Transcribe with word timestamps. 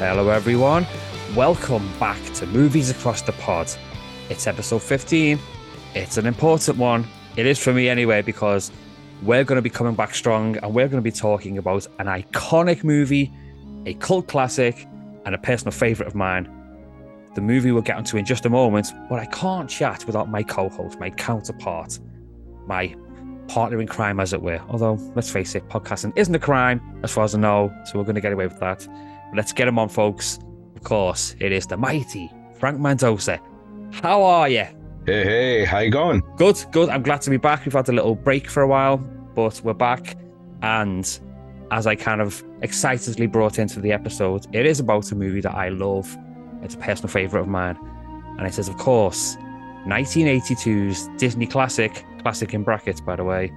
Hello, 0.00 0.30
everyone. 0.30 0.86
Welcome 1.36 1.86
back 2.00 2.18
to 2.32 2.46
Movies 2.46 2.88
Across 2.88 3.20
the 3.20 3.32
Pod. 3.32 3.70
It's 4.30 4.46
episode 4.46 4.82
15. 4.82 5.38
It's 5.94 6.16
an 6.16 6.24
important 6.24 6.78
one. 6.78 7.06
It 7.36 7.44
is 7.44 7.58
for 7.58 7.74
me 7.74 7.86
anyway, 7.86 8.22
because 8.22 8.72
we're 9.22 9.44
going 9.44 9.56
to 9.56 9.62
be 9.62 9.68
coming 9.68 9.94
back 9.94 10.14
strong 10.14 10.56
and 10.56 10.72
we're 10.72 10.88
going 10.88 11.02
to 11.02 11.02
be 11.02 11.12
talking 11.12 11.58
about 11.58 11.86
an 11.98 12.06
iconic 12.06 12.82
movie, 12.82 13.30
a 13.84 13.92
cult 13.92 14.26
classic, 14.26 14.88
and 15.26 15.34
a 15.34 15.38
personal 15.38 15.70
favourite 15.70 16.08
of 16.08 16.14
mine. 16.14 16.48
The 17.34 17.42
movie 17.42 17.70
we'll 17.70 17.82
get 17.82 17.98
onto 17.98 18.16
in 18.16 18.24
just 18.24 18.46
a 18.46 18.50
moment, 18.50 18.94
but 19.10 19.18
I 19.18 19.26
can't 19.26 19.68
chat 19.68 20.06
without 20.06 20.30
my 20.30 20.42
co 20.42 20.70
host, 20.70 20.98
my 20.98 21.10
counterpart, 21.10 21.98
my 22.66 22.96
partner 23.48 23.78
in 23.82 23.86
crime, 23.86 24.18
as 24.18 24.32
it 24.32 24.40
were. 24.40 24.62
Although, 24.70 24.94
let's 25.14 25.30
face 25.30 25.54
it, 25.54 25.68
podcasting 25.68 26.14
isn't 26.16 26.34
a 26.34 26.38
crime, 26.38 26.80
as 27.02 27.12
far 27.12 27.24
as 27.24 27.34
I 27.34 27.38
know, 27.38 27.70
so 27.84 27.98
we're 27.98 28.06
going 28.06 28.14
to 28.14 28.22
get 28.22 28.32
away 28.32 28.46
with 28.46 28.60
that. 28.60 28.88
Let's 29.34 29.52
get 29.52 29.68
him 29.68 29.78
on, 29.78 29.88
folks. 29.88 30.38
Of 30.76 30.82
course, 30.82 31.36
it 31.38 31.52
is 31.52 31.66
the 31.66 31.76
mighty 31.76 32.30
Frank 32.58 32.78
Mandosa. 32.80 33.40
How 33.92 34.22
are 34.22 34.48
you? 34.48 34.66
Hey, 35.06 35.24
hey, 35.24 35.64
how 35.64 35.78
you 35.78 35.90
going? 35.90 36.22
Good, 36.36 36.64
good. 36.72 36.88
I'm 36.88 37.02
glad 37.02 37.22
to 37.22 37.30
be 37.30 37.36
back. 37.36 37.64
We've 37.64 37.72
had 37.72 37.88
a 37.88 37.92
little 37.92 38.14
break 38.14 38.48
for 38.48 38.62
a 38.62 38.68
while, 38.68 38.98
but 38.98 39.60
we're 39.64 39.72
back. 39.72 40.16
And 40.62 41.18
as 41.70 41.86
I 41.86 41.94
kind 41.94 42.20
of 42.20 42.44
excitedly 42.62 43.26
brought 43.26 43.58
into 43.58 43.80
the 43.80 43.92
episode, 43.92 44.46
it 44.54 44.66
is 44.66 44.80
about 44.80 45.10
a 45.12 45.14
movie 45.14 45.40
that 45.40 45.54
I 45.54 45.70
love. 45.70 46.16
It's 46.62 46.74
a 46.74 46.78
personal 46.78 47.08
favourite 47.08 47.42
of 47.42 47.48
mine. 47.48 47.78
And 48.38 48.46
it 48.46 48.54
says, 48.54 48.68
of 48.68 48.76
course, 48.76 49.36
1982's 49.86 51.08
Disney 51.16 51.46
classic, 51.46 52.04
classic 52.22 52.52
in 52.54 52.62
brackets, 52.62 53.00
by 53.00 53.16
the 53.16 53.24
way, 53.24 53.52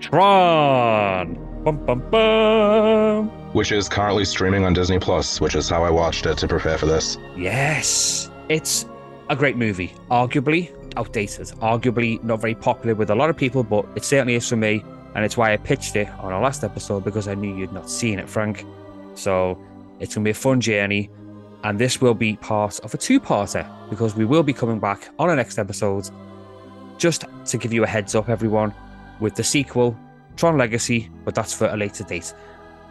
Tron. 0.00 1.34
Bum, 1.62 1.84
bum, 1.84 2.10
bum. 2.10 3.39
Which 3.52 3.72
is 3.72 3.88
currently 3.88 4.24
streaming 4.24 4.64
on 4.64 4.72
Disney 4.72 4.98
Plus, 4.98 5.40
which 5.40 5.56
is 5.56 5.68
how 5.68 5.82
I 5.82 5.90
watched 5.90 6.24
it 6.26 6.38
to 6.38 6.46
prepare 6.48 6.78
for 6.78 6.86
this. 6.86 7.18
Yes, 7.36 8.30
it's 8.48 8.86
a 9.28 9.34
great 9.34 9.56
movie. 9.56 9.92
Arguably 10.10 10.72
outdated, 10.96 11.46
arguably 11.60 12.22
not 12.22 12.40
very 12.40 12.54
popular 12.54 12.94
with 12.94 13.10
a 13.10 13.14
lot 13.14 13.30
of 13.30 13.36
people, 13.36 13.62
but 13.62 13.86
it 13.96 14.04
certainly 14.04 14.34
is 14.34 14.48
for 14.48 14.56
me. 14.56 14.84
And 15.14 15.24
it's 15.24 15.36
why 15.36 15.52
I 15.52 15.56
pitched 15.56 15.96
it 15.96 16.08
on 16.20 16.32
our 16.32 16.40
last 16.40 16.62
episode 16.62 17.04
because 17.04 17.26
I 17.26 17.34
knew 17.34 17.54
you'd 17.54 17.72
not 17.72 17.90
seen 17.90 18.18
it, 18.18 18.28
Frank. 18.28 18.64
So 19.14 19.58
it's 19.98 20.14
to 20.14 20.20
be 20.20 20.30
a 20.30 20.34
fun 20.34 20.60
journey. 20.60 21.10
And 21.64 21.78
this 21.78 22.00
will 22.00 22.14
be 22.14 22.36
part 22.36 22.78
of 22.80 22.94
a 22.94 22.96
two 22.96 23.20
parter 23.20 23.68
because 23.90 24.14
we 24.14 24.24
will 24.24 24.42
be 24.42 24.52
coming 24.52 24.78
back 24.78 25.08
on 25.18 25.28
our 25.28 25.36
next 25.36 25.58
episode. 25.58 26.08
Just 26.98 27.24
to 27.46 27.58
give 27.58 27.72
you 27.72 27.82
a 27.82 27.86
heads 27.86 28.14
up, 28.14 28.28
everyone, 28.28 28.74
with 29.18 29.34
the 29.34 29.44
sequel, 29.44 29.96
Tron 30.36 30.56
Legacy, 30.56 31.10
but 31.24 31.34
that's 31.34 31.52
for 31.52 31.66
a 31.66 31.76
later 31.76 32.04
date. 32.04 32.32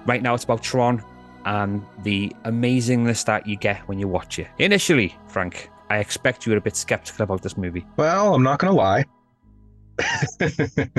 Right 0.05 0.21
now, 0.21 0.33
it's 0.33 0.43
about 0.43 0.63
Tron 0.63 1.03
and 1.45 1.85
the 2.03 2.31
amazingness 2.45 3.25
that 3.25 3.47
you 3.47 3.55
get 3.55 3.79
when 3.87 3.99
you 3.99 4.07
watch 4.07 4.39
it. 4.39 4.47
Initially, 4.59 5.15
Frank, 5.27 5.69
I 5.89 5.97
expect 5.97 6.45
you 6.45 6.51
were 6.51 6.57
a 6.57 6.61
bit 6.61 6.75
skeptical 6.75 7.23
about 7.23 7.41
this 7.41 7.57
movie. 7.57 7.85
Well, 7.97 8.35
I'm 8.35 8.43
not 8.43 8.59
going 8.59 8.71
to 8.71 8.77
lie. 8.77 9.05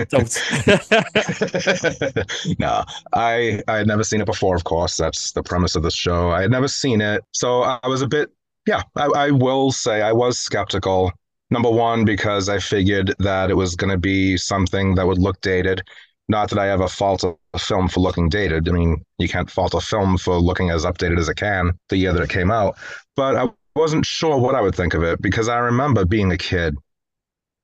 Don't. 0.08 0.42
no, 2.58 2.84
I 3.14 3.62
I 3.66 3.76
had 3.78 3.86
never 3.86 4.04
seen 4.04 4.20
it 4.20 4.26
before. 4.26 4.54
Of 4.54 4.64
course, 4.64 4.96
that's 4.96 5.32
the 5.32 5.42
premise 5.42 5.74
of 5.74 5.82
the 5.82 5.90
show. 5.90 6.30
I 6.30 6.42
had 6.42 6.50
never 6.50 6.68
seen 6.68 7.00
it, 7.00 7.24
so 7.32 7.62
I 7.62 7.86
was 7.88 8.02
a 8.02 8.06
bit. 8.06 8.30
Yeah, 8.66 8.82
I, 8.96 9.06
I 9.06 9.30
will 9.30 9.72
say 9.72 10.02
I 10.02 10.12
was 10.12 10.38
skeptical. 10.38 11.12
Number 11.50 11.70
one, 11.70 12.04
because 12.04 12.48
I 12.48 12.58
figured 12.58 13.14
that 13.18 13.50
it 13.50 13.54
was 13.54 13.74
going 13.74 13.90
to 13.90 13.98
be 13.98 14.36
something 14.36 14.94
that 14.94 15.06
would 15.06 15.18
look 15.18 15.40
dated. 15.40 15.82
Not 16.30 16.48
that 16.50 16.60
I 16.60 16.70
ever 16.70 16.86
fault 16.86 17.24
a 17.24 17.58
film 17.58 17.88
for 17.88 17.98
looking 17.98 18.28
dated. 18.28 18.68
I 18.68 18.72
mean, 18.72 19.04
you 19.18 19.28
can't 19.28 19.50
fault 19.50 19.74
a 19.74 19.80
film 19.80 20.16
for 20.16 20.38
looking 20.38 20.70
as 20.70 20.84
updated 20.84 21.18
as 21.18 21.28
it 21.28 21.34
can 21.34 21.72
the 21.88 21.96
year 21.96 22.12
that 22.12 22.22
it 22.22 22.30
came 22.30 22.52
out. 22.52 22.78
But 23.16 23.34
I 23.34 23.48
wasn't 23.74 24.06
sure 24.06 24.38
what 24.38 24.54
I 24.54 24.60
would 24.60 24.76
think 24.76 24.94
of 24.94 25.02
it 25.02 25.20
because 25.20 25.48
I 25.48 25.58
remember 25.58 26.04
being 26.04 26.30
a 26.30 26.38
kid 26.38 26.76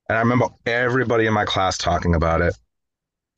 and 0.08 0.18
I 0.18 0.20
remember 0.20 0.48
everybody 0.66 1.26
in 1.26 1.32
my 1.32 1.44
class 1.44 1.78
talking 1.78 2.16
about 2.16 2.40
it. 2.40 2.56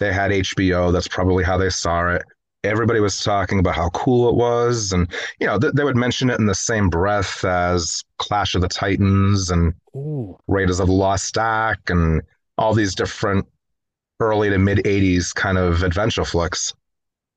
They 0.00 0.14
had 0.14 0.30
HBO. 0.30 0.90
That's 0.92 1.08
probably 1.08 1.44
how 1.44 1.58
they 1.58 1.68
saw 1.68 2.08
it. 2.14 2.22
Everybody 2.64 3.00
was 3.00 3.20
talking 3.20 3.58
about 3.58 3.76
how 3.76 3.90
cool 3.90 4.30
it 4.30 4.34
was. 4.34 4.92
And, 4.92 5.12
you 5.40 5.46
know, 5.46 5.58
th- 5.58 5.74
they 5.74 5.84
would 5.84 5.96
mention 5.96 6.30
it 6.30 6.38
in 6.38 6.46
the 6.46 6.54
same 6.54 6.88
breath 6.88 7.44
as 7.44 8.02
Clash 8.16 8.54
of 8.54 8.62
the 8.62 8.68
Titans 8.68 9.50
and 9.50 9.74
Ooh. 9.94 10.38
Raiders 10.48 10.80
of 10.80 10.86
the 10.86 10.92
Lost 10.94 11.36
Ark 11.36 11.90
and 11.90 12.22
all 12.56 12.72
these 12.72 12.94
different 12.94 13.46
early 14.20 14.50
to 14.50 14.58
mid 14.58 14.78
80s 14.78 15.34
kind 15.34 15.58
of 15.58 15.82
adventure 15.82 16.24
flicks. 16.24 16.74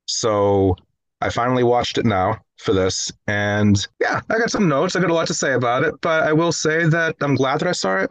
So 0.06 0.76
I 1.20 1.30
finally 1.30 1.62
watched 1.62 1.98
it 1.98 2.04
now 2.04 2.40
for 2.58 2.72
this. 2.72 3.12
And 3.26 3.86
yeah, 4.00 4.20
I 4.30 4.38
got 4.38 4.50
some 4.50 4.68
notes. 4.68 4.96
I 4.96 5.00
got 5.00 5.10
a 5.10 5.14
lot 5.14 5.26
to 5.28 5.34
say 5.34 5.52
about 5.52 5.84
it. 5.84 5.94
But 6.00 6.24
I 6.24 6.32
will 6.32 6.52
say 6.52 6.86
that 6.86 7.16
I'm 7.20 7.34
glad 7.34 7.60
that 7.60 7.68
I 7.68 7.72
saw 7.72 7.98
it 7.98 8.10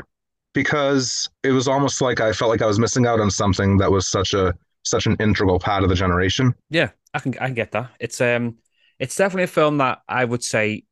because 0.53 1.29
it 1.43 1.51
was 1.51 1.67
almost 1.67 2.01
like 2.01 2.19
I 2.19 2.33
felt 2.33 2.49
like 2.49 2.61
I 2.61 2.67
was 2.67 2.79
missing 2.79 3.05
out 3.05 3.19
on 3.19 3.31
something 3.31 3.77
that 3.77 3.91
was 3.91 4.07
such 4.07 4.33
a 4.33 4.53
such 4.83 5.05
an 5.05 5.15
integral 5.19 5.59
part 5.59 5.83
of 5.83 5.89
the 5.89 5.95
generation. 5.95 6.53
Yeah, 6.69 6.89
I 7.13 7.19
can 7.19 7.33
I 7.39 7.47
can 7.47 7.53
get 7.53 7.71
that. 7.71 7.91
It's 7.99 8.19
um 8.21 8.57
it's 8.99 9.15
definitely 9.15 9.43
a 9.43 9.47
film 9.47 9.77
that 9.79 9.99
I 10.07 10.25
would 10.25 10.43
say 10.43 10.83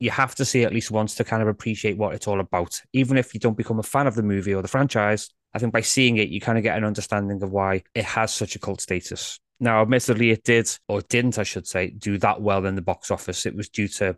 you 0.00 0.10
have 0.10 0.34
to 0.36 0.44
see 0.44 0.62
at 0.62 0.72
least 0.72 0.90
once 0.90 1.16
to 1.16 1.24
kind 1.24 1.42
of 1.42 1.48
appreciate 1.48 1.96
what 1.96 2.14
it's 2.14 2.28
all 2.28 2.40
about. 2.40 2.80
Even 2.92 3.16
if 3.16 3.34
you 3.34 3.40
don't 3.40 3.56
become 3.56 3.78
a 3.78 3.82
fan 3.82 4.06
of 4.06 4.14
the 4.14 4.22
movie 4.22 4.54
or 4.54 4.62
the 4.62 4.68
franchise, 4.68 5.30
I 5.54 5.58
think 5.58 5.72
by 5.72 5.80
seeing 5.80 6.18
it 6.18 6.28
you 6.28 6.40
kind 6.40 6.58
of 6.58 6.64
get 6.64 6.76
an 6.76 6.84
understanding 6.84 7.42
of 7.42 7.50
why 7.50 7.82
it 7.94 8.04
has 8.04 8.32
such 8.32 8.56
a 8.56 8.58
cult 8.58 8.80
status. 8.80 9.40
Now, 9.60 9.82
admittedly, 9.82 10.30
it 10.30 10.44
did, 10.44 10.70
or 10.86 11.00
didn't, 11.00 11.38
I 11.38 11.42
should 11.42 11.66
say, 11.66 11.90
do 11.90 12.16
that 12.18 12.40
well 12.40 12.64
in 12.64 12.76
the 12.76 12.82
box 12.82 13.10
office. 13.10 13.44
It 13.44 13.56
was 13.56 13.68
due 13.68 13.88
to 13.88 14.16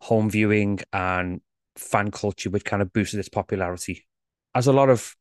home 0.00 0.28
viewing 0.28 0.80
and 0.92 1.40
fan 1.76 2.10
culture, 2.10 2.50
which 2.50 2.64
kind 2.64 2.82
of 2.82 2.92
boosted 2.92 3.20
its 3.20 3.28
popularity. 3.28 4.06
As 4.54 4.66
a 4.66 4.72
lot 4.72 4.88
of, 4.88 5.14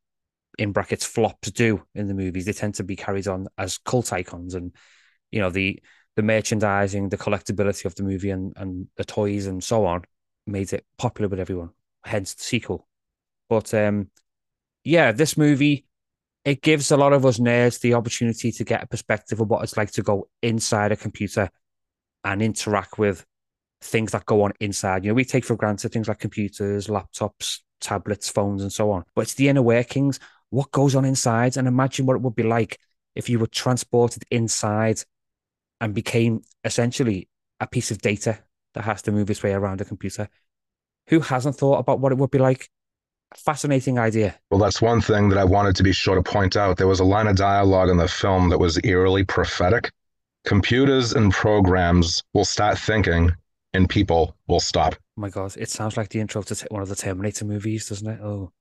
in 0.58 0.72
brackets, 0.72 1.06
flops 1.06 1.52
do 1.52 1.84
in 1.94 2.08
the 2.08 2.16
movies, 2.16 2.46
they 2.46 2.54
tend 2.54 2.76
to 2.76 2.84
be 2.84 2.96
carried 2.96 3.28
on 3.28 3.48
as 3.58 3.78
cult 3.78 4.12
icons. 4.14 4.56
And, 4.56 4.74
you 5.32 5.42
know, 5.42 5.52
the 5.52 5.80
the 6.16 6.24
merchandising, 6.24 7.10
the 7.10 7.18
collectability 7.18 7.86
of 7.86 7.94
the 7.96 8.04
movie 8.04 8.30
and, 8.30 8.54
and 8.56 8.88
the 8.96 9.04
toys 9.04 9.48
and 9.48 9.64
so 9.64 9.86
on 9.86 10.04
made 10.48 10.72
it 10.72 10.86
popular 10.98 11.28
with 11.28 11.40
everyone, 11.40 11.72
hence 12.06 12.34
the 12.36 12.44
sequel. 12.44 12.88
But 13.50 13.74
um, 13.74 14.10
yeah, 14.86 15.12
this 15.12 15.36
movie 15.38 15.86
it 16.46 16.62
gives 16.62 16.92
a 16.92 16.98
lot 16.98 17.12
of 17.12 17.26
us 17.26 17.40
nerds 17.40 17.82
the 17.82 17.96
opportunity 17.96 18.52
to 18.52 18.64
get 18.64 18.84
a 18.84 18.88
perspective 18.88 19.42
of 19.42 19.50
what 19.50 19.64
it's 19.64 19.76
like 19.76 19.92
to 19.92 20.04
go 20.04 20.30
inside 20.44 20.92
a 20.92 20.96
computer 20.96 21.50
and 22.24 22.42
interact 22.42 23.00
with 23.00 23.26
things 23.82 24.12
that 24.12 24.28
go 24.28 24.44
on 24.44 24.54
inside. 24.60 25.04
You 25.04 25.10
know, 25.10 25.16
we 25.16 25.26
take 25.26 25.44
for 25.44 25.56
granted 25.56 25.90
things 25.92 26.08
like 26.08 26.20
computers, 26.20 26.86
laptops, 26.86 27.62
tablets, 27.82 28.30
phones, 28.30 28.62
and 28.62 28.72
so 28.72 28.92
on. 28.92 29.06
But 29.16 29.22
it's 29.22 29.34
the 29.34 29.50
inner 29.50 29.64
workings, 29.64 30.20
what 30.52 30.72
goes 30.72 30.96
on 30.96 31.04
inside, 31.04 31.58
and 31.58 31.68
imagine 31.68 32.06
what 32.06 32.16
it 32.16 32.22
would 32.22 32.36
be 32.36 32.44
like 32.44 32.80
if 33.16 33.28
you 33.28 33.40
were 33.40 33.48
transported 33.48 34.24
inside 34.30 35.02
and 35.82 35.96
became 35.96 36.42
essentially 36.64 37.28
a 37.60 37.66
piece 37.66 37.90
of 37.90 38.00
data 38.00 38.38
that 38.76 38.84
has 38.84 39.02
to 39.04 39.12
move 39.12 39.32
its 39.32 39.42
way 39.42 39.54
around 39.54 39.82
a 39.82 39.86
computer. 39.86 40.30
Who 41.08 41.22
hasn't 41.22 41.56
thought 41.56 41.80
about 41.80 42.00
what 42.00 42.12
it 42.12 42.20
would 42.20 42.32
be 42.32 42.38
like? 42.38 42.70
Fascinating 43.36 44.00
idea. 44.00 44.38
Well, 44.52 44.60
that's 44.60 44.82
one 44.82 45.02
thing 45.02 45.30
that 45.30 45.38
I 45.38 45.44
wanted 45.44 45.76
to 45.78 45.84
be 45.84 45.92
sure 45.92 46.16
to 46.16 46.24
point 46.24 46.56
out. 46.56 46.78
There 46.78 46.88
was 46.88 47.00
a 47.00 47.06
line 47.06 47.28
of 47.28 47.36
dialogue 47.36 47.90
in 47.90 47.98
the 47.98 48.08
film 48.08 48.50
that 48.50 48.60
was 48.60 48.80
eerily 48.84 49.24
prophetic. 49.24 49.92
Computers 50.46 51.14
and 51.14 51.32
programs 51.32 52.24
will 52.34 52.46
start 52.46 52.78
thinking, 52.78 53.32
and 53.74 53.90
people 53.90 54.36
will 54.48 54.60
stop. 54.60 54.96
Oh 55.18 55.22
my 55.22 55.30
God, 55.30 55.56
it 55.58 55.70
sounds 55.70 55.98
like 55.98 56.10
the 56.10 56.20
intro 56.20 56.42
to 56.44 56.56
t- 56.56 56.68
one 56.70 56.82
of 56.82 56.90
the 56.90 56.96
Terminator 56.96 57.46
movies, 57.46 57.90
doesn't 57.90 58.08
it? 58.08 58.22
Oh, 58.22 58.52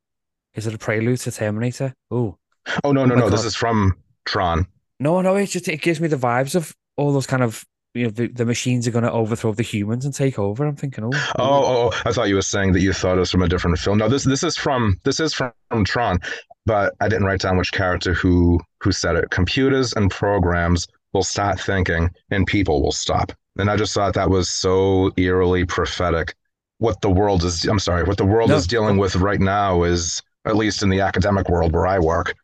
is 0.55 0.67
it 0.67 0.75
a 0.75 0.79
prelude 0.79 1.21
to 1.21 1.31
Terminator? 1.31 1.93
Oh, 2.11 2.39
oh 2.83 2.93
no, 2.93 3.05
no, 3.05 3.15
oh 3.15 3.19
no! 3.19 3.25
God. 3.25 3.33
This 3.33 3.44
is 3.44 3.55
from 3.55 3.97
Tron. 4.25 4.67
No, 4.99 5.21
no, 5.21 5.37
it 5.37 5.47
just 5.47 5.69
it 5.69 5.83
gives 5.83 6.00
me 6.00 6.09
the 6.09 6.17
vibes 6.17 6.55
of 6.55 6.75
all 6.97 7.12
those 7.12 7.27
kind 7.27 7.43
of 7.43 7.65
you 7.94 8.05
know 8.05 8.11
the, 8.11 8.26
the 8.26 8.44
machines 8.44 8.87
are 8.87 8.91
going 8.91 9.05
to 9.05 9.12
overthrow 9.12 9.52
the 9.52 9.62
humans 9.62 10.05
and 10.05 10.12
take 10.12 10.38
over. 10.38 10.67
I'm 10.67 10.76
thinking, 10.76 11.05
oh, 11.05 11.11
oh, 11.14 11.31
oh, 11.38 11.91
oh, 11.93 12.02
I 12.05 12.12
thought 12.12 12.29
you 12.29 12.35
were 12.35 12.43
saying 12.43 12.73
that 12.73 12.81
you 12.81 12.93
thought 12.93 13.17
it 13.17 13.20
was 13.20 13.31
from 13.31 13.43
a 13.43 13.49
different 13.49 13.79
film. 13.79 13.99
No, 13.99 14.08
this 14.08 14.25
this 14.25 14.43
is 14.43 14.56
from 14.56 15.00
this 15.05 15.20
is 15.20 15.32
from, 15.32 15.52
Tron, 15.85 16.19
but 16.67 16.94
I 17.00 17.08
didn't 17.08 17.25
write 17.25 17.41
down 17.41 17.56
which 17.56 17.73
character 17.73 18.12
who 18.12 18.61
who 18.81 18.93
said 18.93 19.17
it. 19.17 19.31
Computers 19.31 19.93
and 19.93 20.11
programs 20.11 20.88
will 21.12 21.23
start 21.23 21.61
thinking, 21.61 22.11
and 22.31 22.46
people 22.46 22.82
will 22.82 22.93
stop. 22.93 23.32
And 23.56 23.70
I 23.70 23.76
just 23.76 23.94
thought 23.94 24.14
that 24.14 24.31
was 24.31 24.50
so 24.50 25.12
eerily 25.17 25.64
prophetic. 25.64 26.35
What 26.79 27.00
the 27.00 27.11
world 27.11 27.44
is, 27.44 27.64
I'm 27.64 27.79
sorry, 27.79 28.02
what 28.02 28.19
the 28.19 28.25
world 28.25 28.50
no. 28.50 28.56
is 28.56 28.67
dealing 28.67 28.99
with 28.99 29.14
right 29.17 29.40
now 29.40 29.85
is, 29.85 30.20
at 30.44 30.56
least 30.56 30.82
in 30.82 30.88
the 30.88 31.00
academic 31.00 31.49
world 31.49 31.73
where 31.73 31.87
I 31.87 32.00
work, 32.00 32.35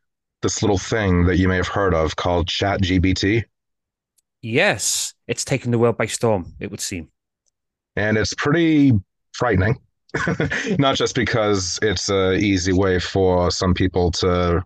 this 0.43 0.63
little 0.63 0.79
thing 0.79 1.27
that 1.27 1.37
you 1.37 1.49
may 1.49 1.57
have 1.57 1.67
heard 1.69 1.95
of 1.95 2.15
called 2.15 2.47
Chat 2.47 2.81
GPT. 2.81 3.45
Yes, 4.43 5.15
it's 5.27 5.45
taken 5.45 5.71
the 5.71 5.79
world 5.79 5.97
by 5.97 6.07
storm, 6.07 6.55
it 6.61 6.71
would 6.71 6.81
seem. 6.81 7.09
And 7.97 8.17
it's 8.17 8.35
pretty 8.35 8.93
frightening. 9.33 9.77
Not 10.79 10.97
just 10.97 11.15
because 11.15 11.79
it's 11.83 12.09
an 12.09 12.35
easy 12.35 12.73
way 12.73 12.99
for 12.99 13.51
some 13.51 13.75
people 13.75 14.11
to 14.13 14.65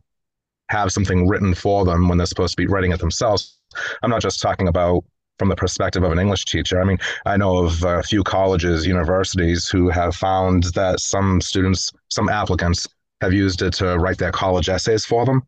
have 0.70 0.92
something 0.92 1.28
written 1.28 1.54
for 1.54 1.84
them 1.84 2.08
when 2.08 2.18
they're 2.18 2.26
supposed 2.26 2.56
to 2.56 2.62
be 2.62 2.66
writing 2.66 2.92
it 2.92 3.00
themselves. 3.00 3.58
I'm 4.02 4.10
not 4.10 4.22
just 4.22 4.40
talking 4.40 4.68
about 4.68 5.04
from 5.38 5.48
the 5.48 5.56
perspective 5.56 6.02
of 6.02 6.12
an 6.12 6.18
English 6.18 6.44
teacher. 6.46 6.80
I 6.80 6.84
mean, 6.84 6.98
I 7.26 7.36
know 7.36 7.58
of 7.58 7.82
a 7.82 8.02
few 8.02 8.22
colleges, 8.22 8.86
universities 8.86 9.68
who 9.68 9.88
have 9.90 10.14
found 10.14 10.64
that 10.74 11.00
some 11.00 11.40
students, 11.40 11.92
some 12.08 12.28
applicants 12.28 12.86
have 13.20 13.32
used 13.32 13.62
it 13.62 13.72
to 13.74 13.98
write 13.98 14.18
their 14.18 14.32
college 14.32 14.68
essays 14.68 15.04
for 15.04 15.26
them. 15.26 15.42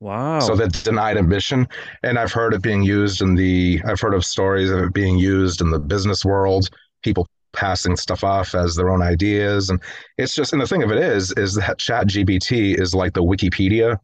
Wow. 0.00 0.40
So 0.40 0.56
they're 0.56 0.68
denied 0.68 1.18
admission. 1.18 1.68
And 2.02 2.18
I've 2.18 2.32
heard 2.32 2.54
it 2.54 2.62
being 2.62 2.82
used 2.82 3.20
in 3.20 3.34
the, 3.34 3.80
I've 3.84 4.00
heard 4.00 4.14
of 4.14 4.24
stories 4.24 4.70
of 4.70 4.80
it 4.80 4.94
being 4.94 5.18
used 5.18 5.60
in 5.60 5.70
the 5.70 5.78
business 5.78 6.24
world, 6.24 6.70
people 7.02 7.26
passing 7.52 7.96
stuff 7.96 8.24
off 8.24 8.54
as 8.54 8.74
their 8.76 8.90
own 8.90 9.02
ideas. 9.02 9.68
And 9.68 9.80
it's 10.16 10.34
just, 10.34 10.52
and 10.52 10.62
the 10.62 10.66
thing 10.66 10.82
of 10.82 10.90
it 10.90 10.98
is, 10.98 11.32
is 11.32 11.54
that 11.56 11.78
Chat 11.78 12.06
GPT 12.08 12.80
is 12.80 12.94
like 12.94 13.12
the 13.12 13.22
Wikipedia 13.22 13.98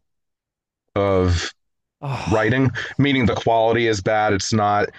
of 0.95 1.53
oh. 2.01 2.25
writing, 2.31 2.69
meaning 2.99 3.25
the 3.25 3.35
quality 3.35 3.87
is 3.87 3.99
bad. 3.99 4.33
It's 4.33 4.53
not, 4.53 4.89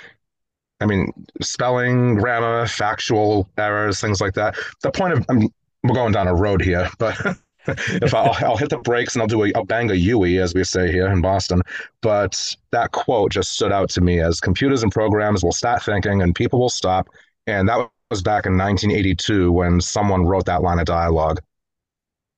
I 0.80 0.86
mean, 0.86 1.12
spelling, 1.40 2.16
grammar, 2.16 2.66
factual 2.66 3.48
errors, 3.56 4.00
things 4.00 4.20
like 4.20 4.34
that. 4.34 4.56
The 4.82 4.90
point 4.90 5.12
of, 5.12 5.26
I 5.28 5.34
mean, 5.34 5.52
we're 5.84 5.94
going 5.94 6.12
down 6.12 6.26
a 6.26 6.34
road 6.34 6.60
here, 6.60 6.88
but 6.98 7.16
if 8.02 8.14
I'll, 8.14 8.34
I'll, 8.44 8.56
hit 8.56 8.70
the 8.70 8.78
brakes 8.78 9.14
and 9.14 9.22
I'll 9.22 9.28
do 9.28 9.44
a 9.44 9.52
I'll 9.54 9.64
bang 9.64 9.90
a 9.90 9.94
Yui, 9.94 10.38
as 10.38 10.54
we 10.54 10.64
say 10.64 10.90
here 10.90 11.08
in 11.08 11.20
Boston. 11.20 11.62
But 12.00 12.56
that 12.70 12.92
quote 12.92 13.32
just 13.32 13.52
stood 13.52 13.72
out 13.72 13.90
to 13.90 14.00
me 14.00 14.20
as 14.20 14.40
computers 14.40 14.82
and 14.82 14.92
programs 14.92 15.44
will 15.44 15.52
start 15.52 15.82
thinking 15.82 16.22
and 16.22 16.34
people 16.34 16.58
will 16.58 16.70
stop. 16.70 17.08
And 17.46 17.68
that 17.68 17.88
was 18.10 18.22
back 18.22 18.46
in 18.46 18.56
1982 18.56 19.52
when 19.52 19.80
someone 19.80 20.24
wrote 20.24 20.46
that 20.46 20.62
line 20.62 20.78
of 20.78 20.86
dialogue. 20.86 21.40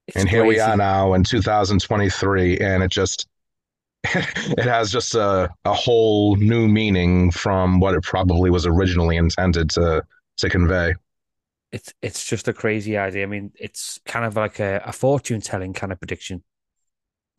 It's 0.09 0.17
and 0.17 0.29
here 0.29 0.45
we 0.45 0.59
are 0.59 0.77
now 0.77 1.15
in 1.15 1.23
2023, 1.23 2.59
and 2.59 2.83
it 2.83 2.91
just 2.91 3.29
it 4.05 4.65
has 4.65 4.91
just 4.91 5.15
a, 5.15 5.49
a 5.65 5.73
whole 5.73 6.35
new 6.37 6.67
meaning 6.67 7.31
from 7.31 7.79
what 7.79 7.95
it 7.95 8.03
probably 8.03 8.51
was 8.51 8.67
originally 8.67 9.17
intended 9.17 9.71
to 9.71 10.03
to 10.39 10.49
convey. 10.49 10.95
It's 11.73 11.93
it's 12.03 12.25
just 12.25 12.49
a 12.49 12.53
crazy 12.53 12.97
idea. 12.97 13.23
I 13.23 13.27
mean, 13.27 13.53
it's 13.55 14.01
kind 14.05 14.25
of 14.25 14.37
like 14.37 14.59
a, 14.59 14.83
a 14.85 14.93
fortune 14.93 15.41
telling 15.41 15.73
kind 15.73 15.93
of 15.93 16.01
prediction, 16.01 16.43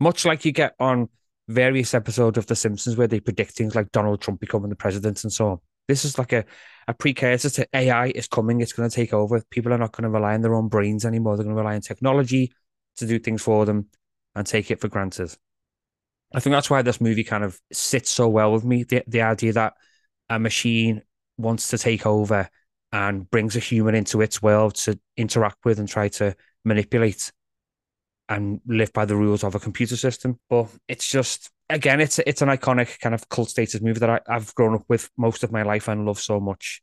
much 0.00 0.24
like 0.24 0.44
you 0.44 0.52
get 0.52 0.74
on 0.80 1.08
various 1.48 1.92
episodes 1.94 2.38
of 2.38 2.46
The 2.46 2.56
Simpsons 2.56 2.96
where 2.96 3.08
they 3.08 3.20
predict 3.20 3.52
things 3.52 3.74
like 3.74 3.92
Donald 3.92 4.20
Trump 4.20 4.40
becoming 4.40 4.70
the 4.70 4.76
president 4.76 5.22
and 5.24 5.32
so 5.32 5.48
on. 5.48 5.58
This 5.88 6.04
is 6.04 6.18
like 6.18 6.32
a, 6.32 6.44
a 6.88 6.94
precursor 6.94 7.50
to 7.50 7.68
AI 7.74 8.06
is 8.08 8.28
coming. 8.28 8.60
It's 8.60 8.72
going 8.72 8.88
to 8.88 8.94
take 8.94 9.12
over. 9.12 9.42
People 9.50 9.72
are 9.72 9.78
not 9.78 9.92
going 9.92 10.04
to 10.04 10.10
rely 10.10 10.34
on 10.34 10.40
their 10.40 10.54
own 10.54 10.68
brains 10.68 11.04
anymore. 11.04 11.36
They're 11.36 11.44
going 11.44 11.56
to 11.56 11.60
rely 11.60 11.74
on 11.74 11.80
technology 11.80 12.52
to 12.96 13.06
do 13.06 13.18
things 13.18 13.42
for 13.42 13.66
them 13.66 13.88
and 14.34 14.46
take 14.46 14.70
it 14.70 14.80
for 14.80 14.88
granted. 14.88 15.34
I 16.34 16.40
think 16.40 16.52
that's 16.52 16.70
why 16.70 16.82
this 16.82 17.00
movie 17.00 17.24
kind 17.24 17.44
of 17.44 17.58
sits 17.72 18.10
so 18.10 18.28
well 18.28 18.52
with 18.52 18.64
me. 18.64 18.84
The 18.84 19.02
the 19.06 19.22
idea 19.22 19.52
that 19.52 19.74
a 20.30 20.38
machine 20.38 21.02
wants 21.36 21.68
to 21.68 21.78
take 21.78 22.06
over 22.06 22.48
and 22.92 23.30
brings 23.30 23.56
a 23.56 23.60
human 23.60 23.94
into 23.94 24.20
its 24.20 24.42
world 24.42 24.74
to 24.74 24.98
interact 25.16 25.64
with 25.64 25.78
and 25.78 25.88
try 25.88 26.08
to 26.08 26.34
manipulate 26.64 27.32
and 28.28 28.60
live 28.66 28.92
by 28.92 29.04
the 29.04 29.16
rules 29.16 29.44
of 29.44 29.54
a 29.54 29.60
computer 29.60 29.96
system. 29.96 30.38
But 30.48 30.68
it's 30.88 31.10
just 31.10 31.50
again, 31.70 32.00
it's 32.00 32.18
it's 32.20 32.42
an 32.42 32.48
iconic 32.48 33.00
kind 33.00 33.14
of 33.14 33.28
cult 33.28 33.50
status 33.50 33.80
movie 33.80 34.00
that 34.00 34.10
I, 34.10 34.20
I've 34.28 34.54
grown 34.54 34.74
up 34.74 34.84
with 34.88 35.10
most 35.16 35.42
of 35.42 35.52
my 35.52 35.62
life 35.62 35.88
and 35.88 36.06
love 36.06 36.20
so 36.20 36.38
much. 36.40 36.82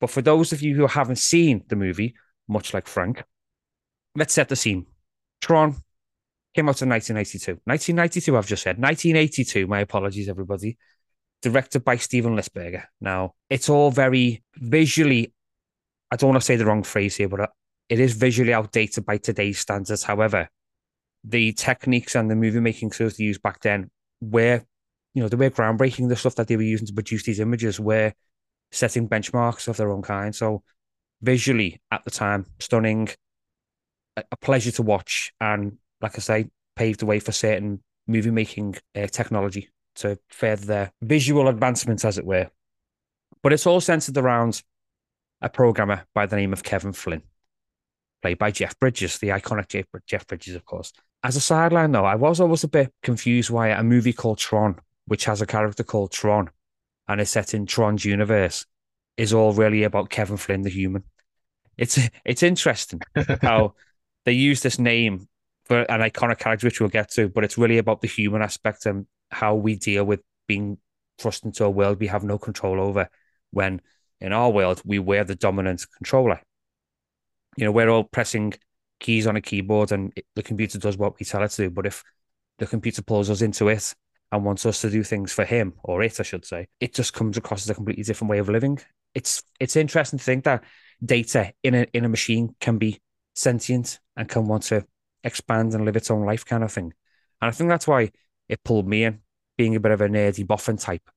But 0.00 0.10
for 0.10 0.22
those 0.22 0.52
of 0.52 0.62
you 0.62 0.74
who 0.74 0.86
haven't 0.86 1.16
seen 1.16 1.64
the 1.68 1.76
movie, 1.76 2.14
much 2.48 2.74
like 2.74 2.88
Frank, 2.88 3.22
let's 4.16 4.34
set 4.34 4.48
the 4.48 4.56
scene. 4.56 4.86
Tron 5.40 5.76
Came 6.54 6.68
out 6.68 6.82
in 6.82 6.90
1982. 6.90 7.62
1992, 7.64 8.36
I've 8.36 8.46
just 8.46 8.62
said. 8.62 8.76
1982, 8.76 9.66
my 9.66 9.80
apologies, 9.80 10.28
everybody. 10.28 10.76
Directed 11.42 11.84
by 11.84 11.96
Steven 11.96 12.36
Lisberger. 12.36 12.84
Now, 13.00 13.34
it's 13.50 13.68
all 13.68 13.90
very 13.90 14.44
visually, 14.56 15.32
I 16.10 16.16
don't 16.16 16.30
want 16.30 16.40
to 16.40 16.46
say 16.46 16.56
the 16.56 16.66
wrong 16.66 16.84
phrase 16.84 17.16
here, 17.16 17.28
but 17.28 17.40
uh, 17.40 17.46
it 17.88 17.98
is 17.98 18.14
visually 18.14 18.54
outdated 18.54 19.04
by 19.04 19.18
today's 19.18 19.58
standards. 19.58 20.04
However, 20.04 20.48
the 21.24 21.52
techniques 21.52 22.14
and 22.14 22.30
the 22.30 22.36
movie 22.36 22.60
making 22.60 22.90
tools 22.90 23.16
they 23.16 23.24
used 23.24 23.42
back 23.42 23.60
then 23.60 23.90
were, 24.20 24.62
you 25.14 25.22
know, 25.22 25.28
they 25.28 25.36
were 25.36 25.50
groundbreaking. 25.50 26.08
The 26.08 26.16
stuff 26.16 26.36
that 26.36 26.46
they 26.46 26.56
were 26.56 26.62
using 26.62 26.86
to 26.86 26.92
produce 26.92 27.24
these 27.24 27.40
images 27.40 27.80
were 27.80 28.12
setting 28.70 29.08
benchmarks 29.08 29.66
of 29.66 29.76
their 29.76 29.90
own 29.90 30.02
kind. 30.02 30.34
So, 30.34 30.62
visually 31.22 31.80
at 31.90 32.04
the 32.04 32.10
time, 32.10 32.46
stunning, 32.60 33.08
a 34.16 34.36
pleasure 34.40 34.72
to 34.72 34.82
watch, 34.82 35.32
and 35.40 35.78
like 36.00 36.16
I 36.16 36.20
say, 36.20 36.50
paved 36.76 37.00
the 37.00 37.06
way 37.06 37.18
for 37.18 37.32
certain 37.32 37.82
movie 38.06 38.30
making 38.30 38.76
uh, 38.96 39.06
technology 39.06 39.68
to 39.96 40.18
further 40.28 40.66
their 40.66 40.92
visual 41.02 41.48
advancements, 41.48 42.04
as 42.04 42.18
it 42.18 42.26
were. 42.26 42.50
But 43.42 43.52
it's 43.52 43.66
all 43.66 43.80
centered 43.80 44.16
around 44.16 44.62
a 45.40 45.48
programmer 45.48 46.04
by 46.14 46.26
the 46.26 46.36
name 46.36 46.52
of 46.52 46.62
Kevin 46.62 46.92
Flynn, 46.92 47.22
played 48.22 48.38
by 48.38 48.50
Jeff 48.50 48.78
Bridges, 48.78 49.18
the 49.18 49.28
iconic 49.28 49.68
Jeff, 49.68 49.86
Jeff 50.06 50.26
Bridges, 50.26 50.54
of 50.54 50.64
course. 50.64 50.92
As 51.24 51.36
a 51.36 51.40
sideline, 51.40 51.92
though, 51.92 52.04
I 52.04 52.14
was 52.14 52.40
always 52.40 52.64
a 52.64 52.68
bit 52.68 52.92
confused 53.02 53.50
why 53.50 53.68
a 53.68 53.82
movie 53.82 54.12
called 54.12 54.38
Tron, 54.38 54.78
which 55.06 55.24
has 55.24 55.40
a 55.42 55.46
character 55.46 55.84
called 55.84 56.12
Tron 56.12 56.50
and 57.08 57.20
is 57.20 57.30
set 57.30 57.54
in 57.54 57.66
Tron's 57.66 58.04
universe, 58.04 58.66
is 59.16 59.32
all 59.32 59.52
really 59.52 59.82
about 59.84 60.10
Kevin 60.10 60.36
Flynn, 60.36 60.62
the 60.62 60.70
human. 60.70 61.04
It's 61.76 61.98
it's 62.24 62.42
interesting 62.42 63.00
how 63.42 63.74
they 64.24 64.32
use 64.32 64.62
this 64.62 64.78
name 64.78 65.28
for 65.64 65.82
an 65.82 66.00
iconic 66.00 66.38
character, 66.38 66.66
which 66.66 66.80
we'll 66.80 66.88
get 66.88 67.10
to, 67.12 67.28
but 67.28 67.44
it's 67.44 67.58
really 67.58 67.78
about 67.78 68.00
the 68.00 68.08
human 68.08 68.42
aspect 68.42 68.86
and 68.86 69.06
how 69.32 69.54
we 69.54 69.76
deal 69.76 70.04
with 70.04 70.20
being 70.46 70.78
thrust 71.18 71.44
into 71.44 71.64
a 71.64 71.70
world 71.70 72.00
we 72.00 72.06
have 72.08 72.24
no 72.24 72.38
control 72.38 72.80
over 72.80 73.08
when 73.50 73.80
in 74.20 74.32
our 74.32 74.50
world 74.50 74.80
we 74.84 74.98
were 74.98 75.24
the 75.24 75.34
dominant 75.34 75.84
controller. 75.98 76.40
You 77.56 77.66
know, 77.66 77.72
we're 77.72 77.88
all 77.88 78.04
pressing 78.04 78.54
keys 79.00 79.26
on 79.26 79.36
a 79.36 79.40
keyboard 79.40 79.92
and 79.92 80.12
it, 80.16 80.24
the 80.36 80.42
computer 80.42 80.78
does 80.78 80.96
what 80.96 81.18
we 81.18 81.26
tell 81.26 81.42
it 81.42 81.50
to 81.50 81.64
do. 81.64 81.70
But 81.70 81.86
if 81.86 82.04
the 82.58 82.66
computer 82.66 83.02
pulls 83.02 83.28
us 83.28 83.42
into 83.42 83.68
it 83.68 83.94
and 84.30 84.44
wants 84.44 84.64
us 84.64 84.80
to 84.82 84.90
do 84.90 85.02
things 85.02 85.32
for 85.32 85.44
him 85.44 85.74
or 85.82 86.02
it, 86.02 86.20
I 86.20 86.22
should 86.22 86.44
say, 86.44 86.68
it 86.80 86.94
just 86.94 87.12
comes 87.12 87.36
across 87.36 87.64
as 87.64 87.70
a 87.70 87.74
completely 87.74 88.04
different 88.04 88.30
way 88.30 88.38
of 88.38 88.48
living. 88.48 88.78
It's 89.14 89.42
it's 89.58 89.76
interesting 89.76 90.18
to 90.18 90.24
think 90.24 90.44
that 90.44 90.64
data 91.04 91.52
in 91.62 91.74
a 91.74 91.86
in 91.92 92.04
a 92.04 92.08
machine 92.08 92.54
can 92.60 92.78
be 92.78 93.00
sentient 93.34 93.98
and 94.16 94.28
can 94.28 94.46
want 94.46 94.62
to 94.64 94.86
expand 95.24 95.74
and 95.74 95.84
live 95.84 95.96
its 95.96 96.10
own 96.10 96.24
life 96.24 96.46
kind 96.46 96.62
of 96.62 96.72
thing. 96.72 96.92
And 97.40 97.48
I 97.48 97.50
think 97.50 97.68
that's 97.68 97.88
why 97.88 98.12
it 98.48 98.62
pulled 98.62 98.86
me 98.86 99.04
in, 99.04 99.20
being 99.56 99.76
a 99.76 99.80
bit 99.80 99.92
of 99.92 100.00
a 100.00 100.08
nerdy 100.08 100.46
boffin 100.46 100.76
type. 100.76 101.08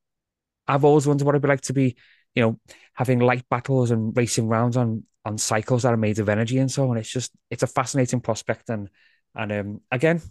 I've 0.67 0.85
always 0.85 1.07
wondered 1.07 1.25
what 1.25 1.35
it'd 1.35 1.41
be 1.41 1.47
like 1.47 1.61
to 1.61 1.73
be, 1.73 1.95
you 2.33 2.41
know, 2.41 2.59
having 2.93 3.19
light 3.19 3.47
battles 3.49 3.91
and 3.91 4.15
racing 4.15 4.47
rounds 4.47 4.77
on 4.77 5.03
on 5.23 5.37
cycles 5.39 5.83
that 5.83 5.93
are 5.93 5.97
made 5.97 6.19
of 6.19 6.29
energy 6.29 6.59
and 6.59 6.71
so 6.71 6.89
on. 6.89 6.97
It's 6.97 7.11
just 7.11 7.31
it's 7.49 7.63
a 7.63 7.67
fascinating 7.67 8.21
prospect 8.21 8.69
and 8.69 8.89
and 9.35 9.51
um, 9.51 9.81
again, 9.91 10.21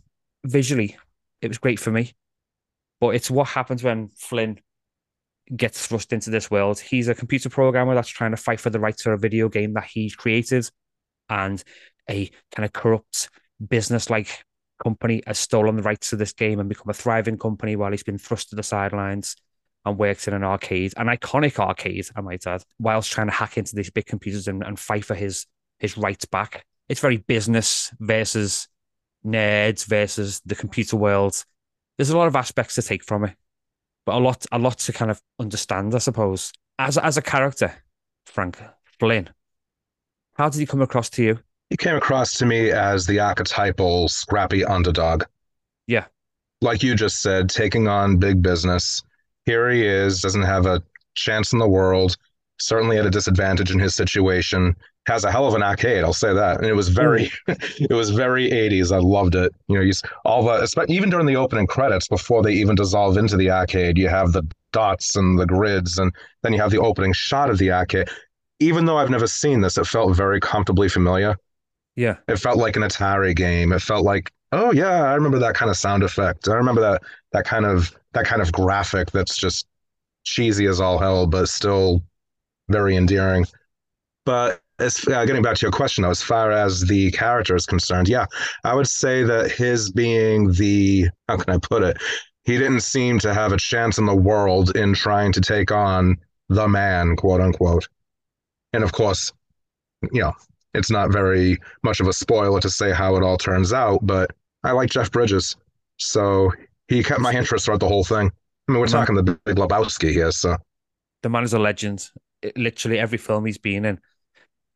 visually, 0.45 0.97
it 1.43 1.49
was 1.49 1.59
great 1.59 1.79
for 1.79 1.91
me. 1.91 2.13
But 3.01 3.15
it's 3.15 3.31
what 3.31 3.49
happens 3.49 3.83
when 3.83 4.09
Flynn 4.09 4.61
gets 5.55 5.87
thrust 5.87 6.13
into 6.13 6.31
this 6.31 6.51
world. 6.51 6.81
He's 6.81 7.09
a 7.09 7.15
computer 7.15 7.51
programmer 7.51 7.95
that's 7.95 8.09
trying 8.09 8.31
to 8.31 8.37
fight 8.37 8.61
for 8.61 8.71
the 8.71 8.81
rights 8.81 9.03
for 9.03 9.13
a 9.13 9.19
video 9.19 9.49
game 9.49 9.75
that 9.75 9.85
he's 9.85 10.15
created, 10.15 10.71
and 11.29 11.63
a 12.09 12.31
kind 12.55 12.65
of 12.65 12.73
corrupt 12.73 13.31
business 13.67 14.11
like 14.11 14.45
company 14.85 15.23
has 15.27 15.39
stolen 15.39 15.77
the 15.77 15.83
rights 15.83 16.11
to 16.11 16.17
this 16.17 16.33
game 16.33 16.61
and 16.61 16.69
become 16.69 16.91
a 16.91 16.95
thriving 16.95 17.39
company 17.39 17.75
while 17.75 17.91
he's 17.91 18.03
been 18.03 18.19
thrust 18.19 18.51
to 18.51 18.57
the 18.57 18.63
sidelines 18.63 19.37
and 19.85 19.99
works 19.99 20.29
in 20.29 20.35
an 20.35 20.45
arcade, 20.45 20.95
an 20.97 21.07
iconic 21.07 21.59
arcade, 21.59 22.07
I 22.17 22.21
might 22.21 22.47
add, 22.47 22.63
whilst 22.79 23.13
trying 23.13 23.27
to 23.27 23.33
hack 23.33 23.59
into 23.59 23.75
these 23.75 23.91
big 23.91 24.07
computers 24.07 24.49
and, 24.49 24.63
and 24.63 24.79
fight 24.79 25.05
for 25.05 25.15
his 25.15 25.47
his 25.79 25.99
rights 25.99 26.25
back. 26.25 26.65
It's 26.89 27.01
very 27.01 27.17
business 27.17 27.93
versus 27.99 28.69
nerds 29.25 29.87
versus 29.87 30.41
the 30.47 30.55
computer 30.55 30.97
world. 30.97 31.45
There's 31.97 32.11
a 32.11 32.17
lot 32.17 32.29
of 32.29 32.37
aspects 32.37 32.77
to 32.77 32.83
take 32.83 33.05
from 33.05 33.25
it, 33.25 33.37
but 34.07 34.15
a 34.15 34.19
lot 34.19 34.47
a 34.53 34.59
lot 34.59 34.79
to 34.79 34.93
kind 34.93 35.11
of 35.11 35.21
understand, 35.39 35.95
I 35.95 35.99
suppose. 35.99 36.53
As 36.79 36.99
as 36.99 37.17
a 37.17 37.23
character, 37.23 37.75
Frank 38.27 38.59
Flynn, 38.99 39.31
how 40.35 40.49
did 40.49 40.61
he 40.61 40.67
come 40.67 40.83
across 40.83 41.11
to 41.11 41.23
you? 41.23 41.39
He 41.71 41.77
came 41.77 41.97
across 41.97 42.35
to 42.35 42.47
me 42.47 42.71
as 42.71 43.07
the 43.07 43.21
archetypal 43.21 44.09
scrappy 44.09 44.65
underdog. 44.65 45.25
Yeah. 45.87 46.05
Like 46.61 46.83
you 46.83 46.95
just 46.95 47.21
said, 47.21 47.49
taking 47.49 47.89
on 47.89 48.19
big 48.19 48.43
business. 48.43 49.03
Here 49.45 49.69
he 49.71 49.85
is, 49.85 50.21
doesn't 50.21 50.43
have 50.43 50.67
a 50.67 50.83
chance 51.15 51.53
in 51.53 51.59
the 51.59 51.69
world, 51.69 52.17
certainly 52.59 52.99
at 52.99 53.07
a 53.07 53.11
disadvantage 53.11 53.71
in 53.71 53.79
his 53.79 53.95
situation. 53.95 54.77
Has 55.07 55.25
a 55.25 55.31
hell 55.31 55.47
of 55.47 55.55
an 55.55 55.63
arcade, 55.63 56.03
I'll 56.03 56.15
say 56.15 56.33
that. 56.33 56.59
And 56.59 56.67
it 56.67 56.75
was 56.75 56.89
very, 56.89 57.31
it 57.47 57.93
was 57.93 58.11
very 58.11 58.51
80s. 58.51 58.91
I 58.91 58.99
loved 58.99 59.35
it. 59.35 59.53
You 59.69 59.77
know, 59.77 59.83
you 59.83 59.93
all 60.25 60.43
the 60.43 60.87
even 60.89 61.11
during 61.11 61.27
the 61.27 61.37
opening 61.37 61.67
credits, 61.67 62.09
before 62.09 62.43
they 62.43 62.53
even 62.53 62.75
dissolve 62.75 63.19
into 63.19 63.37
the 63.37 63.51
arcade, 63.51 63.99
you 63.99 64.09
have 64.09 64.33
the 64.33 64.47
dots 64.73 65.17
and 65.17 65.39
the 65.39 65.47
grids, 65.47 65.99
and 65.99 66.13
then 66.43 66.53
you 66.53 66.61
have 66.61 66.71
the 66.71 66.81
opening 66.81 67.13
shot 67.13 67.51
of 67.51 67.59
the 67.59 67.71
arcade. 67.71 68.09
Even 68.61 68.87
though 68.87 68.97
I've 68.97 69.11
never 69.11 69.27
seen 69.27 69.61
this, 69.61 69.77
it 69.77 69.87
felt 69.87 70.17
very 70.17 70.41
comfortably 70.41 70.89
familiar. 70.89 71.37
Yeah. 71.97 72.17
It 72.29 72.37
felt 72.37 72.59
like 72.59 72.77
an 72.77 72.83
Atari 72.83 73.35
game. 73.35 73.73
It 73.73 73.83
felt 73.83 74.05
like, 74.05 74.33
oh 74.53 74.73
yeah, 74.73 75.03
I 75.03 75.15
remember 75.15 75.39
that 75.39 75.55
kind 75.55 75.71
of 75.71 75.77
sound 75.77 76.03
effect. 76.03 76.49
I 76.49 76.55
remember 76.55 76.81
that 76.81 77.03
that 77.33 77.45
kind 77.45 77.65
of 77.65 77.95
that 78.13 78.25
kind 78.27 78.43
of 78.43 78.53
graphic 78.53 79.11
that's 79.11 79.37
just 79.37 79.67
cheesy 80.25 80.67
as 80.67 80.81
all 80.81 80.99
hell, 80.99 81.27
but 81.27 81.49
still 81.49 82.03
very 82.69 82.97
endearing. 82.97 83.47
But 84.25 84.63
as 84.79 85.07
uh, 85.07 85.25
getting 85.25 85.43
back 85.43 85.57
to 85.57 85.63
your 85.63 85.73
question, 85.73 86.03
though, 86.03 86.11
as 86.11 86.23
far 86.23 86.51
as 86.51 86.83
the 86.83 87.11
character 87.13 87.55
is 87.55 87.67
concerned, 87.67 88.09
yeah, 88.09 88.27
I 88.65 88.75
would 88.75 88.89
say 88.89 89.23
that 89.23 89.53
his 89.53 89.91
being 89.91 90.53
the 90.53 91.09
how 91.29 91.37
can 91.37 91.55
I 91.55 91.59
put 91.59 91.83
it? 91.83 91.99
He 92.45 92.59
didn't 92.59 92.81
seem 92.81 93.19
to 93.21 93.33
have 93.33 93.53
a 93.53 93.57
chance 93.57 93.99
in 93.99 94.07
the 94.07 94.15
world 94.15 94.77
in 94.77 94.95
trying 94.95 95.33
to 95.33 95.41
take 95.41 95.71
on 95.71 96.17
the 96.49 96.69
man, 96.69 97.17
quote 97.17 97.41
unquote. 97.41 97.89
And 98.73 98.83
of 98.85 98.93
course, 98.93 99.33
you 100.13 100.21
know, 100.23 100.35
it's 100.75 100.91
not 100.91 101.13
very 101.13 101.59
much 101.83 102.01
of 102.01 102.09
a 102.09 102.13
spoiler 102.13 102.61
to 102.61 102.71
say 102.71 102.93
how 102.93 103.17
it 103.17 103.23
all 103.23 103.39
turns 103.39 103.73
out, 103.73 104.01
but 104.03 104.31
I 104.65 104.73
like 104.73 104.91
Jeff 104.91 105.11
Bridges. 105.11 105.57
So 105.99 106.53
he 106.89 107.03
kept 107.03 107.21
my 107.21 107.33
interest 107.33 107.65
throughout 107.65 107.81
the 107.81 107.89
whole 107.89 108.05
thing. 108.05 108.31
I 108.69 108.73
mean, 108.73 108.81
we're 108.81 108.87
talking 108.87 109.15
the 109.15 109.23
big 109.23 109.57
Lebowski 109.57 110.11
here, 110.11 110.33
so. 110.33 110.57
The 111.23 111.29
man 111.29 111.45
is 111.45 111.53
a 111.53 111.59
legend. 111.59 112.11
It, 112.43 112.57
literally 112.57 112.99
every 112.99 113.19
film 113.19 113.47
he's 113.47 113.59
been 113.59 113.85
in. 113.85 114.01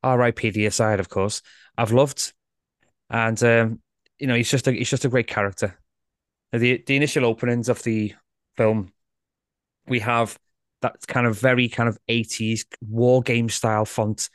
R.I.P. 0.02 0.64
aside, 0.67 1.00
of 1.00 1.09
course. 1.09 1.43
I've 1.76 1.93
loved, 1.93 2.33
and 3.11 3.43
um, 3.43 3.81
you 4.19 4.26
know, 4.26 4.35
he's 4.35 4.50
just 4.50 4.67
a 4.69 4.73
he's 4.73 4.90
just 4.90 5.05
a 5.05 5.09
great 5.09 5.26
character. 5.26 5.78
The 6.52 6.83
the 6.87 6.97
initial 6.97 7.25
openings 7.25 7.69
of 7.69 7.83
the 7.83 8.14
film, 8.57 8.93
we 9.87 10.00
have 10.00 10.38
that 10.83 11.07
kind 11.07 11.26
of 11.26 11.38
very 11.38 11.69
kind 11.69 11.88
of 11.88 11.99
eighties 12.09 12.64
war 12.81 13.23
game 13.23 13.49
style 13.49 13.85
font, 13.85 14.28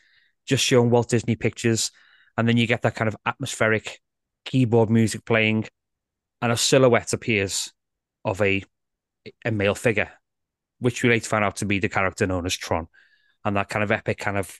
just 0.45 0.63
showing 0.63 0.89
Walt 0.89 1.09
Disney 1.09 1.35
pictures, 1.35 1.91
and 2.37 2.47
then 2.47 2.57
you 2.57 2.67
get 2.67 2.81
that 2.83 2.95
kind 2.95 3.07
of 3.07 3.15
atmospheric 3.25 3.99
keyboard 4.45 4.89
music 4.89 5.25
playing, 5.25 5.65
and 6.41 6.51
a 6.51 6.57
silhouette 6.57 7.13
appears 7.13 7.71
of 8.25 8.41
a 8.41 8.63
a 9.45 9.51
male 9.51 9.75
figure, 9.75 10.11
which 10.79 11.01
we 11.01 11.09
later 11.09 11.27
find 11.27 11.45
out 11.45 11.57
to 11.57 11.65
be 11.65 11.79
the 11.79 11.89
character 11.89 12.27
known 12.27 12.45
as 12.45 12.55
Tron, 12.55 12.87
and 13.45 13.55
that 13.55 13.69
kind 13.69 13.83
of 13.83 13.91
epic 13.91 14.17
kind 14.17 14.37
of 14.37 14.59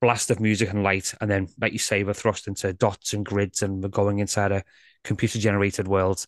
blast 0.00 0.30
of 0.30 0.40
music 0.40 0.70
and 0.70 0.82
light, 0.82 1.14
and 1.20 1.30
then, 1.30 1.48
like 1.60 1.72
you 1.72 1.78
say, 1.78 2.02
we're 2.02 2.12
thrust 2.12 2.48
into 2.48 2.72
dots 2.72 3.14
and 3.14 3.24
grids, 3.24 3.62
and 3.62 3.82
we're 3.82 3.88
going 3.88 4.18
inside 4.18 4.52
a 4.52 4.64
computer 5.04 5.38
generated 5.38 5.88
world. 5.88 6.26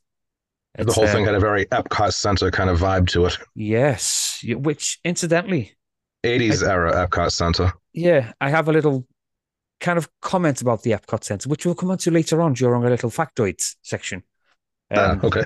It's, 0.76 0.86
the 0.86 0.92
whole 0.92 1.06
thing 1.06 1.24
uh, 1.24 1.26
had 1.26 1.34
a 1.34 1.40
very 1.40 1.66
Epcot 1.66 2.14
Center 2.14 2.50
kind 2.50 2.70
of 2.70 2.80
vibe 2.80 3.08
to 3.08 3.26
it. 3.26 3.36
Yes, 3.54 4.44
which 4.44 4.98
incidentally, 5.04 5.72
80s 6.24 6.66
I, 6.66 6.72
era 6.72 7.06
Epcot 7.06 7.32
Center. 7.32 7.72
Yeah, 7.94 8.32
I 8.40 8.50
have 8.50 8.68
a 8.68 8.72
little 8.72 9.06
kind 9.80 9.98
of 9.98 10.08
comment 10.20 10.60
about 10.60 10.82
the 10.82 10.90
Epcot 10.90 11.24
Center, 11.24 11.48
which 11.48 11.64
we'll 11.64 11.74
come 11.74 11.90
on 11.90 11.98
to 11.98 12.10
later 12.10 12.42
on 12.42 12.52
during 12.52 12.84
a 12.84 12.90
little 12.90 13.10
factoids 13.10 13.76
section. 13.82 14.22
Ah, 14.90 15.12
um, 15.12 15.20
uh, 15.22 15.26
okay. 15.28 15.44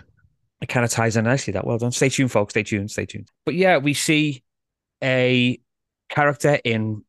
It 0.60 0.68
kind 0.68 0.84
of 0.84 0.90
ties 0.90 1.16
in 1.16 1.24
nicely. 1.24 1.52
That 1.52 1.66
well 1.66 1.78
done. 1.78 1.92
Stay 1.92 2.08
tuned, 2.08 2.32
folks. 2.32 2.52
Stay 2.52 2.64
tuned. 2.64 2.90
Stay 2.90 3.06
tuned. 3.06 3.28
But 3.44 3.54
yeah, 3.54 3.78
we 3.78 3.94
see 3.94 4.42
a 5.02 5.60
character 6.08 6.58
in 6.64 7.04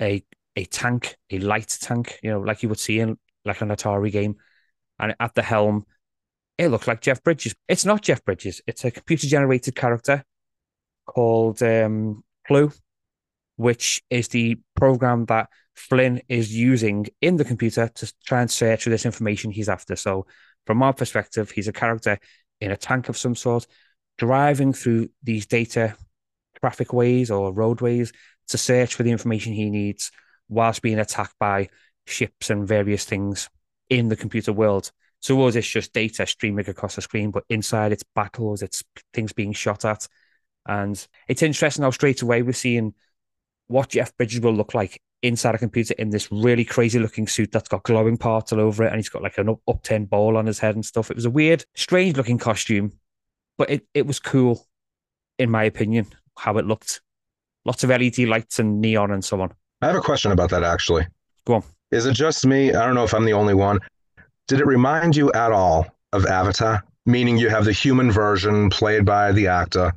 a 0.00 0.24
a 0.56 0.64
tank, 0.64 1.16
a 1.30 1.38
light 1.38 1.78
tank, 1.80 2.18
you 2.22 2.30
know, 2.30 2.40
like 2.40 2.62
you 2.62 2.68
would 2.68 2.80
see 2.80 2.98
in 2.98 3.16
like 3.44 3.60
an 3.60 3.68
Atari 3.68 4.10
game. 4.10 4.36
And 4.98 5.14
at 5.20 5.34
the 5.34 5.42
helm, 5.42 5.84
it 6.56 6.68
looks 6.68 6.88
like 6.88 7.00
Jeff 7.00 7.22
Bridges. 7.22 7.54
It's 7.68 7.84
not 7.84 8.02
Jeff 8.02 8.24
Bridges. 8.24 8.60
It's 8.66 8.84
a 8.84 8.90
computer 8.90 9.28
generated 9.28 9.76
character 9.76 10.24
called 11.06 11.62
um, 11.62 12.24
Clu, 12.48 12.72
which 13.58 14.00
is 14.08 14.28
the 14.28 14.56
program 14.76 15.24
that 15.26 15.48
Flynn 15.74 16.22
is 16.28 16.54
using 16.54 17.06
in 17.20 17.36
the 17.36 17.44
computer 17.44 17.88
to 17.88 18.12
try 18.24 18.40
and 18.40 18.50
search 18.50 18.84
for 18.84 18.90
this 18.90 19.04
information 19.04 19.50
he's 19.50 19.68
after. 19.68 19.96
So, 19.96 20.26
from 20.64 20.82
our 20.82 20.92
perspective, 20.92 21.50
he's 21.50 21.66
a 21.66 21.72
character 21.72 22.18
in 22.60 22.70
a 22.70 22.76
tank 22.76 23.08
of 23.08 23.16
some 23.16 23.34
sort, 23.34 23.66
driving 24.16 24.72
through 24.72 25.08
these 25.24 25.46
data 25.46 25.96
traffic 26.60 26.92
ways 26.92 27.30
or 27.32 27.52
roadways 27.52 28.12
to 28.48 28.58
search 28.58 28.94
for 28.94 29.02
the 29.02 29.10
information 29.10 29.52
he 29.52 29.70
needs 29.70 30.12
whilst 30.48 30.80
being 30.80 31.00
attacked 31.00 31.34
by 31.40 31.68
ships 32.06 32.50
and 32.50 32.66
various 32.66 33.04
things 33.04 33.48
in 33.90 34.08
the 34.08 34.16
computer 34.16 34.52
world. 34.52 34.92
So 35.20 35.34
was 35.34 35.56
it's 35.56 35.68
just 35.68 35.92
data 35.92 36.26
streaming 36.26 36.68
across 36.68 36.94
the 36.94 37.02
screen, 37.02 37.32
but 37.32 37.44
inside 37.48 37.90
it's 37.90 38.04
battles, 38.14 38.62
it's 38.62 38.84
things 39.12 39.32
being 39.32 39.52
shot 39.52 39.84
at. 39.84 40.06
And 40.66 41.04
it's 41.26 41.42
interesting 41.42 41.82
how 41.82 41.90
straight 41.90 42.22
away 42.22 42.42
we're 42.42 42.52
seeing 42.52 42.94
what 43.68 43.90
Jeff 43.90 44.16
Bridges 44.16 44.40
will 44.40 44.54
look 44.54 44.74
like 44.74 45.00
inside 45.22 45.54
a 45.54 45.58
computer 45.58 45.94
in 45.98 46.10
this 46.10 46.30
really 46.30 46.64
crazy 46.64 46.98
looking 46.98 47.26
suit 47.26 47.50
that's 47.52 47.68
got 47.68 47.82
glowing 47.82 48.16
parts 48.16 48.52
all 48.52 48.60
over 48.60 48.84
it, 48.84 48.88
and 48.88 48.96
he's 48.96 49.08
got 49.08 49.22
like 49.22 49.38
an 49.38 49.48
up- 49.48 49.60
upturned 49.68 50.10
ball 50.10 50.36
on 50.36 50.46
his 50.46 50.58
head 50.58 50.74
and 50.74 50.84
stuff. 50.84 51.10
It 51.10 51.16
was 51.16 51.24
a 51.24 51.30
weird, 51.30 51.64
strange 51.74 52.16
looking 52.16 52.38
costume, 52.38 52.92
but 53.56 53.70
it, 53.70 53.86
it 53.94 54.06
was 54.06 54.18
cool, 54.18 54.66
in 55.38 55.50
my 55.50 55.64
opinion, 55.64 56.06
how 56.36 56.58
it 56.58 56.66
looked. 56.66 57.00
Lots 57.64 57.84
of 57.84 57.90
LED 57.90 58.18
lights 58.20 58.58
and 58.58 58.80
neon 58.80 59.10
and 59.10 59.24
so 59.24 59.40
on. 59.40 59.52
I 59.82 59.86
have 59.86 59.96
a 59.96 60.00
question 60.00 60.32
about 60.32 60.50
that 60.50 60.64
actually. 60.64 61.06
Go 61.44 61.54
on. 61.54 61.64
Is 61.90 62.06
it 62.06 62.14
just 62.14 62.46
me? 62.46 62.72
I 62.72 62.84
don't 62.84 62.94
know 62.94 63.04
if 63.04 63.14
I'm 63.14 63.24
the 63.24 63.32
only 63.32 63.54
one. 63.54 63.78
Did 64.46 64.60
it 64.60 64.66
remind 64.66 65.16
you 65.16 65.30
at 65.32 65.52
all 65.52 65.86
of 66.12 66.26
Avatar? 66.26 66.84
Meaning 67.06 67.38
you 67.38 67.48
have 67.48 67.64
the 67.64 67.72
human 67.72 68.10
version 68.10 68.70
played 68.70 69.04
by 69.04 69.32
the 69.32 69.46
actor, 69.46 69.92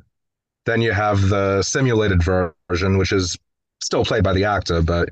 then 0.64 0.80
you 0.80 0.92
have 0.92 1.28
the 1.28 1.62
simulated 1.62 2.22
version, 2.22 2.96
which 2.96 3.12
is 3.12 3.36
still 3.82 4.04
played 4.04 4.24
by 4.24 4.32
the 4.32 4.44
actor, 4.44 4.82
but 4.82 5.10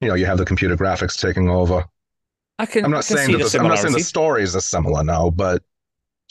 you 0.00 0.08
know 0.08 0.14
you 0.14 0.26
have 0.26 0.38
the 0.38 0.44
computer 0.44 0.76
graphics 0.76 1.18
taking 1.18 1.48
over. 1.48 1.84
I 2.58 2.66
can. 2.66 2.84
I'm 2.84 2.90
not 2.90 3.06
can 3.06 3.16
saying 3.16 3.38
that 3.38 3.50
the, 3.50 3.58
I'm 3.58 3.68
not 3.68 3.78
saying 3.78 3.94
the 3.94 4.00
stories 4.00 4.54
are 4.54 4.60
similar 4.60 5.02
now, 5.02 5.30
but 5.30 5.62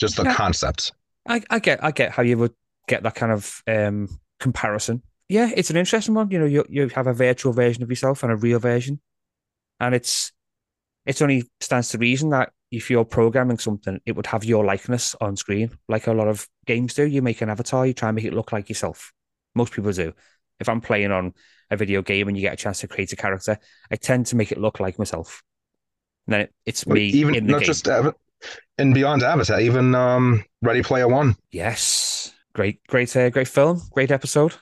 just 0.00 0.16
the 0.16 0.24
yeah, 0.24 0.34
concept. 0.34 0.92
I, 1.28 1.42
I 1.50 1.58
get 1.58 1.82
I 1.82 1.90
get 1.90 2.12
how 2.12 2.22
you 2.22 2.38
would 2.38 2.54
get 2.88 3.02
that 3.02 3.14
kind 3.14 3.32
of 3.32 3.62
um, 3.66 4.08
comparison 4.40 5.02
yeah, 5.32 5.50
it's 5.56 5.70
an 5.70 5.78
interesting 5.78 6.14
one. 6.14 6.30
You 6.30 6.40
know, 6.40 6.44
you 6.44 6.64
you 6.68 6.88
have 6.88 7.06
a 7.06 7.14
virtual 7.14 7.54
version 7.54 7.82
of 7.82 7.88
yourself 7.88 8.22
and 8.22 8.30
a 8.30 8.36
real 8.36 8.58
version, 8.58 9.00
and 9.80 9.94
it's 9.94 10.30
it's 11.06 11.22
only 11.22 11.44
stands 11.58 11.88
to 11.90 11.98
reason 11.98 12.28
that 12.30 12.52
if 12.70 12.90
you're 12.90 13.06
programming 13.06 13.56
something, 13.56 13.98
it 14.04 14.14
would 14.14 14.26
have 14.26 14.44
your 14.44 14.62
likeness 14.62 15.16
on 15.22 15.36
screen, 15.36 15.70
like 15.88 16.06
a 16.06 16.12
lot 16.12 16.28
of 16.28 16.46
games 16.66 16.92
do. 16.92 17.06
You 17.06 17.22
make 17.22 17.40
an 17.40 17.48
avatar, 17.48 17.86
you 17.86 17.94
try 17.94 18.10
and 18.10 18.16
make 18.16 18.26
it 18.26 18.34
look 18.34 18.52
like 18.52 18.68
yourself. 18.68 19.10
Most 19.54 19.72
people 19.72 19.90
do. 19.92 20.12
If 20.62 20.68
I'm 20.70 20.80
playing 20.80 21.12
on 21.12 21.34
a 21.70 21.76
video 21.76 22.00
game 22.00 22.28
and 22.28 22.36
you 22.36 22.40
get 22.40 22.54
a 22.54 22.56
chance 22.56 22.80
to 22.80 22.88
create 22.88 23.12
a 23.12 23.16
character, 23.16 23.58
I 23.90 23.96
tend 23.96 24.26
to 24.26 24.36
make 24.36 24.52
it 24.52 24.58
look 24.58 24.80
like 24.80 24.98
myself. 24.98 25.42
And 26.26 26.32
then 26.32 26.40
it, 26.40 26.54
it's 26.64 26.86
me. 26.86 27.08
Even 27.08 27.46
not 27.46 27.58
game. 27.58 27.66
just 27.66 27.88
and 28.78 28.94
beyond 28.94 29.22
Avatar, 29.22 29.60
even 29.60 29.94
um, 29.94 30.44
Ready 30.62 30.82
Player 30.82 31.08
One. 31.08 31.36
Yes, 31.50 32.32
great, 32.54 32.84
great, 32.86 33.14
uh, 33.16 33.30
great 33.30 33.48
film, 33.48 33.82
great 33.92 34.10
episode. 34.10 34.54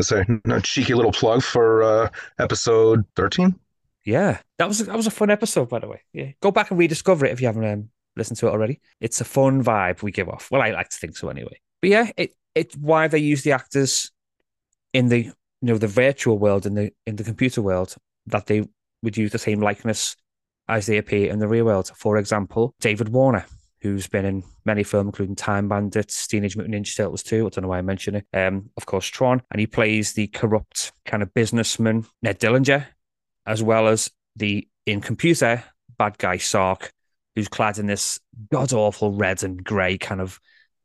So 0.00 0.22
no 0.44 0.60
cheeky 0.60 0.94
little 0.94 1.12
plug 1.12 1.42
for 1.42 1.82
uh, 1.82 2.08
episode 2.38 3.04
thirteen. 3.16 3.58
Yeah, 4.04 4.38
that 4.58 4.68
was 4.68 4.78
that 4.78 4.96
was 4.96 5.06
a 5.06 5.10
fun 5.10 5.30
episode, 5.30 5.68
by 5.68 5.80
the 5.80 5.88
way. 5.88 6.02
Yeah, 6.12 6.30
go 6.40 6.50
back 6.50 6.70
and 6.70 6.78
rediscover 6.78 7.26
it 7.26 7.32
if 7.32 7.40
you 7.40 7.48
haven't 7.48 7.64
um, 7.64 7.88
listened 8.16 8.38
to 8.38 8.46
it 8.46 8.50
already. 8.50 8.80
It's 9.00 9.20
a 9.20 9.24
fun 9.24 9.62
vibe 9.62 10.02
we 10.02 10.12
give 10.12 10.28
off. 10.28 10.50
Well, 10.50 10.62
I 10.62 10.70
like 10.70 10.88
to 10.90 10.96
think 10.96 11.16
so 11.16 11.28
anyway. 11.28 11.60
But 11.82 11.90
yeah, 11.90 12.10
it 12.16 12.34
it's 12.54 12.76
why 12.76 13.08
they 13.08 13.18
use 13.18 13.42
the 13.42 13.52
actors 13.52 14.12
in 14.92 15.08
the 15.08 15.24
you 15.24 15.32
know 15.62 15.78
the 15.78 15.86
virtual 15.86 16.38
world 16.38 16.66
in 16.66 16.74
the 16.74 16.92
in 17.06 17.16
the 17.16 17.24
computer 17.24 17.62
world 17.62 17.94
that 18.26 18.46
they 18.46 18.66
would 19.02 19.16
use 19.16 19.32
the 19.32 19.38
same 19.38 19.60
likeness 19.60 20.16
as 20.68 20.86
they 20.86 20.98
appear 20.98 21.30
in 21.30 21.38
the 21.38 21.48
real 21.48 21.64
world. 21.64 21.90
For 21.96 22.16
example, 22.18 22.74
David 22.80 23.08
Warner 23.08 23.46
who's 23.80 24.08
been 24.08 24.24
in 24.24 24.42
many 24.64 24.82
films, 24.82 25.08
including 25.08 25.36
Time 25.36 25.68
Bandits, 25.68 26.26
Teenage 26.26 26.56
Mutant 26.56 26.74
Ninja 26.74 26.96
Turtles 26.96 27.22
2. 27.22 27.46
I 27.46 27.48
don't 27.48 27.62
know 27.62 27.68
why 27.68 27.78
I 27.78 27.82
mention 27.82 28.16
it. 28.16 28.26
Um, 28.32 28.70
of 28.76 28.86
course, 28.86 29.06
Tron. 29.06 29.42
And 29.50 29.60
he 29.60 29.66
plays 29.66 30.12
the 30.12 30.26
corrupt 30.28 30.92
kind 31.04 31.22
of 31.22 31.32
businessman, 31.32 32.06
Ned 32.22 32.40
Dillinger, 32.40 32.86
as 33.46 33.62
well 33.62 33.88
as 33.88 34.10
the, 34.36 34.66
in 34.86 35.00
computer, 35.00 35.62
bad 35.96 36.18
guy 36.18 36.38
Sark, 36.38 36.92
who's 37.36 37.48
clad 37.48 37.78
in 37.78 37.86
this 37.86 38.18
god 38.50 38.72
awful 38.72 39.12
red 39.12 39.44
and 39.44 39.62
grey 39.62 39.96
kind 39.96 40.20
of 40.20 40.40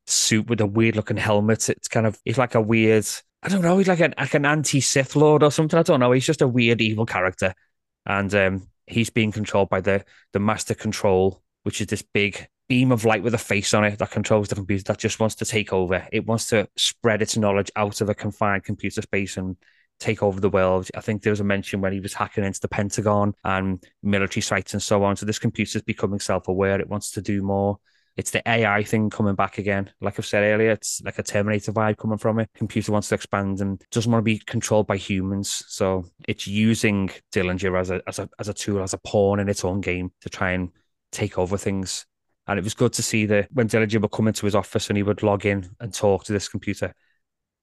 suit 0.05 0.47
with 0.47 0.61
a 0.61 0.65
weird 0.65 0.95
looking 0.95 1.17
helmet. 1.17 1.69
It's 1.69 1.87
kind 1.87 2.05
of, 2.05 2.19
it's 2.25 2.37
like 2.37 2.55
a 2.55 2.61
weird, 2.61 3.07
I 3.43 3.49
don't 3.49 3.61
know, 3.61 3.77
he's 3.77 3.89
like 3.89 3.99
an, 3.99 4.13
like 4.17 4.33
an 4.35 4.45
anti 4.45 4.79
Sith 4.79 5.17
Lord 5.17 5.43
or 5.43 5.51
something. 5.51 5.77
I 5.77 5.83
don't 5.83 5.99
know. 5.99 6.13
He's 6.13 6.25
just 6.25 6.41
a 6.41 6.47
weird 6.47 6.79
evil 6.79 7.05
character. 7.05 7.53
And 8.05 8.33
um, 8.33 8.67
he's 8.87 9.09
being 9.09 9.33
controlled 9.33 9.69
by 9.69 9.81
the, 9.81 10.05
the 10.31 10.39
Master 10.39 10.73
Control, 10.73 11.41
which 11.63 11.81
is 11.81 11.87
this 11.87 12.01
big 12.01 12.47
beam 12.69 12.93
of 12.93 13.03
light 13.03 13.21
with 13.21 13.33
a 13.33 13.39
face 13.39 13.73
on 13.73 13.83
it 13.83 13.99
that 13.99 14.11
controls 14.11 14.47
the 14.47 14.55
computer 14.55 14.83
that 14.85 14.97
just 14.97 15.19
wants 15.19 15.35
to 15.35 15.45
take 15.45 15.73
over. 15.73 16.07
It 16.13 16.25
wants 16.25 16.47
to 16.47 16.69
spread 16.77 17.21
its 17.21 17.35
knowledge 17.35 17.69
out 17.75 17.99
of 17.99 18.09
a 18.09 18.15
confined 18.15 18.63
computer 18.63 19.01
space 19.01 19.35
and 19.35 19.57
take 19.99 20.23
over 20.23 20.39
the 20.39 20.49
world. 20.49 20.89
I 20.95 21.01
think 21.01 21.21
there 21.21 21.31
was 21.31 21.41
a 21.41 21.45
mention 21.45 21.81
when 21.81 21.93
he 21.93 21.99
was 21.99 22.13
hacking 22.13 22.45
into 22.45 22.61
the 22.61 22.69
Pentagon 22.69 23.33
and 23.43 23.83
military 24.01 24.41
sites 24.41 24.73
and 24.73 24.81
so 24.81 25.03
on. 25.03 25.17
So 25.17 25.25
this 25.25 25.39
computer 25.39 25.77
is 25.77 25.83
becoming 25.83 26.19
self-aware. 26.19 26.79
It 26.79 26.89
wants 26.89 27.11
to 27.11 27.21
do 27.21 27.41
more. 27.41 27.77
It's 28.15 28.31
the 28.31 28.47
AI 28.47 28.83
thing 28.83 29.09
coming 29.09 29.33
back 29.33 29.57
again. 29.57 29.89
Like 29.99 30.19
I've 30.19 30.25
said 30.25 30.43
earlier, 30.43 30.69
it's 30.71 31.01
like 31.03 31.17
a 31.17 31.23
Terminator 31.23 31.71
vibe 31.71 31.97
coming 31.97 32.19
from 32.19 32.39
it. 32.39 32.49
Computer 32.53 32.91
wants 32.91 33.09
to 33.09 33.15
expand 33.15 33.59
and 33.59 33.83
doesn't 33.91 34.11
want 34.11 34.21
to 34.21 34.25
be 34.25 34.37
controlled 34.37 34.85
by 34.85 34.97
humans. 34.97 35.63
So 35.67 36.05
it's 36.27 36.45
using 36.45 37.09
Dillinger 37.31 37.79
as 37.79 37.89
a 37.89 38.01
as 38.07 38.19
a 38.19 38.29
as 38.37 38.49
a 38.49 38.53
tool, 38.53 38.83
as 38.83 38.93
a 38.93 38.99
pawn 38.99 39.39
in 39.39 39.49
its 39.49 39.65
own 39.65 39.81
game 39.81 40.11
to 40.21 40.29
try 40.29 40.51
and 40.51 40.69
take 41.11 41.39
over 41.39 41.57
things. 41.57 42.05
And 42.45 42.59
it 42.59 42.63
was 42.63 42.75
good 42.75 42.93
to 42.93 43.03
see 43.03 43.25
that 43.27 43.47
when 43.51 43.67
Dillinger 43.67 44.01
would 44.01 44.11
come 44.11 44.27
into 44.27 44.45
his 44.45 44.55
office 44.55 44.89
and 44.89 44.97
he 44.97 45.03
would 45.03 45.23
log 45.23 45.45
in 45.45 45.69
and 45.79 45.91
talk 45.91 46.25
to 46.25 46.33
this 46.33 46.47
computer, 46.47 46.93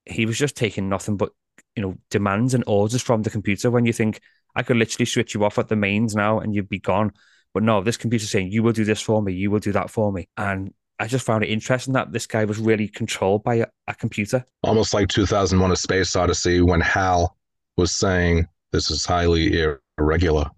he 0.04 0.26
was 0.26 0.38
just 0.38 0.56
taking 0.56 0.88
nothing 0.88 1.16
but 1.16 1.30
you 1.76 1.82
know 1.82 1.94
demands 2.10 2.54
and 2.54 2.64
orders 2.66 3.02
from 3.02 3.22
the 3.22 3.30
computer. 3.30 3.70
When 3.70 3.86
you 3.86 3.92
think 3.92 4.20
I 4.56 4.64
could 4.64 4.78
literally 4.78 5.06
switch 5.06 5.34
you 5.34 5.44
off 5.44 5.58
at 5.58 5.68
the 5.68 5.76
mains 5.76 6.16
now 6.16 6.40
and 6.40 6.52
you'd 6.52 6.68
be 6.68 6.80
gone, 6.80 7.12
but 7.54 7.62
no, 7.62 7.82
this 7.82 7.96
computer 7.96 8.26
saying 8.26 8.52
you 8.52 8.62
will 8.62 8.72
do 8.72 8.84
this 8.84 9.00
for 9.00 9.22
me, 9.22 9.32
you 9.32 9.50
will 9.50 9.58
do 9.58 9.72
that 9.72 9.90
for 9.90 10.12
me, 10.12 10.28
and 10.36 10.72
I 10.98 11.06
just 11.06 11.24
found 11.24 11.44
it 11.44 11.48
interesting 11.48 11.94
that 11.94 12.12
this 12.12 12.26
guy 12.26 12.44
was 12.44 12.58
really 12.58 12.88
controlled 12.88 13.42
by 13.42 13.56
a, 13.56 13.66
a 13.86 13.94
computer. 13.94 14.44
Almost 14.62 14.94
like 14.94 15.08
2001: 15.08 15.70
A 15.70 15.76
Space 15.76 16.14
Odyssey 16.16 16.60
when 16.60 16.80
Hal 16.80 17.36
was 17.76 17.92
saying 17.92 18.46
this 18.72 18.90
is 18.90 19.04
highly 19.04 19.66
irregular. 19.98 20.50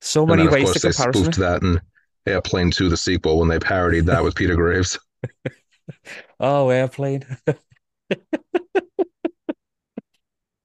So 0.00 0.26
many 0.26 0.44
then, 0.44 0.52
ways 0.52 0.64
course, 0.64 0.80
to 0.80 0.88
they 0.88 0.92
comparison. 0.92 1.24
spoofed 1.24 1.38
that 1.38 1.62
in 1.62 1.80
Airplane 2.26 2.70
2, 2.70 2.88
the 2.88 2.96
sequel, 2.96 3.38
when 3.38 3.48
they 3.48 3.58
parodied 3.58 4.06
that 4.06 4.24
with 4.24 4.34
Peter 4.34 4.56
Graves. 4.56 4.98
Oh, 6.40 6.70
airplane. 6.70 7.24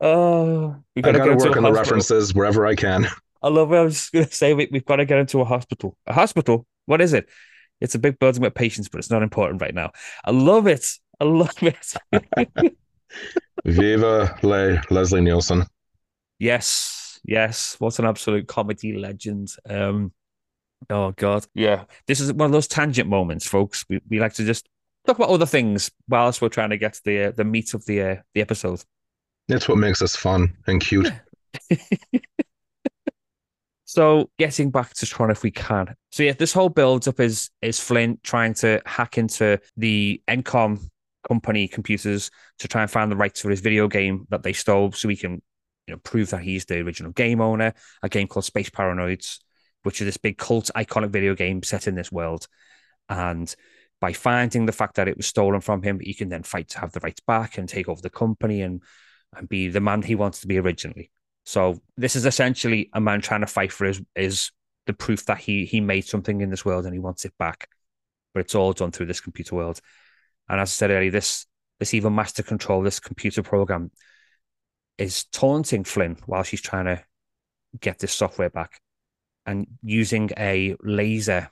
oh, 0.01 0.75
we 0.95 1.03
I 1.03 1.11
gotta 1.11 1.19
gotta 1.19 1.35
work 1.35 1.55
on 1.55 1.61
the 1.63 1.71
references 1.71 2.33
wherever 2.33 2.65
I 2.65 2.73
can. 2.73 3.07
I 3.41 3.49
love 3.49 3.71
it. 3.71 3.77
I 3.77 3.81
was 3.81 3.95
just 3.95 4.11
gonna 4.13 4.31
say 4.31 4.53
we, 4.53 4.67
we've 4.71 4.85
got 4.85 4.97
to 4.97 5.05
get 5.05 5.19
into 5.19 5.41
a 5.41 5.45
hospital. 5.45 5.97
A 6.07 6.13
hospital? 6.13 6.65
What 6.85 7.01
is 7.01 7.13
it? 7.13 7.27
It's 7.79 7.95
a 7.95 7.99
big 7.99 8.17
building 8.19 8.41
with 8.41 8.55
patients, 8.55 8.89
but 8.89 8.99
it's 8.99 9.11
not 9.11 9.23
important 9.23 9.61
right 9.61 9.73
now. 9.73 9.91
I 10.25 10.31
love 10.31 10.67
it. 10.67 10.87
I 11.19 11.25
love 11.25 11.51
it. 11.61 11.93
Viva 13.65 14.37
Le 14.43 14.81
Leslie 14.89 15.21
Nielsen. 15.21 15.65
yes, 16.39 17.19
yes. 17.23 17.75
What 17.79 17.99
an 17.99 18.05
absolute 18.05 18.47
comedy 18.47 18.97
legend. 18.97 19.49
Um, 19.69 20.11
oh 20.89 21.11
god, 21.11 21.45
yeah. 21.53 21.85
This 22.07 22.19
is 22.19 22.33
one 22.33 22.47
of 22.47 22.51
those 22.51 22.67
tangent 22.67 23.09
moments, 23.09 23.47
folks. 23.47 23.85
We 23.89 24.01
we 24.09 24.19
like 24.19 24.33
to 24.35 24.45
just 24.45 24.67
talk 25.05 25.17
about 25.17 25.29
other 25.29 25.45
things 25.45 25.91
whilst 26.07 26.41
we're 26.41 26.49
trying 26.49 26.71
to 26.71 26.77
get 26.77 26.93
to 26.95 27.01
the 27.03 27.23
uh, 27.25 27.31
the 27.31 27.45
meat 27.45 27.73
of 27.73 27.85
the 27.85 28.01
uh, 28.01 28.15
the 28.33 28.41
episode. 28.41 28.83
That's 29.47 29.67
what 29.69 29.77
makes 29.77 30.01
us 30.01 30.15
fun 30.15 30.55
and 30.67 30.81
cute. 30.81 31.11
So 33.87 34.29
getting 34.37 34.69
back 34.69 34.93
to 34.95 35.05
Tron 35.05 35.31
if 35.31 35.43
we 35.43 35.51
can. 35.51 35.95
So 36.11 36.21
yeah, 36.21 36.33
this 36.33 36.51
whole 36.51 36.67
build 36.67 37.07
up 37.07 37.21
is 37.21 37.49
is 37.61 37.79
Flynn 37.79 38.19
trying 38.21 38.53
to 38.55 38.81
hack 38.85 39.17
into 39.17 39.61
the 39.77 40.21
Encom 40.27 40.89
company 41.25 41.69
computers 41.69 42.29
to 42.59 42.67
try 42.67 42.81
and 42.81 42.91
find 42.91 43.09
the 43.09 43.15
rights 43.15 43.41
for 43.41 43.49
his 43.49 43.61
video 43.61 43.87
game 43.87 44.27
that 44.29 44.43
they 44.43 44.51
stole 44.51 44.91
so 44.91 45.07
he 45.07 45.15
can 45.15 45.41
you 45.87 45.93
know 45.93 45.97
prove 46.03 46.31
that 46.31 46.41
he's 46.41 46.65
the 46.65 46.81
original 46.81 47.13
game 47.13 47.39
owner, 47.39 47.73
a 48.03 48.09
game 48.09 48.27
called 48.27 48.43
Space 48.43 48.69
Paranoids, 48.69 49.39
which 49.83 50.01
is 50.01 50.05
this 50.05 50.17
big 50.17 50.37
cult 50.37 50.69
iconic 50.75 51.11
video 51.11 51.33
game 51.33 51.63
set 51.63 51.87
in 51.87 51.95
this 51.95 52.11
world. 52.11 52.45
And 53.07 53.55
by 54.01 54.11
finding 54.11 54.65
the 54.65 54.73
fact 54.73 54.95
that 54.95 55.07
it 55.07 55.15
was 55.15 55.27
stolen 55.27 55.61
from 55.61 55.81
him, 55.81 56.01
he 56.01 56.13
can 56.13 56.27
then 56.27 56.43
fight 56.43 56.67
to 56.69 56.79
have 56.79 56.91
the 56.91 56.99
rights 56.99 57.21
back 57.21 57.57
and 57.57 57.69
take 57.69 57.87
over 57.87 58.01
the 58.01 58.09
company 58.09 58.63
and 58.63 58.83
and 59.33 59.47
be 59.47 59.69
the 59.69 59.79
man 59.79 60.01
he 60.01 60.15
wants 60.15 60.41
to 60.41 60.47
be 60.47 60.57
originally. 60.57 61.09
So 61.47 61.81
this 61.95 62.17
is 62.17 62.25
essentially 62.25 62.89
a 62.91 62.99
man 62.99 63.21
trying 63.21 63.39
to 63.39 63.47
fight 63.47 63.71
for 63.71 63.85
his 63.85 64.01
is 64.17 64.51
the 64.85 64.91
proof 64.91 65.25
that 65.27 65.37
he 65.37 65.63
he 65.63 65.79
made 65.79 66.05
something 66.05 66.41
in 66.41 66.49
this 66.49 66.65
world 66.65 66.83
and 66.83 66.93
he 66.93 66.99
wants 66.99 67.23
it 67.23 67.31
back. 67.39 67.69
But 68.33 68.41
it's 68.41 68.53
all 68.53 68.73
done 68.73 68.91
through 68.91 69.05
this 69.05 69.21
computer 69.21 69.55
world. 69.55 69.79
And 70.49 70.59
as 70.59 70.67
I 70.67 70.71
said 70.71 70.91
earlier, 70.91 71.09
this 71.09 71.45
this 71.79 71.93
evil 71.93 72.11
master 72.11 72.43
control, 72.43 72.83
this 72.83 72.99
computer 72.99 73.43
program, 73.43 73.91
is 74.97 75.23
taunting 75.23 75.85
Flynn 75.85 76.17
while 76.25 76.43
she's 76.43 76.59
trying 76.59 76.83
to 76.83 77.01
get 77.79 77.99
this 77.99 78.11
software 78.11 78.49
back 78.49 78.81
and 79.45 79.67
using 79.81 80.29
a 80.37 80.75
laser 80.83 81.49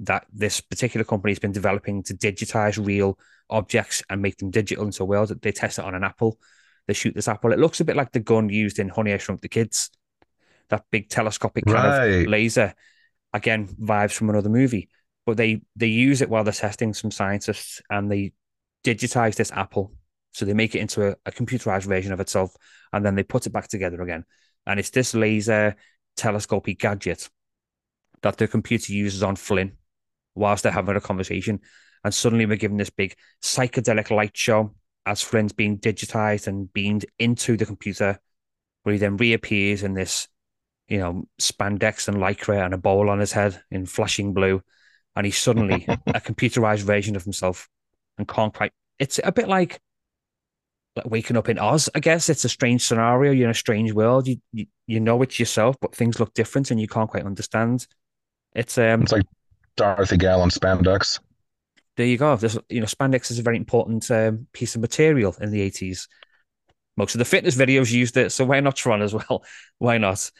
that 0.00 0.26
this 0.30 0.60
particular 0.60 1.04
company 1.04 1.30
has 1.30 1.38
been 1.38 1.52
developing 1.52 2.02
to 2.02 2.12
digitize 2.12 2.84
real 2.84 3.18
objects 3.48 4.02
and 4.10 4.20
make 4.20 4.36
them 4.36 4.50
digital 4.50 4.84
into 4.84 5.04
a 5.04 5.06
world. 5.06 5.40
They 5.40 5.52
test 5.52 5.78
it 5.78 5.86
on 5.86 5.94
an 5.94 6.04
apple. 6.04 6.38
They 6.88 6.94
shoot 6.94 7.14
this 7.14 7.28
apple. 7.28 7.52
It 7.52 7.60
looks 7.60 7.80
a 7.80 7.84
bit 7.84 7.96
like 7.96 8.10
the 8.10 8.18
gun 8.20 8.48
used 8.48 8.80
in 8.80 8.88
Honey 8.88 9.12
I 9.12 9.18
Shrunk 9.18 9.42
the 9.42 9.48
Kids, 9.48 9.90
that 10.70 10.84
big 10.90 11.08
telescopic 11.08 11.66
kind 11.66 11.84
Right. 11.84 12.22
of 12.22 12.26
laser. 12.26 12.74
Again, 13.32 13.68
vibes 13.68 14.12
from 14.12 14.30
another 14.30 14.48
movie. 14.48 14.88
But 15.26 15.36
they 15.36 15.60
they 15.76 15.86
use 15.86 16.22
it 16.22 16.30
while 16.30 16.42
they're 16.42 16.52
testing 16.52 16.94
some 16.94 17.10
scientists 17.10 17.82
and 17.90 18.10
they 18.10 18.32
digitize 18.84 19.36
this 19.36 19.52
apple. 19.52 19.92
So 20.32 20.44
they 20.46 20.54
make 20.54 20.74
it 20.74 20.80
into 20.80 21.08
a, 21.10 21.16
a 21.26 21.30
computerized 21.30 21.84
version 21.84 22.12
of 22.12 22.20
itself 22.20 22.56
and 22.92 23.04
then 23.04 23.14
they 23.14 23.22
put 23.22 23.46
it 23.46 23.50
back 23.52 23.68
together 23.68 24.00
again. 24.02 24.24
And 24.66 24.80
it's 24.80 24.90
this 24.90 25.14
laser 25.14 25.76
telescopic 26.16 26.78
gadget 26.78 27.28
that 28.22 28.38
the 28.38 28.48
computer 28.48 28.92
uses 28.92 29.22
on 29.22 29.36
Flynn 29.36 29.72
whilst 30.34 30.62
they're 30.62 30.72
having 30.72 30.96
a 30.96 31.00
conversation. 31.00 31.60
And 32.04 32.14
suddenly 32.14 32.46
we're 32.46 32.56
given 32.56 32.78
this 32.78 32.90
big 32.90 33.14
psychedelic 33.42 34.10
light 34.10 34.36
show 34.36 34.74
as 35.08 35.22
Flynn's 35.22 35.52
being 35.52 35.78
digitized 35.78 36.46
and 36.46 36.72
beamed 36.72 37.06
into 37.18 37.56
the 37.56 37.64
computer, 37.66 38.20
where 38.82 38.92
he 38.92 38.98
then 38.98 39.16
reappears 39.16 39.82
in 39.82 39.94
this, 39.94 40.28
you 40.86 40.98
know, 40.98 41.24
spandex 41.40 42.08
and 42.08 42.18
lycra 42.18 42.62
and 42.62 42.74
a 42.74 42.78
bowl 42.78 43.08
on 43.08 43.18
his 43.18 43.32
head 43.32 43.60
in 43.70 43.86
flashing 43.86 44.34
blue. 44.34 44.62
And 45.16 45.24
he's 45.24 45.38
suddenly 45.38 45.86
a 46.06 46.20
computerized 46.20 46.82
version 46.82 47.16
of 47.16 47.24
himself 47.24 47.68
and 48.18 48.28
can't 48.28 48.52
quite. 48.52 48.72
It's 48.98 49.18
a 49.24 49.32
bit 49.32 49.48
like, 49.48 49.80
like 50.94 51.10
waking 51.10 51.38
up 51.38 51.48
in 51.48 51.58
Oz, 51.58 51.88
I 51.94 52.00
guess. 52.00 52.28
It's 52.28 52.44
a 52.44 52.48
strange 52.48 52.84
scenario. 52.84 53.32
You're 53.32 53.46
in 53.46 53.50
a 53.50 53.54
strange 53.54 53.92
world. 53.92 54.28
You, 54.28 54.36
you 54.52 54.66
you 54.86 55.00
know 55.00 55.22
it's 55.22 55.38
yourself, 55.38 55.76
but 55.80 55.94
things 55.94 56.20
look 56.20 56.34
different 56.34 56.70
and 56.70 56.80
you 56.80 56.88
can't 56.88 57.08
quite 57.08 57.24
understand. 57.24 57.86
It's 58.54 58.76
um 58.76 59.02
It's 59.02 59.12
like 59.12 59.26
Dorothy 59.76 60.18
Gale 60.18 60.44
spandex. 60.48 61.20
There 61.98 62.06
you 62.06 62.16
go. 62.16 62.36
This, 62.36 62.56
you 62.68 62.78
know, 62.78 62.86
spandex 62.86 63.28
is 63.32 63.40
a 63.40 63.42
very 63.42 63.56
important 63.56 64.08
um, 64.12 64.46
piece 64.52 64.76
of 64.76 64.80
material 64.80 65.34
in 65.40 65.50
the 65.50 65.68
80s. 65.68 66.06
Most 66.96 67.16
of 67.16 67.18
the 67.18 67.24
fitness 67.24 67.56
videos 67.56 67.90
used 67.90 68.16
it, 68.16 68.30
so 68.30 68.44
why 68.44 68.60
not 68.60 68.76
Tron 68.76 69.02
as 69.02 69.12
well? 69.12 69.44
Why 69.78 69.98
not? 69.98 70.30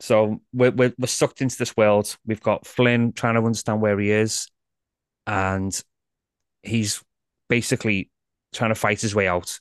So 0.00 0.40
we're, 0.52 0.70
we're, 0.70 0.92
we're 0.98 1.06
sucked 1.06 1.40
into 1.40 1.56
this 1.56 1.76
world. 1.76 2.14
We've 2.26 2.42
got 2.42 2.66
Flynn 2.66 3.12
trying 3.12 3.34
to 3.34 3.40
understand 3.40 3.80
where 3.80 3.98
he 3.98 4.10
is, 4.10 4.48
and 5.26 5.78
he's 6.62 7.02
basically 7.48 8.10
trying 8.52 8.70
to 8.70 8.74
fight 8.74 9.00
his 9.00 9.14
way 9.14 9.28
out. 9.28 9.60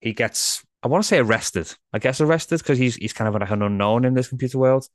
He 0.00 0.12
gets, 0.12 0.64
I 0.82 0.88
want 0.88 1.02
to 1.02 1.08
say 1.08 1.18
arrested. 1.18 1.72
I 1.92 1.98
guess 1.98 2.20
arrested 2.20 2.58
because 2.58 2.78
he's 2.78 2.96
he's 2.96 3.12
kind 3.12 3.28
of 3.28 3.40
like 3.40 3.50
an 3.50 3.62
unknown 3.62 4.04
in 4.04 4.14
this 4.14 4.28
computer 4.28 4.58
world. 4.58 4.88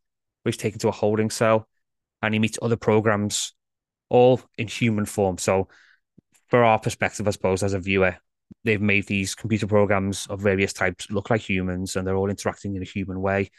Where 0.43 0.51
he's 0.51 0.57
taken 0.57 0.79
to 0.79 0.89
a 0.89 0.91
holding 0.91 1.29
cell, 1.29 1.67
and 2.21 2.33
he 2.33 2.39
meets 2.39 2.59
other 2.61 2.77
programs 2.77 3.53
all 4.12 4.41
in 4.58 4.67
human 4.67 5.06
form. 5.06 5.38
So, 5.38 5.69
for 6.50 6.63
our 6.63 6.78
perspective, 6.78 7.28
I 7.28 7.32
suppose, 7.32 7.63
as 7.63 7.74
a 7.74 7.80
viewer, 7.80 8.17
they've 8.65 8.82
made 8.82 9.08
these 9.08 9.34
computer 9.34 9.65
programs 9.65 10.28
of 10.28 10.41
various 10.41 10.74
types 10.74 11.10
look 11.10 11.30
like 11.30 11.41
humans 11.41 11.95
and 11.95 12.06
they're 12.06 12.17
all 12.17 12.30
interacting 12.30 12.76
in 12.76 12.82
a 12.82 12.86
human 12.86 13.21
way 13.21 13.50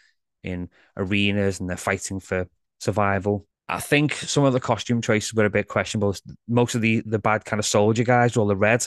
in 0.45 0.69
arenas 0.97 1.59
and 1.59 1.69
they're 1.69 1.77
fighting 1.77 2.21
for 2.21 2.47
survival. 2.81 3.47
I 3.69 3.81
think 3.81 4.13
some 4.15 4.45
of 4.45 4.53
the 4.53 4.61
costume 4.61 5.01
choices 5.01 5.33
were 5.33 5.47
a 5.47 5.51
bit 5.51 5.69
questionable. 5.69 6.15
Most 6.47 6.75
of 6.75 6.83
the, 6.83 7.03
the 7.07 7.19
bad 7.19 7.47
kind 7.47 7.59
of 7.59 7.65
soldier 7.65 8.05
guys 8.05 8.37
all 8.37 8.47
the 8.47 8.57
red 8.57 8.87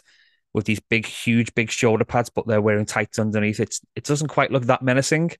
with 0.54 0.66
these 0.66 0.80
big, 0.80 1.08
huge, 1.08 1.54
big 1.56 1.72
shoulder 1.72 2.06
pads, 2.06 2.30
but 2.30 2.46
they're 2.46 2.62
wearing 2.62 2.86
tights 2.86 3.18
underneath. 3.18 3.60
It's 3.60 3.82
it 3.96 4.04
doesn't 4.04 4.28
quite 4.28 4.52
look 4.52 4.66
that 4.66 4.84
menacing, 4.84 5.32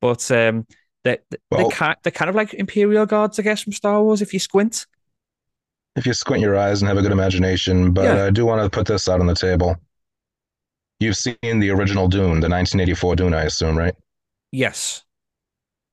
but 0.00 0.30
um, 0.30 0.66
they're, 1.04 1.18
they're, 1.50 1.68
kind, 1.68 1.96
they're 2.02 2.10
kind 2.10 2.30
of 2.30 2.34
like 2.34 2.54
Imperial 2.54 3.04
guards, 3.04 3.38
I 3.38 3.42
guess, 3.42 3.60
from 3.60 3.74
Star 3.74 4.02
Wars. 4.02 4.22
If 4.22 4.32
you 4.32 4.40
squint, 4.40 4.86
If 5.96 6.06
you 6.06 6.12
squint 6.12 6.42
your 6.42 6.56
eyes 6.56 6.82
and 6.82 6.88
have 6.88 6.98
a 6.98 7.02
good 7.02 7.12
imagination, 7.12 7.92
but 7.92 8.04
Yeah. 8.04 8.24
I 8.24 8.30
do 8.30 8.44
want 8.44 8.62
to 8.62 8.70
put 8.70 8.86
this 8.86 9.08
out 9.08 9.20
on 9.20 9.26
the 9.26 9.34
table. 9.34 9.76
You've 11.00 11.16
seen 11.16 11.36
the 11.42 11.70
original 11.70 12.08
Dune, 12.08 12.40
the 12.40 12.48
1984 12.48 13.16
Dune, 13.16 13.34
I 13.34 13.44
assume, 13.44 13.76
right? 13.76 13.94
yes. 14.52 15.02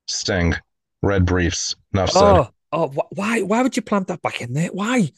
Sting, 0.08 0.54
red 1.02 1.24
briefs. 1.26 1.74
Enough 1.94 2.10
said. 2.10 2.22
Oh, 2.22 2.48
oh, 2.72 2.88
wh- 2.88 3.16
why? 3.16 3.42
Why 3.42 3.62
would 3.62 3.76
you 3.76 3.82
plant 3.82 4.08
that 4.08 4.22
back 4.22 4.40
in 4.40 4.52
there? 4.52 4.68
Why? 4.68 5.10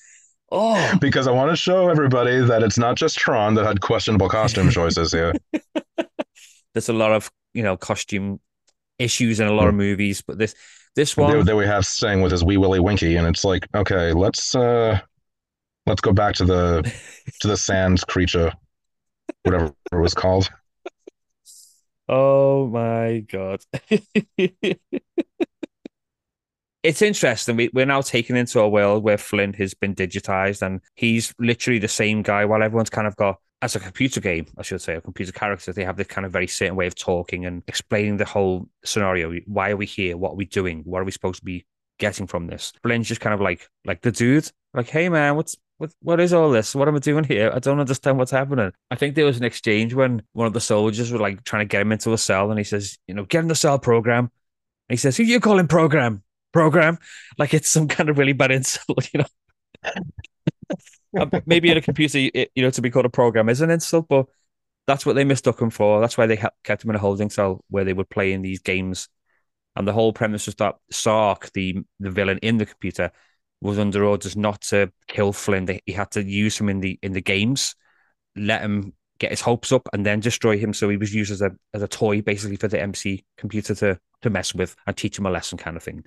Oh, 0.51 0.93
Because 1.01 1.27
I 1.27 1.33
want 1.33 1.51
to 1.51 1.57
show 1.57 1.89
everybody 1.89 2.41
that 2.41 2.63
it's 2.63 2.79
not 2.79 2.97
just 2.97 3.19
Tron 3.19 3.55
that 3.55 3.65
had 3.65 3.81
questionable 3.81 4.29
costume 4.29 4.71
choices 4.71 5.13
here. 5.13 5.35
there's 6.75 6.89
a 6.89 6.93
lot 6.93 7.13
of 7.13 7.31
you 7.55 7.63
know 7.63 7.77
costume 7.77 8.41
issues 8.99 9.41
in 9.41 9.47
a 9.47 9.53
lot 9.53 9.69
of 9.69 9.75
hmm. 9.75 9.79
movies, 9.79 10.23
but 10.23 10.39
this 10.39 10.55
this 10.95 11.17
one, 11.17 11.45
there 11.45 11.57
we 11.57 11.67
have 11.67 11.85
Sting 11.85 12.23
with 12.23 12.33
his 12.33 12.45
wee 12.45 12.57
willy 12.57 12.81
winky, 12.81 13.17
and 13.17 13.27
it's 13.27 13.45
like, 13.45 13.67
okay, 13.75 14.13
let's 14.13 14.55
uh 14.55 14.99
let's 15.87 16.01
go 16.01 16.13
back 16.13 16.35
to 16.37 16.45
the 16.45 16.93
to 17.41 17.49
the 17.49 17.57
sands 17.57 18.05
creature, 18.05 18.53
whatever 19.43 19.73
it 19.93 19.97
was 19.97 20.15
called. 20.15 20.51
oh 22.09 22.69
my 22.69 23.25
god, 23.29 23.61
it's 26.83 27.03
interesting. 27.03 27.57
We, 27.57 27.71
we're 27.73 27.87
now 27.87 28.03
taken 28.03 28.37
into 28.37 28.61
a 28.61 28.69
world 28.69 29.03
where 29.03 29.19
Flynn 29.19 29.55
has 29.55 29.75
been 29.75 29.95
digitized, 29.95 30.63
and 30.63 30.81
he's 30.95 31.35
literally 31.39 31.81
the 31.81 31.89
same 31.89 32.23
guy. 32.23 32.45
While 32.45 32.63
everyone's 32.63 32.91
kind 32.91 33.07
of 33.07 33.17
got 33.17 33.41
as 33.65 33.75
a 33.75 33.81
computer 33.81 34.21
game, 34.21 34.47
I 34.59 34.63
should 34.63 34.83
say, 34.83 34.95
a 34.95 35.01
computer 35.01 35.33
character, 35.33 35.73
they 35.73 35.87
have 35.87 35.97
this 35.97 36.07
kind 36.07 36.27
of 36.27 36.33
very 36.33 36.47
certain 36.47 36.77
way 36.77 36.87
of 36.87 36.95
talking 36.95 37.47
and 37.47 37.63
explaining 37.67 38.19
the 38.19 38.27
whole 38.27 38.69
scenario. 38.85 39.41
Why 39.47 39.71
are 39.71 39.77
we 39.79 39.87
here? 39.87 40.19
What 40.19 40.33
are 40.33 40.37
we 40.37 40.45
doing? 40.45 40.83
What 40.85 41.01
are 41.01 41.05
we 41.05 41.11
supposed 41.11 41.39
to 41.39 41.45
be 41.47 41.65
getting 41.99 42.27
from 42.27 42.47
this? 42.47 42.75
Flynn's 42.83 43.09
just 43.09 43.23
kind 43.23 43.33
of 43.33 43.41
like 43.41 43.67
like 43.87 44.03
the 44.03 44.13
dude, 44.13 44.51
like, 44.75 44.91
hey 44.91 45.09
man, 45.09 45.37
what's 45.37 45.57
what, 45.79 45.93
what 46.03 46.21
is 46.21 46.35
all 46.35 46.51
this? 46.51 46.75
What 46.75 46.89
am 46.89 46.97
I 46.97 46.99
doing 46.99 47.25
here? 47.25 47.51
I 47.55 47.59
don't 47.59 47.81
understand 47.81 48.19
what's 48.19 48.31
happening. 48.31 48.71
I 48.91 48.97
think 48.97 49.15
there 49.15 49.25
was 49.25 49.39
an 49.39 49.45
exchange 49.45 49.95
when 49.95 50.23
one 50.35 50.47
of 50.47 50.53
the 50.53 50.61
soldiers 50.61 51.11
were 51.11 51.19
like 51.19 51.43
trying 51.45 51.67
to 51.67 51.73
get 51.73 51.81
him 51.81 51.93
into 51.93 52.13
a 52.13 52.19
cell, 52.19 52.51
and 52.51 52.61
he 52.61 52.65
says, 52.65 52.99
you 53.09 53.15
know, 53.15 53.25
get 53.25 53.41
in 53.41 53.49
the 53.49 53.55
cell 53.55 53.79
program. 53.79 54.25
And 54.25 54.31
he 54.91 54.97
says, 54.99 55.17
who 55.17 55.23
you 55.23 55.41
calling 55.41 55.69
program? 55.69 56.23
Program? 56.53 56.99
Like 57.39 57.55
it's 57.55 57.71
some 57.71 57.89
kind 57.89 58.11
of 58.11 58.19
really 58.19 58.35
bad 58.35 58.51
insult, 58.59 59.09
you 59.15 59.21
know. 59.21 59.93
Uh, 61.17 61.27
maybe 61.47 61.71
in 61.71 61.77
a 61.77 61.81
computer, 61.81 62.19
you 62.19 62.49
know, 62.57 62.71
to 62.71 62.83
be 62.83 62.91
called 62.91 63.07
a 63.07 63.09
program 63.09 63.49
is 63.49 63.61
an 63.61 63.71
insult, 63.71 64.07
but 64.09 64.27
that's 64.87 65.07
what 65.07 65.15
they 65.15 65.25
mistook 65.25 65.61
him 65.61 65.71
for. 65.71 66.01
That's 66.01 66.19
why 66.19 66.27
they 66.27 66.43
kept 66.65 66.85
him 66.85 66.91
in 66.91 66.97
a 66.97 67.01
holding 67.01 67.31
cell 67.31 67.65
where 67.71 67.85
they 67.85 67.93
would 67.93 68.11
play 68.11 68.33
in 68.33 68.43
these 68.43 68.61
games. 68.61 69.09
And 69.77 69.89
the 69.89 69.93
whole 69.93 70.13
premise 70.13 70.47
was 70.47 70.55
that 70.57 70.77
Sark, 70.91 71.51
the 71.53 71.83
the 72.01 72.11
villain 72.11 72.39
in 72.39 72.59
the 72.59 72.67
computer, 72.67 73.11
was 73.61 73.79
under 73.79 74.05
orders 74.05 74.37
not 74.37 74.61
to 74.63 74.93
kill 75.09 75.33
Flynn. 75.33 75.81
He 75.87 75.93
had 75.93 76.11
to 76.13 76.23
use 76.23 76.59
him 76.59 76.69
in 76.69 76.81
the 76.81 76.99
in 77.03 77.13
the 77.13 77.23
games, 77.23 77.75
let 78.37 78.61
him 78.61 78.93
get 79.19 79.31
his 79.31 79.41
hopes 79.41 79.73
up, 79.73 79.89
and 79.93 80.05
then 80.05 80.21
destroy 80.21 80.59
him. 80.59 80.73
So 80.75 80.89
he 80.89 80.97
was 80.97 81.15
used 81.15 81.33
as 81.33 81.43
a 81.43 81.53
as 81.73 81.83
a 81.83 81.89
toy, 81.89 82.23
basically, 82.23 82.57
for 82.57 82.69
the 82.69 82.81
MC 82.81 83.25
computer 83.37 83.75
to 83.77 83.99
to 84.23 84.31
mess 84.31 84.55
with 84.55 84.77
and 84.87 84.97
teach 84.97 85.19
him 85.19 85.27
a 85.27 85.31
lesson, 85.31 85.59
kind 85.59 85.77
of 85.77 85.83
thing. 85.83 86.05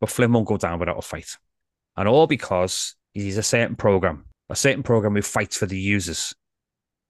But 0.00 0.10
Flynn 0.10 0.32
won't 0.32 0.48
go 0.48 0.56
down 0.56 0.78
without 0.78 0.98
a 0.98 1.02
fight, 1.02 1.36
and 1.96 2.08
all 2.08 2.26
because 2.26 2.94
he's 3.14 3.38
a 3.38 3.42
certain 3.42 3.76
program, 3.76 4.26
a 4.48 4.56
certain 4.56 4.82
program 4.82 5.14
who 5.14 5.22
fights 5.22 5.56
for 5.56 5.66
the 5.66 5.78
users 5.78 6.34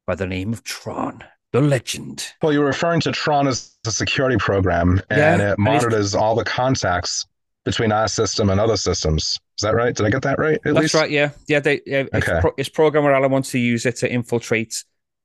by 0.07 0.15
the 0.15 0.27
name 0.27 0.53
of 0.53 0.65
Tron 0.65 1.25
the 1.53 1.61
legend. 1.61 2.27
Well, 2.43 2.53
you're 2.53 2.65
referring 2.65 3.01
to 3.01 3.13
Tron 3.13 3.49
as 3.49 3.77
a 3.87 3.91
security 3.91 4.37
program, 4.37 5.01
and 5.11 5.41
yeah, 5.41 5.53
it 5.53 5.59
monitors 5.59 6.15
all 6.15 6.35
the 6.35 6.45
contacts 6.45 7.27
between 7.65 7.93
our 7.93 8.09
system 8.09 8.51
and 8.51 8.61
other 8.61 8.77
systems. 8.77 9.39
Is 9.59 9.63
that 9.63 9.75
right? 9.75 9.95
Did 9.95 10.07
I 10.07 10.11
get 10.11 10.23
that 10.23 10.39
right? 10.39 10.59
That's 10.65 10.77
least? 10.77 10.95
right. 10.95 11.11
Yeah, 11.11 11.31
yeah. 11.49 11.61
They, 11.61 11.81
yeah 11.87 12.05
okay. 12.15 12.19
It's, 12.19 12.41
pro- 12.41 12.55
it's 12.57 12.69
programmer 12.69 13.13
Alan 13.13 13.31
wants 13.31 13.51
to 13.51 13.59
use 13.59 13.85
it 13.85 13.97
to 13.97 14.11
infiltrate 14.11 14.85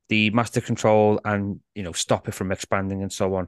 the 0.10 0.30
master 0.32 0.62
control 0.62 1.20
and 1.26 1.60
you 1.74 1.84
know 1.84 1.92
stop 1.92 2.28
it 2.28 2.34
from 2.34 2.52
expanding 2.52 3.02
and 3.02 3.12
so 3.12 3.36
on. 3.36 3.48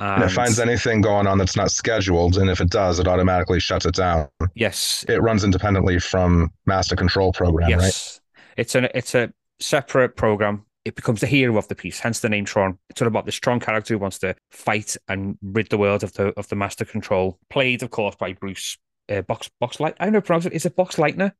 And, 0.00 0.22
and 0.22 0.30
it 0.30 0.34
finds 0.34 0.58
anything 0.58 1.00
going 1.00 1.26
on 1.26 1.38
that's 1.38 1.56
not 1.56 1.70
scheduled, 1.70 2.36
and 2.36 2.50
if 2.50 2.60
it 2.60 2.70
does, 2.70 2.98
it 2.98 3.06
automatically 3.06 3.60
shuts 3.60 3.86
it 3.86 3.94
down. 3.94 4.28
Yes, 4.54 5.04
it 5.08 5.22
runs 5.22 5.44
independently 5.44 5.98
from 5.98 6.50
master 6.66 6.96
control 6.96 7.32
program. 7.32 7.70
Yes, 7.70 7.80
right? 7.80 8.60
it's 8.60 8.74
a 8.74 8.96
it's 8.96 9.14
a 9.14 9.32
separate 9.60 10.16
program 10.16 10.64
it 10.84 10.96
becomes 10.96 11.20
the 11.20 11.26
hero 11.26 11.56
of 11.56 11.66
the 11.68 11.74
piece, 11.74 11.98
hence 11.98 12.20
the 12.20 12.28
name 12.28 12.44
Tron. 12.44 12.78
It's 12.90 13.00
all 13.00 13.08
about 13.08 13.24
the 13.24 13.32
strong 13.32 13.58
character 13.58 13.94
who 13.94 13.98
wants 13.98 14.18
to 14.18 14.34
fight 14.50 14.96
and 15.08 15.38
rid 15.42 15.70
the 15.70 15.78
world 15.78 16.02
of 16.02 16.12
the 16.12 16.28
of 16.38 16.48
the 16.48 16.56
master 16.56 16.84
control. 16.84 17.38
Played, 17.48 17.82
of 17.82 17.90
course, 17.90 18.16
by 18.16 18.34
Bruce 18.34 18.76
uh, 19.08 19.22
Box 19.22 19.50
Box 19.60 19.80
Light. 19.80 19.96
I 19.98 20.04
don't 20.04 20.12
know 20.12 20.20
pronounce 20.20 20.46
it. 20.46 20.52
Is 20.52 20.66
it 20.66 20.76
Boxleitner? 20.76 21.32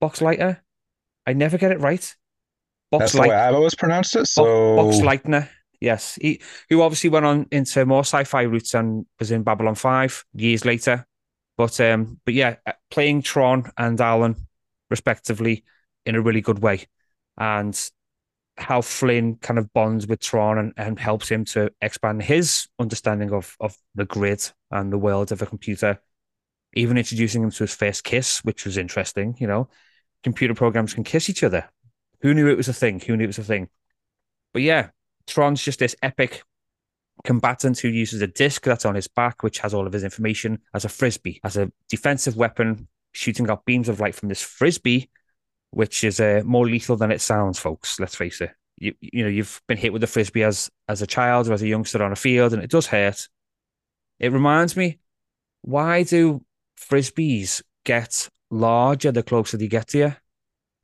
Box 0.00 0.22
Lighter. 0.22 0.62
I 1.26 1.34
never 1.34 1.58
get 1.58 1.72
it 1.72 1.80
right. 1.80 2.16
Box 2.90 3.02
That's 3.02 3.14
Light- 3.14 3.24
the 3.24 3.30
way 3.30 3.36
I've 3.36 3.54
always 3.54 3.74
pronounced 3.74 4.16
it. 4.16 4.26
So 4.26 4.44
Boxleitner. 4.44 5.48
Yes, 5.80 6.18
he 6.20 6.40
who 6.68 6.82
obviously 6.82 7.10
went 7.10 7.26
on 7.26 7.46
into 7.52 7.86
more 7.86 8.00
sci-fi 8.00 8.42
routes 8.42 8.74
and 8.74 9.06
was 9.18 9.30
in 9.30 9.44
Babylon 9.44 9.76
Five 9.76 10.24
years 10.34 10.64
later. 10.64 11.06
But 11.56 11.80
um, 11.80 12.20
but 12.24 12.34
yeah, 12.34 12.56
uh, 12.66 12.72
playing 12.90 13.22
Tron 13.22 13.70
and 13.76 14.00
Alan 14.00 14.36
respectively 14.90 15.64
in 16.06 16.14
a 16.14 16.20
really 16.20 16.40
good 16.40 16.60
way, 16.60 16.86
and 17.36 17.78
how 18.56 18.80
Flynn 18.80 19.36
kind 19.36 19.58
of 19.58 19.72
bonds 19.72 20.06
with 20.06 20.20
Tron 20.20 20.58
and, 20.58 20.72
and 20.76 20.98
helps 20.98 21.28
him 21.28 21.44
to 21.44 21.70
expand 21.80 22.22
his 22.22 22.66
understanding 22.78 23.32
of, 23.32 23.56
of 23.60 23.76
the 23.94 24.04
grid 24.04 24.50
and 24.70 24.92
the 24.92 24.98
world 24.98 25.30
of 25.30 25.42
a 25.42 25.46
computer, 25.46 26.00
even 26.74 26.98
introducing 26.98 27.42
him 27.42 27.50
to 27.52 27.64
his 27.64 27.74
first 27.74 28.02
kiss, 28.04 28.44
which 28.44 28.64
was 28.64 28.76
interesting. 28.76 29.36
You 29.38 29.46
know, 29.46 29.68
computer 30.24 30.54
programs 30.54 30.94
can 30.94 31.04
kiss 31.04 31.30
each 31.30 31.44
other. 31.44 31.70
Who 32.20 32.34
knew 32.34 32.48
it 32.48 32.56
was 32.56 32.68
a 32.68 32.72
thing? 32.72 33.00
Who 33.00 33.16
knew 33.16 33.24
it 33.24 33.28
was 33.28 33.38
a 33.38 33.44
thing? 33.44 33.68
But 34.52 34.62
yeah, 34.62 34.88
Tron's 35.28 35.62
just 35.62 35.78
this 35.78 35.96
epic 36.02 36.42
combatant 37.24 37.78
who 37.78 37.88
uses 37.88 38.22
a 38.22 38.26
disc 38.26 38.62
that's 38.62 38.84
on 38.84 38.94
his 38.94 39.08
back, 39.08 39.42
which 39.42 39.58
has 39.58 39.74
all 39.74 39.86
of 39.86 39.92
his 39.92 40.04
information 40.04 40.60
as 40.74 40.84
a 40.84 40.88
frisbee, 40.88 41.40
as 41.44 41.56
a 41.56 41.70
defensive 41.88 42.36
weapon, 42.36 42.88
shooting 43.12 43.48
out 43.50 43.64
beams 43.64 43.88
of 43.88 44.00
light 44.00 44.14
from 44.14 44.28
this 44.28 44.42
frisbee 44.42 45.10
which 45.70 46.04
is 46.04 46.20
uh, 46.20 46.42
more 46.44 46.66
lethal 46.66 46.96
than 46.96 47.12
it 47.12 47.20
sounds, 47.20 47.58
folks. 47.58 48.00
Let's 48.00 48.14
face 48.14 48.40
it. 48.40 48.50
You, 48.76 48.94
you 49.00 49.24
know, 49.24 49.28
you've 49.28 49.60
been 49.66 49.76
hit 49.76 49.92
with 49.92 50.04
a 50.04 50.06
frisbee 50.06 50.44
as 50.44 50.70
as 50.88 51.02
a 51.02 51.06
child 51.06 51.48
or 51.48 51.52
as 51.52 51.62
a 51.62 51.68
youngster 51.68 52.02
on 52.02 52.12
a 52.12 52.16
field, 52.16 52.52
and 52.52 52.62
it 52.62 52.70
does 52.70 52.86
hurt. 52.86 53.28
It 54.18 54.32
reminds 54.32 54.76
me, 54.76 54.98
why 55.62 56.02
do 56.02 56.44
frisbees 56.78 57.62
get 57.84 58.28
larger 58.50 59.12
the 59.12 59.22
closer 59.22 59.56
they 59.56 59.68
get 59.68 59.88
to 59.88 59.98
you? 59.98 60.16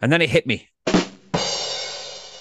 And 0.01 0.13
then 0.13 0.23
it 0.23 0.31
hit 0.31 0.47
me. 0.47 0.69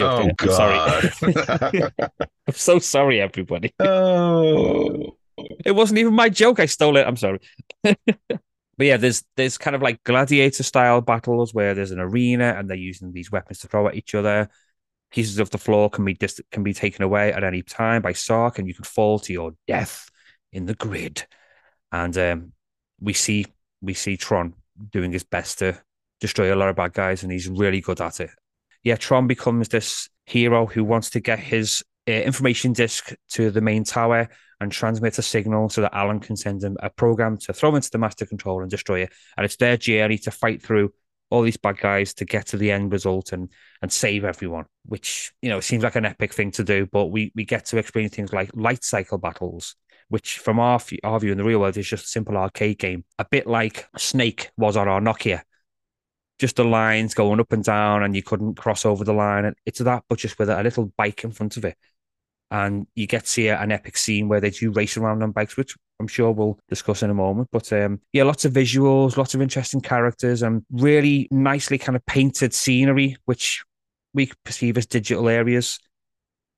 Oh 0.03 0.23
I'm 0.23 0.31
God! 0.35 1.11
Sorry. 1.21 1.83
I'm 2.47 2.53
so 2.53 2.79
sorry, 2.79 3.21
everybody. 3.21 3.73
Oh, 3.79 5.17
it 5.65 5.71
wasn't 5.71 5.99
even 5.99 6.13
my 6.13 6.29
joke. 6.29 6.59
I 6.59 6.65
stole 6.65 6.97
it. 6.97 7.07
I'm 7.07 7.17
sorry 7.17 7.39
but 8.77 8.87
yeah, 8.87 8.97
there's 8.97 9.23
there's 9.35 9.57
kind 9.57 9.75
of 9.75 9.81
like 9.81 10.03
gladiator 10.03 10.63
style 10.63 11.01
battles 11.01 11.53
where 11.53 11.73
there's 11.73 11.91
an 11.91 11.99
arena 11.99 12.55
and 12.57 12.69
they're 12.69 12.77
using 12.77 13.11
these 13.11 13.31
weapons 13.31 13.59
to 13.59 13.67
throw 13.67 13.87
at 13.87 13.95
each 13.95 14.15
other. 14.15 14.49
Pieces 15.11 15.37
of 15.37 15.51
the 15.51 15.59
floor 15.59 15.89
can 15.89 16.05
be 16.05 16.15
dis- 16.15 16.41
can 16.51 16.63
be 16.63 16.73
taken 16.73 17.03
away 17.03 17.31
at 17.31 17.43
any 17.43 17.61
time 17.61 18.01
by 18.01 18.13
Sark, 18.13 18.57
and 18.57 18.67
you 18.67 18.73
can 18.73 18.83
fall 18.83 19.19
to 19.19 19.33
your 19.33 19.53
death 19.67 20.09
in 20.51 20.65
the 20.65 20.73
grid. 20.73 21.25
And 21.91 22.17
um, 22.17 22.53
we 22.99 23.13
see 23.13 23.45
we 23.81 23.93
see 23.93 24.17
Tron 24.17 24.55
doing 24.91 25.11
his 25.11 25.23
best 25.23 25.59
to 25.59 25.79
destroy 26.19 26.53
a 26.53 26.57
lot 26.57 26.69
of 26.69 26.75
bad 26.75 26.93
guys, 26.93 27.21
and 27.21 27.31
he's 27.31 27.47
really 27.47 27.81
good 27.81 28.01
at 28.01 28.19
it. 28.21 28.31
Yeah, 28.83 28.95
Tron 28.95 29.27
becomes 29.27 29.69
this 29.69 30.09
hero 30.25 30.65
who 30.65 30.83
wants 30.83 31.11
to 31.11 31.19
get 31.19 31.39
his 31.39 31.83
uh, 32.07 32.11
information 32.11 32.73
disk 32.73 33.13
to 33.29 33.49
the 33.49 33.61
main 33.61 33.83
tower 33.83 34.29
and 34.59 34.71
transmit 34.71 35.17
a 35.17 35.21
signal 35.21 35.69
so 35.69 35.81
that 35.81 35.95
Alan 35.95 36.19
can 36.19 36.35
send 36.35 36.61
them 36.61 36.77
a 36.81 36.89
program 36.89 37.37
to 37.37 37.53
throw 37.53 37.75
into 37.75 37.89
the 37.91 37.97
master 37.97 38.25
control 38.25 38.61
and 38.61 38.69
destroy 38.69 39.01
it. 39.01 39.13
And 39.37 39.45
it's 39.45 39.57
their 39.57 39.77
journey 39.77 40.17
to 40.19 40.31
fight 40.31 40.61
through 40.61 40.93
all 41.29 41.41
these 41.41 41.57
bad 41.57 41.79
guys 41.79 42.13
to 42.13 42.25
get 42.25 42.47
to 42.47 42.57
the 42.57 42.71
end 42.71 42.91
result 42.91 43.33
and 43.33 43.49
and 43.81 43.91
save 43.91 44.23
everyone. 44.23 44.65
Which 44.85 45.33
you 45.41 45.49
know 45.49 45.59
seems 45.59 45.83
like 45.83 45.95
an 45.95 46.05
epic 46.05 46.33
thing 46.33 46.51
to 46.51 46.63
do, 46.63 46.85
but 46.85 47.07
we 47.07 47.31
we 47.35 47.45
get 47.45 47.65
to 47.67 47.77
experience 47.77 48.15
things 48.15 48.33
like 48.33 48.51
light 48.53 48.83
cycle 48.83 49.17
battles, 49.17 49.75
which 50.09 50.39
from 50.39 50.59
our 50.59 50.79
our 51.03 51.19
view 51.19 51.31
in 51.31 51.37
the 51.37 51.43
real 51.43 51.59
world 51.59 51.77
is 51.77 51.87
just 51.87 52.05
a 52.05 52.09
simple 52.09 52.37
arcade 52.37 52.79
game, 52.79 53.03
a 53.17 53.25
bit 53.29 53.47
like 53.47 53.87
Snake 53.97 54.51
was 54.57 54.77
on 54.77 54.87
our 54.87 55.01
Nokia. 55.01 55.41
Just 56.39 56.55
the 56.55 56.65
lines 56.65 57.13
going 57.13 57.39
up 57.39 57.51
and 57.51 57.63
down, 57.63 58.03
and 58.03 58.15
you 58.15 58.23
couldn't 58.23 58.55
cross 58.55 58.85
over 58.85 59.03
the 59.03 59.13
line. 59.13 59.53
It's 59.65 59.79
that, 59.79 60.03
but 60.09 60.19
just 60.19 60.37
with 60.39 60.49
a 60.49 60.63
little 60.63 60.91
bike 60.97 61.23
in 61.23 61.31
front 61.31 61.57
of 61.57 61.65
it 61.65 61.77
and 62.53 62.85
you 62.93 63.07
get 63.07 63.23
to 63.23 63.29
see 63.29 63.47
an 63.49 63.71
epic 63.71 63.97
scene 63.97 64.29
where 64.29 64.39
they 64.39 64.51
do 64.51 64.71
race 64.71 64.95
around 64.95 65.23
on 65.23 65.31
bikes, 65.31 65.57
which 65.57 65.75
I'm 65.99 66.07
sure 66.07 66.31
we'll 66.31 66.59
discuss 66.69 67.01
in 67.01 67.09
a 67.09 67.13
moment. 67.15 67.49
But 67.51 67.73
um, 67.73 67.99
yeah, 68.13 68.23
lots 68.23 68.45
of 68.45 68.53
visuals, 68.53 69.17
lots 69.17 69.33
of 69.33 69.41
interesting 69.41 69.81
characters, 69.81 70.43
and 70.43 70.63
really 70.71 71.27
nicely 71.31 71.79
kind 71.79 71.95
of 71.95 72.05
painted 72.05 72.53
scenery, 72.53 73.17
which 73.25 73.63
we 74.13 74.31
perceive 74.45 74.77
as 74.77 74.85
digital 74.85 75.29
areas. 75.29 75.79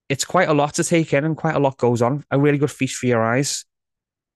It's 0.09 0.25
quite 0.25 0.49
a 0.49 0.53
lot 0.53 0.73
to 0.75 0.83
take 0.83 1.13
in, 1.13 1.23
and 1.23 1.38
quite 1.38 1.55
a 1.55 1.59
lot 1.59 1.77
goes 1.77 2.01
on. 2.01 2.25
A 2.29 2.38
really 2.38 2.57
good 2.57 2.71
feast 2.71 2.97
for 2.97 3.05
your 3.05 3.23
eyes. 3.23 3.63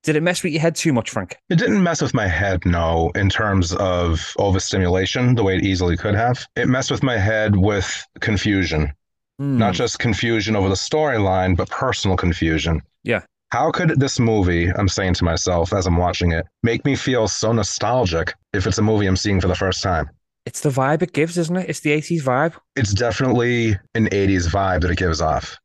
Did 0.04 0.16
it 0.16 0.24
mess 0.24 0.44
with 0.44 0.54
your 0.54 0.62
head 0.62 0.76
too 0.76 0.94
much, 0.94 1.10
Frank? 1.10 1.38
It 1.50 1.58
didn't 1.58 1.84
mess 1.84 2.02
with 2.02 2.14
my 2.14 2.28
head, 2.28 2.66
no, 2.66 3.12
in 3.16 3.30
terms 3.30 3.74
of 3.76 4.34
overstimulation, 4.38 5.36
the 5.36 5.44
way 5.44 5.58
it 5.58 5.64
easily 5.64 5.98
could 5.98 6.16
have. 6.16 6.46
It 6.56 6.68
messed 6.68 6.90
with 6.90 7.04
my 7.04 7.18
head 7.18 7.56
with 7.58 8.06
confusion 8.22 8.94
Mm. 9.40 9.58
Not 9.58 9.74
just 9.74 10.00
confusion 10.00 10.56
over 10.56 10.68
the 10.68 10.76
storyline, 10.76 11.56
but 11.56 11.70
personal 11.70 12.18
confusion. 12.18 12.82
Yeah. 13.04 13.22
How 13.52 13.72
could 13.72 14.00
this 14.00 14.20
movie, 14.20 14.70
I'm 14.70 14.90
saying 14.90 15.16
to 15.16 15.24
myself 15.24 15.74
as 15.74 15.88
I'm 15.88 15.98
watching 15.98 16.34
it, 16.34 16.46
make 16.62 16.86
me 16.86 16.96
feel 16.96 17.28
so 17.28 17.52
nostalgic 17.52 18.34
if 18.54 18.68
it's 18.68 18.78
a 18.78 18.82
movie 18.82 19.08
I'm 19.08 19.16
seeing 19.16 19.42
for 19.42 19.48
the 19.48 19.56
first 19.56 19.82
time? 19.82 20.10
It's 20.46 20.60
the 20.60 20.70
vibe 20.70 21.02
it 21.02 21.14
gives, 21.14 21.38
isn't 21.38 21.56
it? 21.56 21.70
It's 21.70 21.80
the 21.80 21.92
80s 21.92 22.22
vibe. 22.22 22.54
It's 22.76 22.94
definitely 22.94 23.78
an 23.96 24.08
80s 24.08 24.48
vibe 24.48 24.82
that 24.82 24.92
it 24.92 24.98
gives 24.98 25.22
off. 25.22 25.58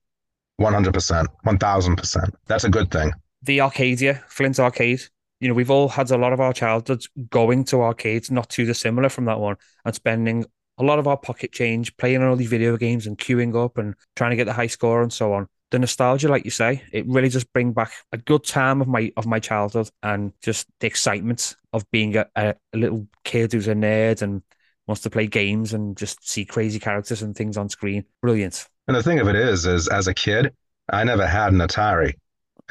100%, 0.60 1.26
1000%. 1.44 2.30
That's 2.46 2.64
a 2.64 2.70
good 2.70 2.90
thing. 2.90 3.12
The 3.44 3.60
Arcadia, 3.60 4.22
Flynn's 4.28 4.58
Arcade. 4.58 5.02
You 5.40 5.48
know, 5.48 5.54
we've 5.54 5.70
all 5.70 5.88
had 5.88 6.10
a 6.10 6.16
lot 6.16 6.32
of 6.32 6.40
our 6.40 6.52
childhoods 6.52 7.08
going 7.28 7.64
to 7.64 7.82
arcades, 7.82 8.30
not 8.30 8.48
too 8.48 8.64
dissimilar 8.64 9.08
from 9.08 9.26
that 9.26 9.38
one, 9.38 9.56
and 9.84 9.94
spending 9.94 10.46
a 10.78 10.84
lot 10.84 10.98
of 10.98 11.06
our 11.06 11.16
pocket 11.16 11.52
change, 11.52 11.96
playing 11.96 12.22
all 12.22 12.36
these 12.36 12.48
video 12.48 12.76
games 12.76 13.06
and 13.06 13.18
queuing 13.18 13.54
up 13.62 13.78
and 13.78 13.94
trying 14.16 14.30
to 14.30 14.36
get 14.36 14.44
the 14.44 14.52
high 14.52 14.66
score 14.66 15.02
and 15.02 15.12
so 15.12 15.32
on. 15.32 15.46
The 15.70 15.78
nostalgia, 15.78 16.28
like 16.28 16.44
you 16.44 16.50
say, 16.50 16.82
it 16.92 17.06
really 17.06 17.28
just 17.28 17.52
bring 17.52 17.72
back 17.72 17.92
a 18.12 18.16
good 18.16 18.44
time 18.44 18.80
of 18.80 18.88
my 18.88 19.12
of 19.16 19.26
my 19.26 19.40
childhood 19.40 19.90
and 20.02 20.32
just 20.40 20.66
the 20.80 20.86
excitement 20.86 21.56
of 21.72 21.88
being 21.90 22.16
a, 22.16 22.26
a, 22.36 22.54
a 22.72 22.78
little 22.78 23.08
kid 23.24 23.52
who's 23.52 23.68
a 23.68 23.74
nerd 23.74 24.22
and 24.22 24.42
wants 24.86 25.02
to 25.02 25.10
play 25.10 25.26
games 25.26 25.72
and 25.72 25.96
just 25.96 26.28
see 26.28 26.44
crazy 26.44 26.78
characters 26.78 27.22
and 27.22 27.34
things 27.34 27.56
on 27.56 27.68
screen. 27.68 28.04
Brilliant. 28.22 28.68
And 28.86 28.96
the 28.96 29.02
thing 29.02 29.18
of 29.18 29.28
it 29.28 29.36
is, 29.36 29.66
is 29.66 29.88
as 29.88 30.06
a 30.06 30.14
kid, 30.14 30.54
I 30.90 31.04
never 31.04 31.26
had 31.26 31.52
an 31.52 31.58
Atari. 31.58 32.14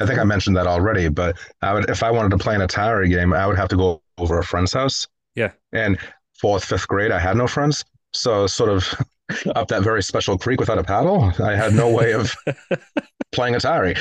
I 0.00 0.06
think 0.06 0.18
I 0.18 0.24
mentioned 0.24 0.56
that 0.56 0.66
already, 0.66 1.08
but 1.08 1.36
I 1.62 1.72
would 1.74 1.88
if 1.88 2.02
I 2.02 2.10
wanted 2.10 2.30
to 2.30 2.38
play 2.38 2.54
an 2.54 2.60
Atari 2.60 3.08
game, 3.08 3.32
I 3.32 3.46
would 3.46 3.56
have 3.56 3.68
to 3.68 3.76
go 3.76 4.02
over 4.18 4.38
a 4.38 4.44
friend's 4.44 4.72
house. 4.72 5.06
Yeah. 5.34 5.52
And 5.72 5.98
fourth, 6.40 6.64
fifth 6.64 6.88
grade, 6.88 7.12
I 7.12 7.18
had 7.18 7.36
no 7.36 7.46
friends. 7.46 7.84
So 8.12 8.46
sort 8.46 8.70
of 8.70 8.94
up 9.54 9.68
that 9.68 9.82
very 9.82 10.02
special 10.02 10.38
creek 10.38 10.60
without 10.60 10.78
a 10.78 10.84
paddle. 10.84 11.32
I 11.42 11.54
had 11.54 11.74
no 11.74 11.88
way 11.88 12.12
of 12.12 12.34
playing 13.32 13.54
Atari. 13.54 13.98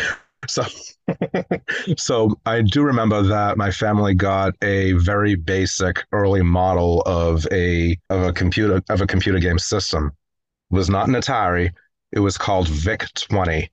So 0.47 0.63
so 1.97 2.39
I 2.45 2.61
do 2.61 2.83
remember 2.83 3.21
that 3.23 3.57
my 3.57 3.71
family 3.71 4.13
got 4.13 4.53
a 4.61 4.93
very 4.93 5.35
basic 5.35 6.03
early 6.11 6.41
model 6.41 7.01
of 7.05 7.47
a 7.51 7.97
of 8.09 8.23
a 8.23 8.33
computer 8.33 8.81
of 8.89 9.01
a 9.01 9.07
computer 9.07 9.39
game 9.39 9.59
system. 9.59 10.11
It 10.71 10.75
was 10.75 10.89
not 10.89 11.07
an 11.07 11.13
Atari. 11.13 11.71
It 12.11 12.19
was 12.19 12.37
called 12.37 12.67
VIC 12.67 13.07
20. 13.15 13.69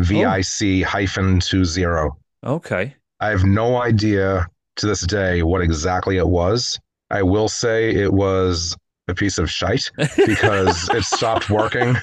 V 0.00 0.24
I 0.24 0.40
C 0.40 0.82
hyphen 0.82 1.40
two 1.40 1.64
zero. 1.64 2.16
Okay. 2.44 2.94
I 3.20 3.28
have 3.28 3.44
no 3.44 3.76
idea 3.82 4.46
to 4.76 4.86
this 4.86 5.02
day 5.02 5.42
what 5.42 5.60
exactly 5.60 6.16
it 6.16 6.26
was. 6.28 6.78
I 7.10 7.22
will 7.22 7.48
say 7.48 7.90
it 7.94 8.12
was 8.12 8.76
a 9.08 9.14
piece 9.14 9.38
of 9.38 9.50
shite 9.50 9.90
because 10.26 10.88
it 10.90 11.02
stopped 11.16 11.50
working. 11.50 11.96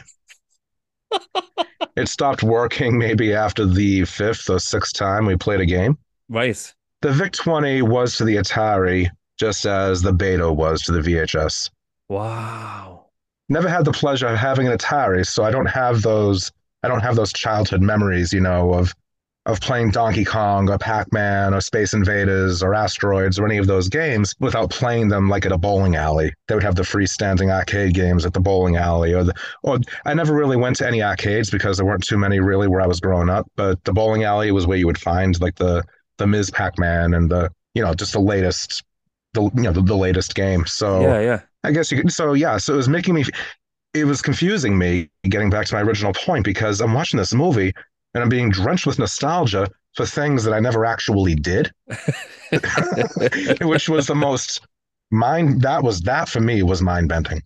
it 1.95 2.07
stopped 2.07 2.43
working 2.43 2.97
maybe 2.97 3.33
after 3.33 3.65
the 3.65 4.05
fifth 4.05 4.49
or 4.49 4.59
sixth 4.59 4.93
time 4.93 5.25
we 5.25 5.35
played 5.35 5.61
a 5.61 5.65
game. 5.65 5.97
Right. 6.29 6.73
The 7.01 7.11
VIC 7.11 7.31
20 7.33 7.81
was 7.83 8.17
to 8.17 8.25
the 8.25 8.35
Atari 8.35 9.09
just 9.39 9.65
as 9.65 10.01
the 10.01 10.13
Beta 10.13 10.51
was 10.51 10.81
to 10.83 10.91
the 10.91 10.99
VHS. 10.99 11.69
Wow. 12.09 13.05
Never 13.49 13.69
had 13.69 13.85
the 13.85 13.91
pleasure 13.91 14.27
of 14.27 14.37
having 14.37 14.67
an 14.67 14.77
Atari, 14.77 15.25
so 15.25 15.43
I 15.43 15.51
don't 15.51 15.67
have 15.67 16.01
those 16.01 16.51
I 16.87 16.89
don't 16.89 17.01
have 17.01 17.17
those 17.17 17.33
childhood 17.33 17.81
memories, 17.81 18.31
you 18.31 18.39
know, 18.39 18.73
of 18.73 18.95
of 19.45 19.59
playing 19.59 19.91
Donkey 19.91 20.23
Kong 20.23 20.69
or 20.69 20.77
Pac-Man 20.77 21.53
or 21.53 21.59
Space 21.59 21.93
Invaders 21.93 22.63
or 22.63 22.73
Asteroids 22.73 23.37
or 23.37 23.45
any 23.45 23.57
of 23.57 23.67
those 23.67 23.89
games 23.89 24.33
without 24.39 24.69
playing 24.69 25.09
them 25.09 25.29
like 25.29 25.45
at 25.45 25.51
a 25.51 25.57
bowling 25.57 25.95
alley. 25.95 26.33
They 26.47 26.55
would 26.55 26.63
have 26.63 26.75
the 26.75 26.83
freestanding 26.83 27.49
arcade 27.49 27.93
games 27.93 28.25
at 28.25 28.33
the 28.33 28.39
bowling 28.39 28.77
alley 28.77 29.13
or 29.13 29.25
the 29.25 29.33
or 29.63 29.79
I 30.05 30.13
never 30.13 30.33
really 30.33 30.55
went 30.55 30.77
to 30.77 30.87
any 30.87 31.03
arcades 31.03 31.49
because 31.49 31.75
there 31.75 31.85
weren't 31.85 32.05
too 32.05 32.17
many 32.17 32.39
really 32.39 32.69
where 32.69 32.81
I 32.81 32.87
was 32.87 33.01
growing 33.01 33.29
up, 33.29 33.51
but 33.57 33.83
the 33.83 33.93
bowling 33.93 34.23
alley 34.23 34.51
was 34.51 34.65
where 34.65 34.77
you 34.77 34.85
would 34.85 34.97
find 34.97 35.39
like 35.41 35.55
the 35.55 35.83
the 36.17 36.27
Ms. 36.27 36.51
Pac-Man 36.51 37.13
and 37.13 37.29
the 37.29 37.49
you 37.73 37.83
know, 37.83 37.93
just 37.93 38.13
the 38.13 38.21
latest 38.21 38.83
the 39.33 39.43
you 39.43 39.63
know 39.63 39.73
the, 39.73 39.81
the 39.81 39.97
latest 39.97 40.35
game. 40.35 40.65
So 40.65 41.01
Yeah, 41.01 41.19
yeah. 41.19 41.41
I 41.65 41.71
guess 41.71 41.91
you 41.91 42.01
could 42.01 42.13
so 42.13 42.31
yeah, 42.31 42.57
so 42.57 42.73
it 42.73 42.77
was 42.77 42.87
making 42.87 43.13
me 43.13 43.25
it 44.01 44.05
was 44.05 44.21
confusing 44.21 44.77
me 44.77 45.09
getting 45.23 45.49
back 45.49 45.65
to 45.67 45.75
my 45.75 45.81
original 45.81 46.13
point 46.13 46.45
because 46.45 46.81
I'm 46.81 46.93
watching 46.93 47.17
this 47.17 47.33
movie 47.33 47.73
and 48.13 48.23
I'm 48.23 48.29
being 48.29 48.49
drenched 48.49 48.85
with 48.85 48.99
nostalgia 48.99 49.69
for 49.95 50.05
things 50.05 50.43
that 50.43 50.53
I 50.53 50.59
never 50.59 50.85
actually 50.85 51.35
did, 51.35 51.71
which 53.61 53.89
was 53.89 54.07
the 54.07 54.15
most 54.15 54.61
mind 55.11 55.61
that 55.61 55.83
was 55.83 56.01
that 56.01 56.29
for 56.29 56.39
me 56.39 56.63
was 56.63 56.81
mind 56.81 57.09
bending. 57.09 57.41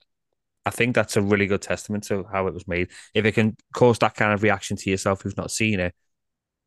I 0.66 0.70
think 0.70 0.94
that's 0.94 1.18
a 1.18 1.22
really 1.22 1.48
good 1.48 1.62
testament 1.62 2.04
to 2.06 2.26
how 2.32 2.48
it 2.48 2.54
was 2.54 2.68
made. 2.68 2.90
If 3.14 3.26
it 3.26 3.34
can 3.34 3.56
cause 3.74 3.98
that 4.00 4.16
kind 4.16 4.34
of 4.34 4.44
reaction 4.44 4.78
to 4.78 4.90
yourself 4.90 5.22
who's 5.22 5.38
not 5.38 5.52
seen 5.52 5.80
it, 5.80 5.96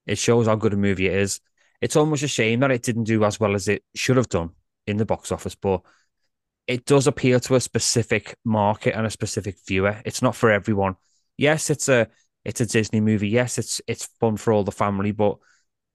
it 0.07 0.19
shows 0.19 0.47
how 0.47 0.57
good 0.57 0.73
a 0.73 0.77
movie 0.77 1.07
it 1.07 1.15
is. 1.15 1.41
It's 1.81 1.97
almost 1.97 2.23
a 2.23 2.29
shame 2.29 2.61
that 2.61 2.71
it 2.71 2.83
didn't 2.83 3.05
do 3.05 3.25
as 3.25 3.39
well 3.39 3.55
as 3.55 3.69
it 3.69 3.85
should 3.95 4.17
have 4.17 4.29
done 4.29 4.51
in 4.87 4.97
the 4.97 5.07
box 5.07 5.31
office, 5.31 5.55
but 5.55 5.83
it 6.67 6.85
does 6.87 7.07
appeal 7.07 7.41
to 7.41 7.55
a 7.55 7.61
specific 7.61 8.37
market 8.45 8.97
and 8.97 9.07
a 9.07 9.11
specific 9.11 9.57
viewer. 9.67 10.01
It's 10.05 10.23
not 10.23 10.37
for 10.37 10.51
everyone. 10.51 10.97
Yes, 11.37 11.71
it's 11.71 11.89
a 11.89 12.09
it's 12.45 12.61
a 12.61 12.67
Disney 12.67 13.01
movie. 13.01 13.29
Yes, 13.29 13.59
it's 13.59 13.81
it's 13.87 14.07
fun 14.21 14.37
for 14.37 14.53
all 14.53 14.65
the 14.65 14.73
family, 14.73 15.13
but 15.13 15.37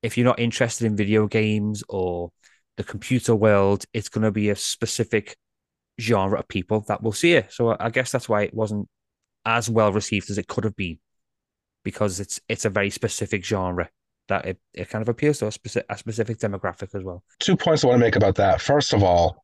if 0.01 0.17
you're 0.17 0.25
not 0.25 0.39
interested 0.39 0.85
in 0.85 0.95
video 0.95 1.27
games 1.27 1.83
or 1.89 2.31
the 2.77 2.83
computer 2.83 3.35
world, 3.35 3.85
it's 3.93 4.09
going 4.09 4.23
to 4.23 4.31
be 4.31 4.49
a 4.49 4.55
specific 4.55 5.35
genre 5.99 6.39
of 6.39 6.47
people 6.47 6.85
that 6.87 7.03
will 7.03 7.11
see 7.11 7.33
it. 7.33 7.51
So 7.51 7.75
I 7.77 7.89
guess 7.89 8.11
that's 8.11 8.29
why 8.29 8.43
it 8.43 8.53
wasn't 8.53 8.87
as 9.45 9.69
well 9.69 9.91
received 9.91 10.29
as 10.29 10.37
it 10.37 10.47
could 10.47 10.63
have 10.63 10.75
been, 10.75 10.99
because 11.83 12.19
it's 12.19 12.39
it's 12.47 12.65
a 12.65 12.69
very 12.69 12.89
specific 12.89 13.43
genre 13.43 13.89
that 14.27 14.45
it, 14.45 14.59
it 14.73 14.89
kind 14.89 15.01
of 15.01 15.09
appeals 15.09 15.39
to 15.39 15.47
a 15.47 15.51
specific, 15.51 15.87
a 15.89 15.97
specific 15.97 16.37
demographic 16.37 16.93
as 16.93 17.03
well. 17.03 17.23
Two 17.39 17.57
points 17.57 17.83
I 17.83 17.87
want 17.87 17.99
to 17.99 18.05
make 18.05 18.15
about 18.15 18.35
that. 18.35 18.61
First 18.61 18.93
of 18.93 19.01
all, 19.01 19.43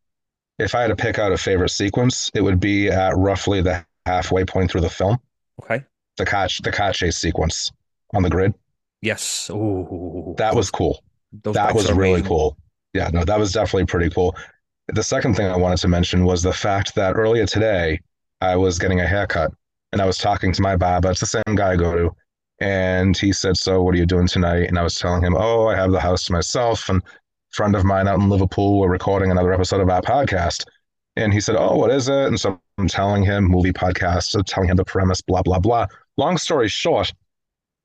if 0.60 0.76
I 0.76 0.82
had 0.82 0.88
to 0.88 0.96
pick 0.96 1.20
out 1.20 1.32
a 1.32 1.38
favorite 1.38 1.70
sequence, 1.70 2.32
it 2.34 2.42
would 2.42 2.60
be 2.60 2.90
at 2.90 3.16
roughly 3.18 3.62
the 3.62 3.86
halfway 4.06 4.46
point 4.46 4.72
through 4.72 4.82
the 4.82 4.90
film. 4.90 5.18
Okay. 5.64 5.84
The 6.18 6.26
catch 6.26 6.62
the 6.62 6.72
car 6.72 6.94
chase 6.94 7.18
sequence 7.18 7.72
on 8.14 8.24
the 8.24 8.30
grid. 8.30 8.54
Yes. 9.02 9.50
Ooh, 9.52 10.34
that 10.38 10.56
was 10.56 10.72
cool. 10.72 11.04
Those 11.44 11.56
that 11.56 11.76
was 11.76 11.92
really 11.92 12.12
amazing. 12.14 12.28
cool. 12.28 12.58
Yeah, 12.94 13.10
no, 13.12 13.26
that 13.26 13.38
was 13.38 13.52
definitely 13.52 13.86
pretty 13.86 14.10
cool. 14.10 14.36
The 14.88 15.04
second 15.04 15.36
thing 15.36 15.48
I 15.48 15.58
wanted 15.58 15.80
to 15.80 15.88
mention 15.88 16.26
was 16.26 16.42
the 16.42 16.54
fact 16.54 16.96
that 16.96 17.16
earlier 17.16 17.46
today 17.46 18.00
I 18.40 18.56
was 18.56 18.80
getting 18.80 19.02
a 19.02 19.08
haircut 19.08 19.52
and 19.92 20.02
I 20.02 20.06
was 20.06 20.18
talking 20.18 20.54
to 20.54 20.62
my 20.62 20.78
barber. 20.78 21.12
It's 21.12 21.20
the 21.20 21.26
same 21.26 21.56
guy 21.56 21.74
I 21.74 21.76
go 21.76 21.96
to. 21.96 22.16
And 22.62 23.18
he 23.18 23.34
said, 23.34 23.58
So 23.58 23.82
what 23.82 23.96
are 23.96 23.98
you 23.98 24.06
doing 24.06 24.28
tonight? 24.28 24.70
And 24.70 24.80
I 24.80 24.84
was 24.84 24.96
telling 24.96 25.24
him, 25.24 25.36
Oh, 25.38 25.68
I 25.68 25.76
have 25.76 25.92
the 25.92 26.00
house 26.00 26.24
to 26.26 26.32
myself 26.32 26.88
and 26.88 27.02
friend 27.56 27.74
of 27.74 27.86
mine 27.86 28.06
out 28.06 28.20
in 28.20 28.28
Liverpool 28.28 28.80
were 28.80 28.90
recording 28.90 29.32
another 29.32 29.54
episode 29.54 29.80
of 29.80 29.90
our 29.90 30.02
podcast. 30.02 30.66
And 31.16 31.34
he 31.34 31.40
said, 31.40 31.56
Oh, 31.56 31.78
what 31.78 31.90
is 31.90 32.10
it? 32.10 32.26
And 32.26 32.38
so 32.38 32.60
I'm 32.78 32.90
telling 32.90 33.24
him 33.24 33.46
movie 33.46 33.72
podcast, 33.72 34.24
so 34.24 34.42
telling 34.42 34.70
him 34.70 34.76
the 34.76 34.84
premise, 34.84 35.22
blah, 35.22 35.42
blah, 35.42 35.60
blah. 35.60 35.88
Long 36.18 36.38
story 36.38 36.68
short, 36.68 37.14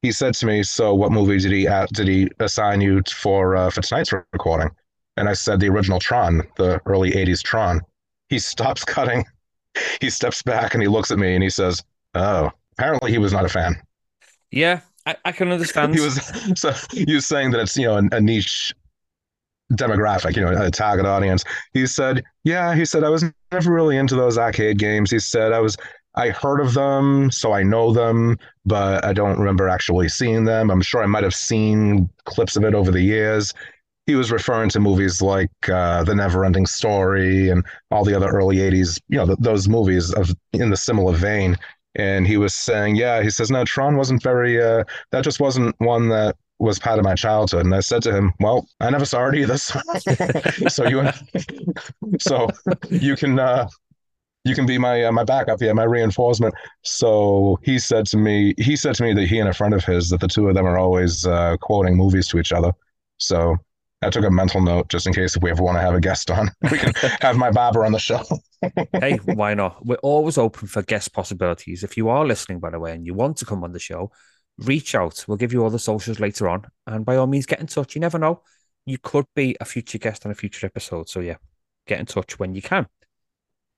he 0.02 0.11
said 0.11 0.35
to 0.35 0.46
me, 0.46 0.64
So 0.64 0.92
what 0.92 1.12
movie 1.12 1.38
did 1.38 1.52
he 1.52 1.68
did 1.92 2.09
he 2.09 2.28
assign 2.40 2.80
you 2.80 3.00
for 3.14 3.54
uh, 3.54 3.70
for 3.70 3.80
tonight's 3.80 4.12
recording? 4.12 4.70
And 5.16 5.28
I 5.28 5.35
said 5.35 5.61
the 5.61 5.68
original 5.68 6.00
Tron, 6.00 6.42
the 6.56 6.80
early 6.87 7.12
80s 7.12 7.42
Tron. 7.42 7.80
He 8.28 8.40
stops 8.40 8.85
cutting. 8.96 9.24
He 10.00 10.11
steps 10.11 10.42
back 10.42 10.74
and 10.74 10.83
he 10.83 10.88
looks 10.88 11.12
at 11.12 11.18
me 11.18 11.35
and 11.35 11.44
he 11.44 11.50
says, 11.50 11.80
Oh, 12.14 12.50
apparently 12.72 13.12
he 13.12 13.18
was 13.18 13.33
not 13.33 13.44
a 13.44 13.48
fan. 13.48 13.80
Yeah, 14.50 14.80
I, 15.06 15.14
I 15.24 15.30
can 15.30 15.52
understand. 15.52 15.94
he 15.94 16.00
was 16.00 16.16
so 16.56 16.72
was 16.96 17.26
saying 17.26 17.52
that 17.52 17.61
it's 17.61 17.76
you 17.76 17.87
know 17.87 17.98
a, 17.98 18.16
a 18.16 18.20
niche 18.20 18.74
demographic, 19.72 20.37
you 20.37 20.42
know, 20.42 20.66
a 20.66 20.70
target 20.70 21.06
audience. 21.06 21.44
He 21.72 21.87
said, 21.87 22.24
Yeah, 22.44 22.74
he 22.74 22.85
said, 22.85 23.04
I 23.04 23.09
was 23.09 23.24
never 23.52 23.72
really 23.72 23.96
into 23.96 24.16
those 24.16 24.38
arcade 24.38 24.78
games. 24.78 25.11
He 25.11 25.18
said, 25.18 25.52
I 25.52 25.61
was, 25.61 25.76
I 26.14 26.30
heard 26.30 26.61
of 26.61 26.74
them, 26.74 27.30
so 27.30 27.52
I 27.52 27.62
know 27.62 27.92
them, 27.92 28.37
but 28.66 29.04
I 29.04 29.12
don't 29.12 29.38
remember 29.38 29.68
actually 29.68 30.09
seeing 30.09 30.44
them. 30.44 30.70
I'm 30.70 30.83
sure 30.83 31.02
I 31.02 31.06
might 31.06 31.22
have 31.22 31.35
seen 31.35 32.11
clips 32.24 32.56
of 32.56 32.64
it 32.64 32.74
over 32.74 32.90
the 32.90 33.00
years. 33.00 33.54
He 34.06 34.16
was 34.16 34.33
referring 34.33 34.70
to 34.70 34.80
movies 34.80 35.22
like 35.22 35.50
uh, 35.68 36.02
The 36.02 36.14
Never 36.14 36.44
Ending 36.44 36.66
Story 36.66 37.48
and 37.48 37.64
all 37.92 38.04
the 38.04 38.14
other 38.14 38.28
early 38.28 38.56
80s, 38.56 39.00
you 39.09 39.18
know, 39.18 39.26
th- 39.26 39.38
those 39.40 39.68
movies 39.68 40.12
of 40.12 40.35
in 40.52 40.70
the 40.70 40.76
similar 40.76 41.12
vein. 41.14 41.56
And 41.94 42.26
he 42.26 42.37
was 42.37 42.54
saying, 42.54 42.96
yeah, 42.96 43.22
he 43.22 43.30
says, 43.30 43.50
no, 43.50 43.64
Tron 43.64 43.96
wasn't 43.96 44.22
very, 44.22 44.61
uh, 44.61 44.85
that 45.12 45.22
just 45.22 45.38
wasn't 45.38 45.76
one 45.78 46.09
that 46.09 46.37
was 46.61 46.79
part 46.79 46.99
of 46.99 47.05
my 47.05 47.14
childhood. 47.14 47.64
And 47.64 47.75
I 47.75 47.81
said 47.81 48.03
to 48.03 48.14
him, 48.14 48.33
"Well, 48.38 48.68
I 48.81 48.90
never 48.90 49.05
saw 49.05 49.27
it 49.29 49.35
either, 49.35 49.59
so, 49.59 49.81
so 50.68 50.87
you 50.87 51.11
so 52.20 52.49
you 52.90 53.16
can 53.16 53.38
uh, 53.38 53.68
you 54.44 54.55
can 54.55 54.66
be 54.66 54.79
my 54.79 55.05
uh, 55.05 55.12
my 55.12 55.25
backup 55.25 55.61
here, 55.61 55.75
my 55.75 55.85
reinforcement." 55.85 56.55
So 56.83 57.59
he 57.62 57.79
said 57.79 58.07
to 58.07 58.16
me, 58.16 58.55
he 58.59 58.77
said 58.77 58.94
to 58.96 59.03
me 59.03 59.14
that 59.14 59.27
he 59.27 59.38
and 59.38 59.49
a 59.49 59.55
friend 59.55 59.75
of 59.75 59.85
his 59.85 60.11
that 60.11 60.20
the 60.20 60.29
two 60.29 60.49
of 60.49 60.55
them 60.55 60.66
are 60.66 60.79
always 60.79 61.27
uh, 61.27 61.57
quoting 61.61 61.96
movies 61.96 62.29
to 62.29 62.38
each 62.38 62.53
other. 62.53 62.73
So 63.16 63.57
I 64.03 64.11
took 64.11 64.25
a 64.25 64.31
mental 64.31 64.62
note 64.62 64.88
just 64.88 65.07
in 65.07 65.12
case 65.12 65.37
if 65.37 65.42
we 65.42 65.51
ever 65.51 65.62
want 65.62 65.77
to 65.77 65.83
have 65.83 65.94
a 65.94 66.01
guest 66.01 66.31
on, 66.31 66.51
we 66.70 66.79
can 66.79 66.92
have 67.20 67.37
my 67.37 67.51
barber 67.51 67.85
on 67.85 67.92
the 67.92 67.99
show. 67.99 68.23
hey, 68.92 69.16
why 69.25 69.55
not? 69.55 69.85
We're 69.85 69.96
always 69.96 70.38
open 70.38 70.68
for 70.68 70.83
guest 70.83 71.12
possibilities. 71.12 71.83
If 71.85 71.96
you 71.96 72.09
are 72.09 72.27
listening, 72.27 72.61
by 72.61 72.70
the 72.70 72.79
way, 72.79 72.92
and 72.92 73.07
you 73.07 73.14
want 73.14 73.38
to 73.38 73.46
come 73.46 73.64
on 73.64 73.73
the 73.73 73.79
show, 73.79 74.11
reach 74.61 74.94
out. 74.94 75.25
We'll 75.27 75.37
give 75.37 75.53
you 75.53 75.62
all 75.62 75.70
the 75.70 75.79
socials 75.79 76.20
later 76.20 76.49
on. 76.49 76.66
And 76.87 77.05
by 77.05 77.16
all 77.16 77.27
means, 77.27 77.46
get 77.46 77.61
in 77.61 77.66
touch. 77.66 77.94
You 77.94 78.01
never 78.01 78.18
know. 78.18 78.42
You 78.87 78.99
could 78.99 79.27
be 79.35 79.57
a 79.61 79.64
future 79.64 79.99
guest 79.99 80.25
on 80.25 80.33
a 80.33 80.35
future 80.35 80.66
episode. 80.66 81.09
So, 81.09 81.20
yeah, 81.20 81.37
get 81.87 82.01
in 82.01 82.07
touch 82.07 82.38
when 82.38 82.55
you 82.55 82.62
can. 82.62 82.87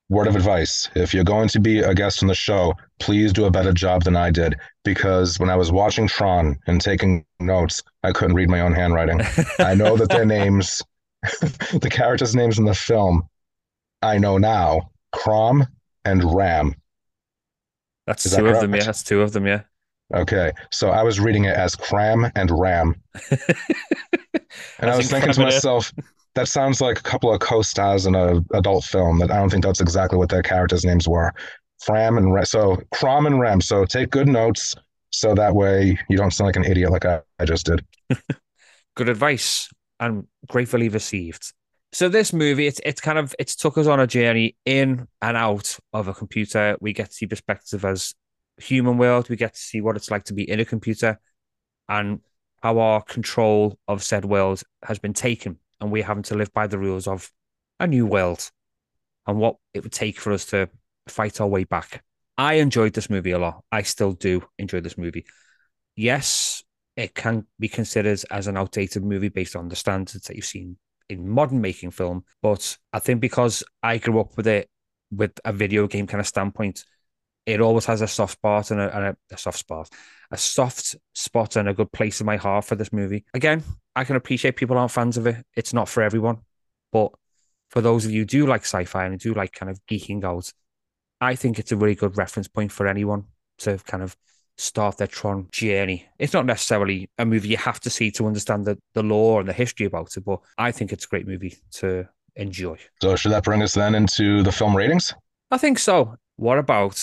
Word 0.09 0.27
of 0.27 0.35
advice 0.35 0.89
if 0.95 1.13
you're 1.13 1.23
going 1.23 1.47
to 1.49 1.59
be 1.59 1.79
a 1.79 1.95
guest 1.95 2.21
on 2.21 2.27
the 2.27 2.35
show, 2.35 2.73
please 2.99 3.31
do 3.31 3.45
a 3.45 3.51
better 3.51 3.71
job 3.73 4.03
than 4.03 4.15
I 4.15 4.29
did. 4.31 4.55
Because 4.83 5.39
when 5.39 5.49
I 5.49 5.55
was 5.55 5.71
watching 5.71 6.07
Tron 6.07 6.57
and 6.67 6.79
taking 6.79 7.25
notes, 7.39 7.81
I 8.03 8.11
couldn't 8.11 8.35
read 8.35 8.49
my 8.49 8.61
own 8.61 8.73
handwriting. 8.73 9.21
I 9.59 9.75
know 9.75 9.95
that 9.97 10.09
their 10.09 10.25
names, 10.27 10.81
the 11.23 11.89
characters' 11.91 12.35
names 12.35 12.59
in 12.59 12.65
the 12.65 12.75
film, 12.75 13.23
I 14.01 14.17
know 14.17 14.37
now 14.37 14.91
Crom 15.13 15.65
and 16.03 16.35
Ram. 16.35 16.75
That's 18.05 18.25
Is 18.25 18.35
two 18.35 18.43
that 18.43 18.55
of 18.55 18.61
them, 18.61 18.75
yeah. 18.75 18.83
That's 18.83 19.03
two 19.03 19.21
of 19.21 19.31
them, 19.31 19.47
yeah. 19.47 19.61
Okay, 20.13 20.51
so 20.71 20.89
I 20.89 21.03
was 21.03 21.19
reading 21.19 21.45
it 21.45 21.55
as 21.55 21.75
cram 21.75 22.31
and 22.35 22.51
ram, 22.51 22.95
and 24.79 24.91
I 24.91 24.95
was 24.95 25.09
thinking 25.09 25.31
to 25.33 25.41
myself, 25.41 25.91
that 26.35 26.47
sounds 26.47 26.81
like 26.81 26.99
a 26.99 27.03
couple 27.03 27.33
of 27.33 27.39
co-stars 27.39 28.05
in 28.05 28.15
a 28.15 28.43
adult 28.53 28.83
film. 28.83 29.19
That 29.19 29.31
I 29.31 29.37
don't 29.37 29.49
think 29.49 29.63
that's 29.63 29.81
exactly 29.81 30.17
what 30.17 30.29
their 30.29 30.43
characters' 30.43 30.85
names 30.85 31.07
were. 31.07 31.33
Fram 31.81 32.17
and 32.17 32.33
Ram. 32.33 32.45
So 32.45 32.81
Crom 32.91 33.25
and 33.25 33.39
Ram. 33.39 33.61
So 33.61 33.85
take 33.85 34.09
good 34.09 34.27
notes, 34.27 34.75
so 35.09 35.33
that 35.35 35.55
way 35.55 35.97
you 36.09 36.17
don't 36.17 36.31
sound 36.31 36.47
like 36.47 36.55
an 36.55 36.65
idiot 36.65 36.91
like 36.91 37.05
I, 37.05 37.21
I 37.39 37.45
just 37.45 37.65
did. 37.65 37.85
good 38.95 39.09
advice 39.09 39.69
and 39.99 40.27
gratefully 40.47 40.89
received. 40.89 41.53
So 41.91 42.09
this 42.09 42.33
movie, 42.33 42.67
it's 42.67 42.81
it's 42.83 43.01
kind 43.01 43.19
of 43.19 43.35
it's 43.37 43.55
took 43.55 43.77
us 43.77 43.87
on 43.87 43.99
a 43.99 44.07
journey 44.07 44.55
in 44.65 45.07
and 45.21 45.37
out 45.37 45.77
of 45.93 46.07
a 46.07 46.13
computer. 46.13 46.75
We 46.81 46.93
get 46.93 47.07
to 47.07 47.13
see 47.13 47.27
perspective 47.27 47.85
as 47.85 48.15
human 48.57 48.97
world. 48.97 49.29
We 49.29 49.35
get 49.35 49.53
to 49.53 49.59
see 49.59 49.81
what 49.81 49.95
it's 49.95 50.11
like 50.11 50.25
to 50.25 50.33
be 50.33 50.49
in 50.49 50.59
a 50.59 50.65
computer, 50.65 51.19
and 51.89 52.19
how 52.61 52.79
our 52.79 53.01
control 53.01 53.77
of 53.87 54.03
said 54.03 54.25
world 54.25 54.63
has 54.83 54.99
been 54.99 55.13
taken, 55.13 55.59
and 55.81 55.91
we're 55.91 56.03
having 56.05 56.23
to 56.23 56.35
live 56.35 56.53
by 56.53 56.67
the 56.67 56.79
rules 56.79 57.07
of 57.07 57.29
a 57.79 57.87
new 57.87 58.05
world, 58.05 58.49
and 59.27 59.37
what 59.37 59.57
it 59.73 59.83
would 59.83 59.91
take 59.91 60.19
for 60.19 60.31
us 60.31 60.45
to 60.45 60.69
fight 61.07 61.41
our 61.41 61.47
way 61.47 61.63
back. 61.63 62.03
I 62.37 62.55
enjoyed 62.55 62.93
this 62.93 63.09
movie 63.09 63.31
a 63.31 63.39
lot. 63.39 63.63
I 63.71 63.83
still 63.83 64.13
do 64.13 64.43
enjoy 64.57 64.81
this 64.81 64.97
movie. 64.97 65.25
Yes, 65.95 66.63
it 66.95 67.13
can 67.13 67.45
be 67.59 67.67
considered 67.67 68.21
as 68.31 68.47
an 68.47 68.57
outdated 68.57 69.03
movie 69.03 69.29
based 69.29 69.55
on 69.55 69.67
the 69.67 69.75
standards 69.75 70.25
that 70.25 70.35
you've 70.35 70.45
seen 70.45 70.77
in 71.09 71.27
modern 71.27 71.61
making 71.61 71.91
film. 71.91 72.23
But 72.41 72.77
I 72.91 72.99
think 72.99 73.19
because 73.19 73.63
I 73.83 73.97
grew 73.97 74.19
up 74.19 74.35
with 74.37 74.47
it 74.47 74.69
with 75.11 75.39
a 75.45 75.53
video 75.53 75.85
game 75.87 76.07
kind 76.07 76.21
of 76.21 76.27
standpoint, 76.27 76.85
it 77.45 77.61
always 77.61 77.85
has 77.85 78.01
a 78.01 78.07
soft 78.07 78.33
spot 78.33 78.71
and 78.71 78.79
a, 78.79 78.95
and 78.95 79.05
a, 79.05 79.17
a 79.31 79.37
soft 79.37 79.59
spot, 79.59 79.89
a 80.31 80.37
soft 80.37 80.95
spot 81.13 81.55
and 81.55 81.67
a 81.67 81.73
good 81.73 81.91
place 81.91 82.19
in 82.21 82.25
my 82.25 82.37
heart 82.37 82.65
for 82.65 82.75
this 82.75 82.93
movie. 82.93 83.25
Again, 83.33 83.63
I 83.95 84.03
can 84.03 84.15
appreciate 84.15 84.55
people 84.55 84.77
aren't 84.77 84.91
fans 84.91 85.17
of 85.17 85.27
it. 85.27 85.45
It's 85.55 85.73
not 85.73 85.89
for 85.89 86.03
everyone, 86.03 86.39
but 86.91 87.11
for 87.69 87.81
those 87.81 88.05
of 88.05 88.11
you 88.11 88.21
who 88.21 88.25
do 88.25 88.47
like 88.47 88.61
sci-fi 88.61 89.05
and 89.05 89.19
do 89.19 89.33
like 89.33 89.51
kind 89.51 89.69
of 89.69 89.79
geeking 89.87 90.23
out, 90.23 90.51
I 91.19 91.35
think 91.35 91.59
it's 91.59 91.71
a 91.71 91.77
really 91.77 91.95
good 91.95 92.17
reference 92.17 92.47
point 92.47 92.71
for 92.71 92.87
anyone 92.87 93.25
to 93.59 93.77
kind 93.85 94.03
of 94.03 94.15
start 94.57 94.97
their 94.97 95.07
Tron 95.07 95.47
journey. 95.51 96.05
It's 96.19 96.33
not 96.33 96.45
necessarily 96.45 97.09
a 97.17 97.25
movie 97.25 97.49
you 97.49 97.57
have 97.57 97.79
to 97.81 97.89
see 97.89 98.11
to 98.11 98.27
understand 98.27 98.65
the, 98.65 98.77
the 98.93 99.03
lore 99.03 99.39
and 99.39 99.49
the 99.49 99.53
history 99.53 99.85
about 99.85 100.15
it, 100.15 100.21
but 100.21 100.39
I 100.57 100.71
think 100.71 100.93
it's 100.93 101.05
a 101.05 101.07
great 101.07 101.27
movie 101.27 101.57
to 101.73 102.07
enjoy. 102.35 102.77
So, 103.01 103.15
should 103.15 103.31
that 103.31 103.43
bring 103.43 103.61
us 103.61 103.73
then 103.73 103.95
into 103.95 104.43
the 104.43 104.51
film 104.51 104.75
ratings? 104.75 105.13
I 105.51 105.57
think 105.57 105.79
so. 105.79 106.15
What 106.35 106.57
about 106.57 106.99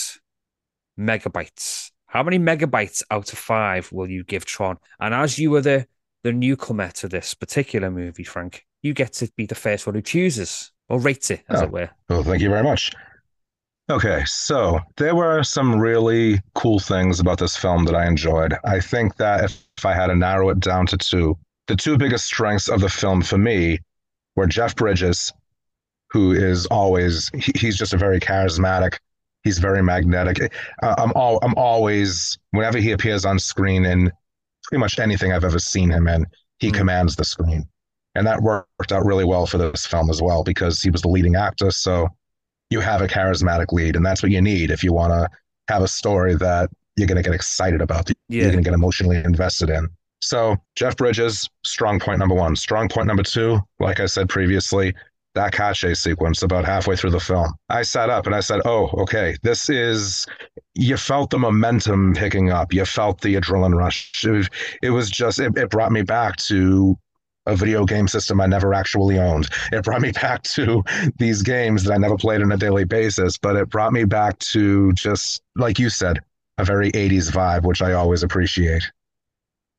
megabytes? 0.99 1.91
How 2.07 2.23
many 2.23 2.39
megabytes 2.39 3.03
out 3.09 3.31
of 3.31 3.39
five 3.39 3.91
will 3.91 4.09
you 4.09 4.23
give 4.23 4.45
Tron? 4.45 4.77
And 4.99 5.13
as 5.13 5.39
you 5.39 5.51
were 5.51 5.61
the, 5.61 5.87
the 6.23 6.33
newcomer 6.33 6.89
to 6.91 7.07
this 7.07 7.33
particular 7.33 7.89
movie, 7.89 8.23
Frank, 8.23 8.65
you 8.81 8.93
get 8.93 9.13
to 9.13 9.31
be 9.37 9.45
the 9.45 9.55
first 9.55 9.85
one 9.87 9.95
who 9.95 10.01
chooses 10.01 10.71
or 10.89 10.99
rates 10.99 11.31
it, 11.31 11.43
as 11.49 11.61
Oh. 11.61 11.65
it 11.65 11.71
were. 11.71 11.89
Well, 12.09 12.23
thank 12.23 12.41
you 12.41 12.49
very 12.49 12.63
much. 12.63 12.91
Okay, 13.89 14.23
so 14.25 14.79
there 14.97 15.15
were 15.15 15.43
some 15.43 15.79
really 15.79 16.39
cool 16.55 16.79
things 16.79 17.19
about 17.19 17.39
this 17.39 17.57
film 17.57 17.83
that 17.85 17.95
I 17.95 18.07
enjoyed. 18.07 18.53
I 18.65 18.79
think 18.79 19.15
that 19.17 19.43
if, 19.45 19.67
if 19.77 19.85
I 19.85 19.93
had 19.93 20.07
to 20.07 20.15
narrow 20.15 20.49
it 20.49 20.59
down 20.59 20.85
to 20.87 20.97
two, 20.97 21.37
the 21.67 21.75
two 21.75 21.97
biggest 21.97 22.25
strengths 22.25 22.69
of 22.69 22.81
the 22.81 22.89
film 22.89 23.21
for 23.21 23.37
me 23.37 23.79
were 24.35 24.47
Jeff 24.47 24.75
Bridges, 24.75 25.31
who 26.11 26.31
is 26.31 26.65
always 26.67 27.29
he, 27.35 27.51
he's 27.55 27.77
just 27.77 27.93
a 27.93 27.97
very 27.97 28.19
charismatic, 28.19 28.97
he's 29.43 29.57
very 29.59 29.81
magnetic. 29.83 30.53
Uh, 30.81 30.95
I'm 30.97 31.11
all 31.15 31.39
I'm 31.43 31.53
always 31.55 32.37
whenever 32.51 32.77
he 32.77 32.91
appears 32.91 33.25
on 33.25 33.39
screen 33.39 33.85
in 33.85 34.11
pretty 34.63 34.79
much 34.79 34.99
anything 34.99 35.31
I've 35.31 35.43
ever 35.43 35.59
seen 35.59 35.89
him 35.89 36.07
in, 36.07 36.25
he 36.59 36.69
Mm. 36.71 36.75
commands 36.75 37.15
the 37.15 37.25
screen. 37.25 37.67
And 38.15 38.27
that 38.27 38.41
worked 38.41 38.91
out 38.91 39.05
really 39.05 39.25
well 39.25 39.45
for 39.45 39.57
this 39.57 39.85
film 39.85 40.09
as 40.09 40.21
well 40.21 40.43
because 40.43 40.81
he 40.81 40.89
was 40.89 41.01
the 41.01 41.07
leading 41.09 41.35
actor, 41.35 41.71
so 41.71 42.09
you 42.69 42.79
have 42.81 43.01
a 43.01 43.07
charismatic 43.07 43.71
lead, 43.71 43.95
and 43.95 44.05
that's 44.05 44.21
what 44.21 44.31
you 44.31 44.41
need 44.41 44.69
if 44.71 44.83
you 44.83 44.93
want 44.93 45.11
to 45.13 45.29
have 45.67 45.81
a 45.81 45.87
story 45.87 46.35
that 46.35 46.69
you're 46.97 47.07
going 47.07 47.21
to 47.21 47.27
get 47.27 47.33
excited 47.33 47.81
about, 47.81 48.05
that 48.07 48.17
you're 48.27 48.51
going 48.51 48.63
to 48.63 48.69
get 48.69 48.73
emotionally 48.73 49.17
invested 49.17 49.69
in. 49.69 49.87
So, 50.21 50.55
Jeff 50.75 50.95
Bridges, 50.97 51.49
strong 51.65 51.99
point 51.99 52.19
number 52.19 52.35
one. 52.35 52.55
Strong 52.55 52.89
point 52.89 53.07
number 53.07 53.23
two, 53.23 53.59
like 53.79 53.99
I 53.99 54.05
said 54.05 54.29
previously, 54.29 54.93
that 55.35 55.53
car 55.53 55.73
chase 55.73 55.99
sequence 55.99 56.43
about 56.43 56.65
halfway 56.65 56.95
through 56.95 57.11
the 57.11 57.19
film. 57.19 57.53
I 57.69 57.83
sat 57.83 58.09
up 58.09 58.25
and 58.25 58.35
I 58.35 58.41
said, 58.41 58.61
oh, 58.65 58.89
okay, 59.01 59.35
this 59.43 59.69
is, 59.69 60.25
you 60.75 60.97
felt 60.97 61.29
the 61.29 61.39
momentum 61.39 62.13
picking 62.13 62.51
up. 62.51 62.73
You 62.73 62.85
felt 62.85 63.21
the 63.21 63.35
adrenaline 63.35 63.75
rush. 63.75 64.23
It 64.23 64.31
was, 64.31 64.49
it 64.81 64.89
was 64.89 65.09
just, 65.09 65.39
it, 65.39 65.57
it 65.57 65.69
brought 65.69 65.91
me 65.91 66.01
back 66.01 66.35
to 66.37 66.97
a 67.47 67.55
video 67.55 67.85
game 67.85 68.07
system 68.07 68.39
I 68.39 68.45
never 68.45 68.73
actually 68.73 69.17
owned. 69.17 69.47
It 69.71 69.83
brought 69.83 70.01
me 70.01 70.11
back 70.21 70.43
to 70.43 70.83
these 71.17 71.41
games 71.41 71.83
that 71.83 71.93
I 71.93 71.97
never 71.97 72.17
played 72.17 72.41
on 72.41 72.51
a 72.51 72.57
daily 72.57 72.83
basis, 72.83 73.37
but 73.37 73.55
it 73.55 73.69
brought 73.69 73.93
me 73.93 74.03
back 74.03 74.37
to 74.39 74.91
just, 74.93 75.41
like 75.55 75.79
you 75.79 75.89
said, 75.89 76.19
a 76.57 76.65
very 76.65 76.91
80s 76.91 77.31
vibe, 77.31 77.63
which 77.63 77.81
I 77.81 77.93
always 77.93 78.23
appreciate. 78.23 78.83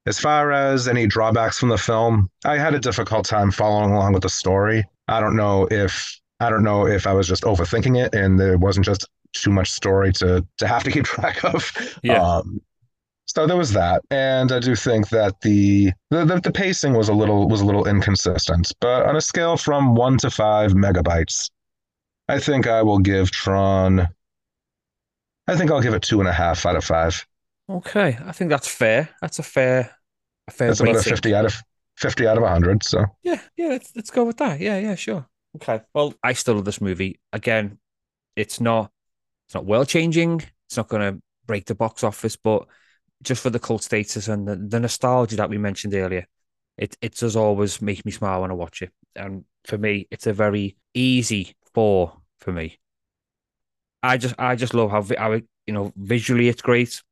As 0.05 0.19
far 0.19 0.51
as 0.51 0.89
any 0.89 1.07
drawbacks 1.07 1.59
from 1.59 1.69
the 1.69 1.79
film, 1.79 2.29
I 2.45 2.59
had 2.59 2.75
a 2.75 2.81
difficult 2.81 3.25
time 3.25 3.53
following 3.53 3.93
along 3.93 4.15
with 4.15 4.23
the 4.23 4.29
story. 4.29 4.85
I 5.09 5.21
don't 5.21 5.37
know 5.37 5.67
if 5.71 6.19
I 6.41 6.51
don't 6.51 6.65
know 6.65 6.87
if 6.87 7.07
I 7.07 7.13
was 7.13 7.29
just 7.29 7.45
overthinking 7.45 8.05
it 8.05 8.15
and 8.15 8.39
there 8.39 8.59
wasn't 8.59 8.87
just 8.87 9.09
too 9.33 9.51
much 9.51 9.71
story 9.71 10.13
to 10.15 10.47
to 10.59 10.67
have 10.67 10.85
to 10.85 10.91
keep 10.91 11.05
track 11.15 11.45
of. 11.45 11.73
Yeah. 12.03 12.23
Um, 12.23 12.61
so 13.27 13.47
there 13.47 13.57
was 13.57 13.73
that, 13.73 14.03
and 14.11 14.53
I 14.53 14.59
do 14.59 14.75
think 14.75 15.09
that 15.09 15.41
the, 15.41 15.93
the 16.11 16.25
the 16.25 16.41
the 16.41 16.53
pacing 16.53 16.93
was 16.93 17.09
a 17.09 17.15
little 17.15 17.49
was 17.49 17.61
a 17.61 17.65
little 17.65 17.87
inconsistent. 17.89 18.73
But 18.81 19.07
on 19.07 19.17
a 19.17 19.21
scale 19.21 19.57
from 19.57 19.95
one 19.95 20.19
to 20.19 20.31
five 20.31 20.73
megabytes, 20.73 21.49
I 22.29 22.39
think 22.39 22.67
I 22.67 22.83
will 22.83 22.99
give 22.99 23.31
Tron. 23.31 24.09
I 25.49 25.57
think 25.57 25.71
I'll 25.71 25.81
give 25.81 25.95
it 25.95 26.03
two 26.03 26.21
and 26.21 26.29
a 26.29 26.33
half 26.33 26.67
out 26.67 26.77
of 26.77 26.85
five. 26.85 27.27
Okay, 27.71 28.19
I 28.27 28.33
think 28.33 28.51
that's 28.51 28.69
fair. 28.69 29.09
That's 29.23 29.39
a 29.39 29.43
fair, 29.43 29.91
a 30.49 30.51
fair 30.51 30.69
That's 30.69 30.81
about 30.81 30.97
a 30.97 31.03
fifty 31.03 31.35
out 31.35 31.47
of 31.47 31.63
fifty 31.97 32.27
out 32.27 32.39
of 32.39 32.45
hundred. 32.45 32.83
So 32.83 33.05
Yeah, 33.23 33.41
yeah, 33.57 33.69
let's, 33.69 33.95
let's 33.95 34.11
go 34.11 34.25
with 34.25 34.39
that. 34.39 34.61
Yeah, 34.61 34.79
yeah, 34.79 34.95
sure. 34.95 35.27
Okay. 35.57 35.81
Well, 35.95 36.15
I 36.23 36.33
still 36.33 36.55
love 36.55 36.65
this 36.65 36.81
movie. 36.81 37.21
Again, 37.33 37.79
it's 38.37 38.61
not 38.61 38.91
it's 39.47 39.55
not 39.55 39.67
world 39.67 39.89
changing. 39.89 40.43
It's 40.67 40.77
not 40.77 40.89
going 40.89 41.15
to 41.15 41.23
break 41.47 41.67
the 41.67 41.75
box 41.75 42.05
office, 42.05 42.37
but 42.37 42.67
just 43.23 43.43
for 43.43 43.51
the 43.51 43.59
cult 43.59 43.83
status 43.83 44.29
and 44.29 44.47
the, 44.49 44.57
the 44.57 44.81
nostalgia 44.81 45.37
that 45.37 45.51
we 45.51 45.59
mentioned 45.59 45.95
earlier, 45.95 46.27
it 46.79 46.97
it 47.01 47.15
does 47.15 47.37
always 47.37 47.83
make 47.83 48.05
me 48.05 48.13
smile 48.13 48.43
when 48.43 48.51
I 48.51 48.55
watch 48.55 48.83
it. 48.83 48.93
And 49.15 49.45
for 49.65 49.79
me, 49.79 50.09
it's 50.11 50.27
a 50.27 50.33
very 50.33 50.77
easy 50.95 51.55
four 51.75 52.17
for 52.39 52.53
me. 52.53 52.79
I 54.03 54.17
just 54.17 54.35
I 54.39 54.57
just 54.57 54.75
love 54.75 54.91
how 54.91 55.01
vi- 55.03 55.17
how 55.19 55.33
it, 55.33 55.45
you 55.67 55.75
know 55.75 55.93
visually 55.97 56.49
it's 56.49 56.63
great. 56.63 57.03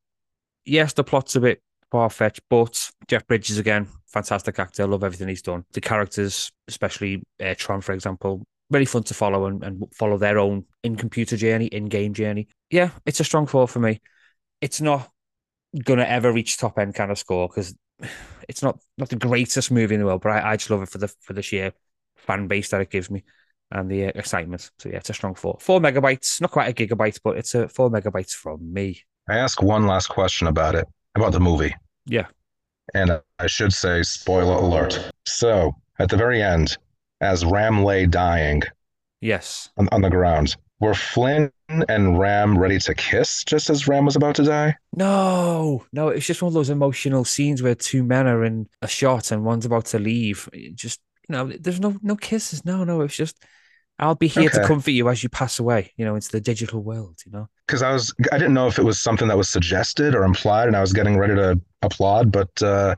Yes, 0.64 0.93
the 0.93 1.05
plot's 1.05 1.37
a 1.37 1.40
bit 1.40 1.62
far 1.90 2.11
fetched, 2.11 2.43
but 2.51 2.90
Jeff 3.09 3.27
Bridges 3.27 3.59
again, 3.59 3.88
fantastic 4.11 4.59
actor. 4.59 4.87
Love 4.87 5.05
everything 5.05 5.29
he's 5.29 5.42
done. 5.42 5.64
The 5.73 5.81
characters, 5.81 6.51
especially 6.68 7.23
uh, 7.42 7.55
Tron, 7.57 7.81
for 7.81 7.92
example, 7.92 8.44
really 8.70 8.85
fun 8.85 9.03
to 9.05 9.14
follow 9.14 9.46
and, 9.46 9.62
and 9.64 9.85
follow 9.94 10.16
their 10.18 10.38
own 10.38 10.64
in 10.83 10.96
computer 10.96 11.37
journey, 11.37 11.66
in 11.66 11.87
game 11.87 12.14
journey. 12.14 12.49
Yeah, 12.70 12.90
it's 13.07 13.20
a 13.20 13.25
strong 13.25 13.46
four 13.46 13.66
for 13.68 13.81
me. 13.81 14.01
It's 14.61 14.81
not 14.81 15.11
gonna 15.85 16.05
ever 16.05 16.33
reach 16.33 16.59
top 16.59 16.79
end 16.79 16.94
kind 16.94 17.11
of 17.11 17.18
score 17.18 17.49
because 17.49 17.75
it's 18.49 18.62
not 18.62 18.81
not 18.99 19.09
the 19.09 19.16
greatest 19.16 19.70
movie 19.70 19.94
in 19.94 20.01
the 20.01 20.07
world, 20.07 20.23
but 20.23 20.33
I, 20.33 20.53
I 20.53 20.57
just 20.57 20.70
love 20.70 20.83
it 20.83 20.88
for 20.88 20.99
the 20.99 21.09
for 21.20 21.33
the 21.33 21.42
sheer 21.42 21.73
fan 22.16 22.49
base 22.49 22.70
that 22.70 22.81
it 22.81 22.90
gives 22.90 23.11
me 23.11 23.25
and 23.73 23.90
the 23.90 24.07
uh, 24.07 24.12
excitement. 24.14 24.70
So 24.79 24.88
yeah, 24.88 24.96
it's 24.96 25.11
a 25.11 25.14
strong 25.14 25.35
four. 25.35 25.59
Four 25.61 25.81
megabytes, 25.81 26.40
not 26.40 26.51
quite 26.51 26.68
a 26.68 26.73
gigabyte, 26.73 27.20
but 27.23 27.37
it's 27.37 27.55
a 27.55 27.68
four 27.68 27.90
megabytes 27.90 28.33
from 28.33 28.73
me. 28.73 29.03
I 29.29 29.38
ask 29.38 29.62
one 29.62 29.87
last 29.87 30.09
question 30.09 30.49
about 30.49 30.75
it, 30.75 30.88
about 31.14 31.33
the 31.33 31.40
movie. 31.40 31.75
Yeah. 32.07 32.27
And 32.94 33.20
I 33.38 33.46
should 33.46 33.72
say, 33.72 34.03
spoiler 34.03 34.55
alert. 34.55 35.11
So 35.26 35.74
at 35.98 36.09
the 36.09 36.16
very 36.16 36.42
end, 36.42 36.76
as 37.20 37.44
Ram 37.44 37.85
lay 37.85 38.07
dying 38.07 38.62
Yes. 39.20 39.70
on, 39.76 39.88
on 39.92 40.03
the 40.03 40.11
ground, 40.11 40.57
were 40.81 40.94
Flynn 40.94 41.50
and 41.68 42.18
Ram 42.18 42.59
ready 42.59 42.79
to 42.81 42.94
kiss 42.94 43.44
just 43.44 43.70
as 43.70 43.87
Ram 43.87 44.05
was 44.07 44.16
about 44.16 44.35
to 44.37 44.44
die? 44.44 44.76
No, 44.96 45.85
no, 45.92 46.09
it's 46.09 46.26
just 46.26 46.42
one 46.42 46.48
of 46.48 46.55
those 46.55 46.70
emotional 46.70 47.24
scenes 47.24 47.62
where 47.62 47.74
two 47.74 48.03
men 48.03 48.26
are 48.26 48.44
in 48.44 48.68
a 48.83 48.88
shot 48.88 49.31
and 49.31 49.44
one's 49.44 49.66
about 49.66 49.87
to 49.87 49.99
leave. 49.99 50.49
It 50.53 50.74
just 50.74 51.01
you 51.28 51.34
know, 51.34 51.47
there's 51.47 51.80
no 51.80 51.97
no 52.03 52.16
kisses. 52.16 52.64
No, 52.64 52.82
no, 52.84 53.03
it's 53.03 53.16
just 53.16 53.45
I'll 54.01 54.14
be 54.14 54.28
here 54.28 54.48
to 54.48 54.64
comfort 54.64 54.92
you 54.92 55.11
as 55.11 55.22
you 55.22 55.28
pass 55.28 55.59
away, 55.59 55.92
you 55.96 56.07
know, 56.07 56.14
into 56.14 56.32
the 56.32 56.40
digital 56.40 56.82
world, 56.82 57.20
you 57.26 57.32
know. 57.32 57.48
Because 57.66 57.82
I 57.82 57.92
was, 57.92 58.14
I 58.32 58.38
didn't 58.38 58.55
know 58.55 58.66
if 58.66 58.78
it 58.78 58.84
was 58.84 58.98
something 58.98 59.28
that 59.28 59.36
was 59.36 59.48
suggested 59.48 60.14
or 60.14 60.24
implied, 60.24 60.68
and 60.68 60.76
I 60.76 60.80
was 60.80 60.94
getting 60.94 61.18
ready 61.18 61.34
to 61.34 61.61
applaud. 61.82 62.32
But 62.32 62.62
uh, 62.62 62.96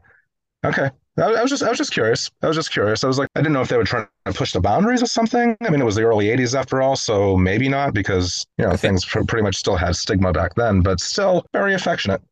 okay, 0.64 0.90
I, 1.18 1.22
I 1.22 1.42
was 1.42 1.50
just, 1.50 1.64
I 1.64 1.68
was 1.68 1.78
just 1.78 1.92
curious. 1.92 2.30
I 2.40 2.46
was 2.46 2.56
just 2.56 2.70
curious. 2.70 3.02
I 3.02 3.08
was 3.08 3.18
like, 3.18 3.28
I 3.34 3.40
didn't 3.40 3.52
know 3.52 3.62
if 3.62 3.68
they 3.68 3.76
were 3.76 3.84
trying 3.84 4.06
to 4.26 4.32
push 4.32 4.52
the 4.52 4.60
boundaries 4.60 5.02
or 5.02 5.06
something. 5.06 5.56
I 5.60 5.70
mean, 5.70 5.80
it 5.80 5.84
was 5.84 5.96
the 5.96 6.04
early 6.04 6.26
'80s 6.26 6.58
after 6.58 6.80
all, 6.80 6.94
so 6.94 7.36
maybe 7.36 7.68
not, 7.68 7.94
because 7.94 8.46
you 8.56 8.64
know 8.64 8.70
think- 8.70 8.80
things 8.80 9.04
pr- 9.04 9.24
pretty 9.24 9.42
much 9.42 9.56
still 9.56 9.76
had 9.76 9.96
stigma 9.96 10.32
back 10.32 10.54
then, 10.54 10.82
but 10.82 11.00
still 11.00 11.44
very 11.52 11.74
affectionate, 11.74 12.22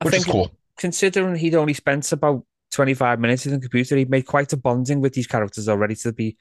I 0.00 0.06
which 0.06 0.14
is 0.14 0.24
cool. 0.24 0.50
considering 0.78 1.36
he'd 1.36 1.54
only 1.54 1.74
spent 1.74 2.10
about 2.12 2.44
25 2.72 3.20
minutes 3.20 3.44
in 3.44 3.52
the 3.52 3.60
computer, 3.60 3.96
he'd 3.96 4.10
made 4.10 4.26
quite 4.26 4.52
a 4.54 4.56
bonding 4.56 5.00
with 5.00 5.12
these 5.12 5.26
characters 5.26 5.68
already 5.68 5.94
to 5.96 6.12
be 6.12 6.36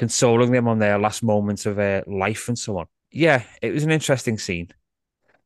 consoling 0.00 0.50
them 0.50 0.66
on 0.66 0.78
their 0.78 0.98
last 0.98 1.22
moments 1.22 1.66
of 1.66 1.78
uh, 1.78 2.00
life 2.06 2.48
and 2.48 2.58
so 2.58 2.78
on. 2.78 2.86
Yeah, 3.12 3.42
it 3.60 3.70
was 3.70 3.84
an 3.84 3.90
interesting 3.90 4.38
scene. 4.38 4.70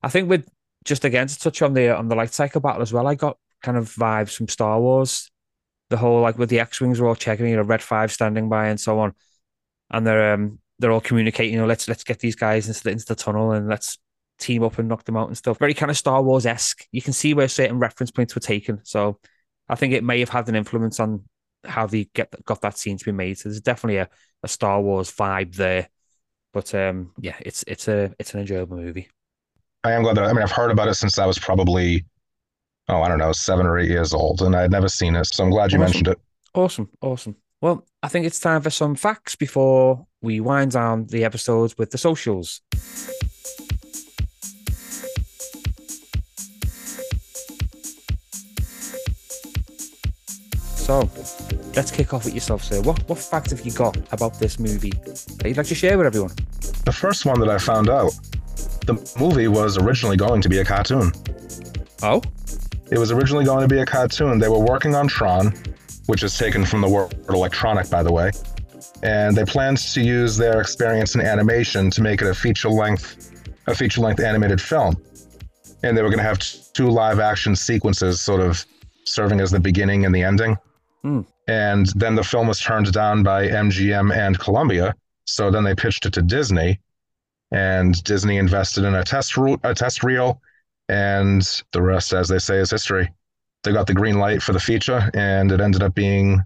I 0.01 0.09
think 0.09 0.29
with 0.31 0.49
just 0.85 1.05
again 1.05 1.27
to 1.27 1.37
touch 1.37 1.61
on 1.61 1.75
the 1.75 1.89
on 1.89 2.07
the 2.07 2.15
light 2.15 2.33
cycle 2.33 2.61
battle 2.61 2.81
as 2.81 2.93
well, 2.93 3.09
I 3.09 3.17
got 3.17 3.37
kind 3.65 3.77
of 3.77 3.93
vibes 3.93 4.37
from 4.37 4.47
Star 4.47 4.81
Wars. 4.81 5.29
The 5.91 5.97
whole 5.97 6.21
like 6.21 6.39
with 6.39 6.51
the 6.51 6.61
X 6.61 6.81
Wings 6.81 7.01
were 7.01 7.09
all 7.09 7.17
checking, 7.17 7.49
you 7.49 7.57
know, 7.57 7.63
Red 7.63 7.83
Five 7.83 8.13
standing 8.13 8.49
by 8.49 8.69
and 8.69 8.79
so 8.79 9.01
on. 9.01 9.15
and 9.91 10.07
they're 10.07 10.35
um 10.35 10.61
they're 10.79 10.93
all 10.93 11.01
communicating. 11.01 11.55
You 11.55 11.59
know, 11.59 11.67
let's 11.67 11.89
let's 11.89 12.05
get 12.05 12.21
these 12.21 12.37
guys 12.37 12.69
into 12.69 12.85
the, 12.85 12.91
into 12.91 13.07
the 13.07 13.17
tunnel 13.17 13.51
and 13.51 13.69
let's 13.69 13.99
team 14.39 14.63
up 14.63 14.79
and 14.79 14.89
knock 14.89 15.03
them 15.03 15.17
out 15.17 15.27
and 15.27 15.37
stuff. 15.37 15.59
Very 15.59 15.75
kind 15.75 15.91
of 15.91 15.99
Star 15.99 16.23
Wars 16.23 16.47
esque. 16.47 16.87
You 16.93 17.03
can 17.03 17.13
see 17.13 17.35
where 17.35 17.49
certain 17.49 17.81
reference 17.81 18.13
points 18.13 18.37
were 18.37 18.41
taken. 18.41 18.79
So 18.85 19.19
I 19.69 19.75
think 19.75 19.95
it 19.95 20.05
may 20.05 20.21
have 20.21 20.29
had 20.29 20.49
an 20.49 20.55
influence 20.55 21.01
on 21.01 21.25
how 21.67 21.87
they 21.87 22.09
get 22.15 22.35
got 22.45 22.61
that 22.63 22.79
scene 22.79 22.99
to 22.99 23.05
be 23.05 23.13
made. 23.13 23.39
So 23.39 23.49
there's 23.49 23.61
definitely 23.61 23.99
a, 23.99 24.09
a 24.43 24.49
Star 24.49 24.81
Wars 24.81 25.11
vibe 25.13 25.55
there. 25.57 25.89
But 26.53 26.75
um, 26.75 27.13
yeah, 27.19 27.37
it's 27.41 27.65
it's 27.67 27.89
a 27.89 28.15
it's 28.19 28.35
an 28.35 28.41
enjoyable 28.41 28.77
movie. 28.77 29.09
I 29.83 29.93
am 29.93 30.03
glad 30.03 30.17
that 30.17 30.25
I 30.25 30.33
mean 30.33 30.43
I've 30.43 30.51
heard 30.51 30.71
about 30.71 30.89
it 30.89 30.95
since 30.95 31.19
I 31.19 31.27
was 31.27 31.39
probably 31.39 32.05
oh 32.89 33.03
I 33.03 33.09
don't 33.09 33.19
know 33.19 33.33
seven 33.33 33.67
or 33.67 33.79
eight 33.79 33.91
years 33.91 34.15
old, 34.15 34.43
and 34.43 34.57
I 34.57 34.63
had 34.63 34.71
never 34.71 34.89
seen 34.89 35.17
it. 35.17 35.27
So 35.27 35.45
I'm 35.45 35.51
glad 35.51 35.73
you 35.73 35.79
Awesome. 35.79 35.85
mentioned 35.85 36.09
it. 36.09 36.19
Awesome, 36.55 36.91
awesome. 37.01 37.37
Well, 37.61 37.87
I 38.03 38.09
think 38.09 38.27
it's 38.27 38.39
time 38.41 38.63
for 38.63 38.71
some 38.71 38.95
facts 38.95 39.37
before 39.37 40.07
we 40.23 40.41
wind 40.41 40.73
down 40.73 41.07
the 41.07 41.25
episodes 41.25 41.77
with 41.79 41.91
the 41.91 41.99
socials. 41.99 42.61
So, 50.85 51.09
let's 51.75 51.91
kick 51.91 52.13
off 52.13 52.27
with 52.27 52.35
yourself, 52.35 52.63
sir. 52.63 52.83
What 52.83 53.09
what 53.09 53.19
facts 53.19 53.53
have 53.53 53.65
you 53.65 53.73
got 53.73 53.97
about 54.13 54.39
this 54.39 54.59
movie 54.59 54.91
that 54.91 55.43
you'd 55.47 55.57
like 55.57 55.65
to 55.69 55.75
share 55.75 55.97
with 55.97 56.07
everyone? 56.07 56.33
The 56.85 56.93
first 56.93 57.25
one 57.25 57.41
that 57.41 57.49
I 57.49 57.57
found 57.57 57.89
out, 57.89 58.13
the 58.85 58.95
movie 59.19 59.49
was 59.49 59.79
originally 59.79 60.19
going 60.19 60.43
to 60.43 60.49
be 60.51 60.59
a 60.59 60.65
cartoon. 60.65 61.11
Oh, 62.03 62.21
It 62.91 62.99
was 62.99 63.11
originally 63.13 63.47
going 63.47 63.67
to 63.67 63.75
be 63.75 63.81
a 63.81 63.87
cartoon. 63.87 64.39
They 64.39 64.51
were 64.51 64.59
working 64.59 64.95
on 64.95 65.09
Tron, 65.09 65.55
which 66.05 66.23
is 66.23 66.37
taken 66.37 66.67
from 66.67 66.83
the 66.83 66.89
word 66.91 67.15
electronic, 67.31 67.89
by 67.89 68.03
the 68.03 68.13
way. 68.13 68.31
And 69.03 69.35
they 69.35 69.47
planned 69.47 69.79
to 69.79 70.03
use 70.03 70.37
their 70.37 70.61
experience 70.61 71.15
in 71.15 71.23
animation 71.23 71.91
to 71.93 72.03
make 72.03 72.21
it 72.21 72.29
a 72.29 72.35
feature 72.35 72.69
length, 72.69 73.33
a 73.69 73.75
feature 73.75 74.03
length 74.03 74.21
animated 74.21 74.61
film. 74.61 75.03
And 75.83 75.97
they 75.97 76.03
were 76.03 76.11
going 76.11 76.19
to 76.19 76.25
have 76.25 76.41
two 76.75 76.91
live 76.91 77.21
action 77.21 77.57
sequences, 77.57 78.21
sort 78.21 78.43
of 78.43 78.67
serving 79.07 79.41
as 79.41 79.51
the 79.51 79.61
beginning 79.61 80.05
and 80.05 80.15
the 80.15 80.23
ending. 80.23 80.59
Hmm. 81.05 81.21
And 81.47 81.87
then 81.95 82.15
the 82.15 82.25
film 82.25 82.49
was 82.49 82.59
turned 82.59 82.91
down 82.93 83.23
by 83.23 83.47
MGM 83.47 84.13
and 84.17 84.39
Columbia. 84.39 84.95
So 85.27 85.51
then 85.51 85.65
they 85.65 85.75
pitched 85.75 86.07
it 86.07 86.15
to 86.15 86.23
Disney, 86.23 86.81
and 87.53 88.03
Disney 88.05 88.39
invested 88.39 88.85
in 88.85 88.95
a 88.95 89.05
test 89.05 89.37
ro- 89.37 89.61
a 89.63 89.75
test 89.75 90.03
reel, 90.03 90.41
and 90.89 91.63
the 91.73 91.83
rest, 91.83 92.13
as 92.13 92.29
they 92.29 92.39
say, 92.39 92.57
is 92.59 92.71
history 92.71 93.11
they 93.65 93.73
got 93.73 93.87
the 93.87 93.95
green 93.95 94.19
light 94.19 94.43
for 94.43 94.53
the 94.53 94.61
feature, 94.61 95.11
and 95.15 95.51
it 95.51 95.61
ended 95.61 95.83
up 95.83 95.95
being 95.95 96.41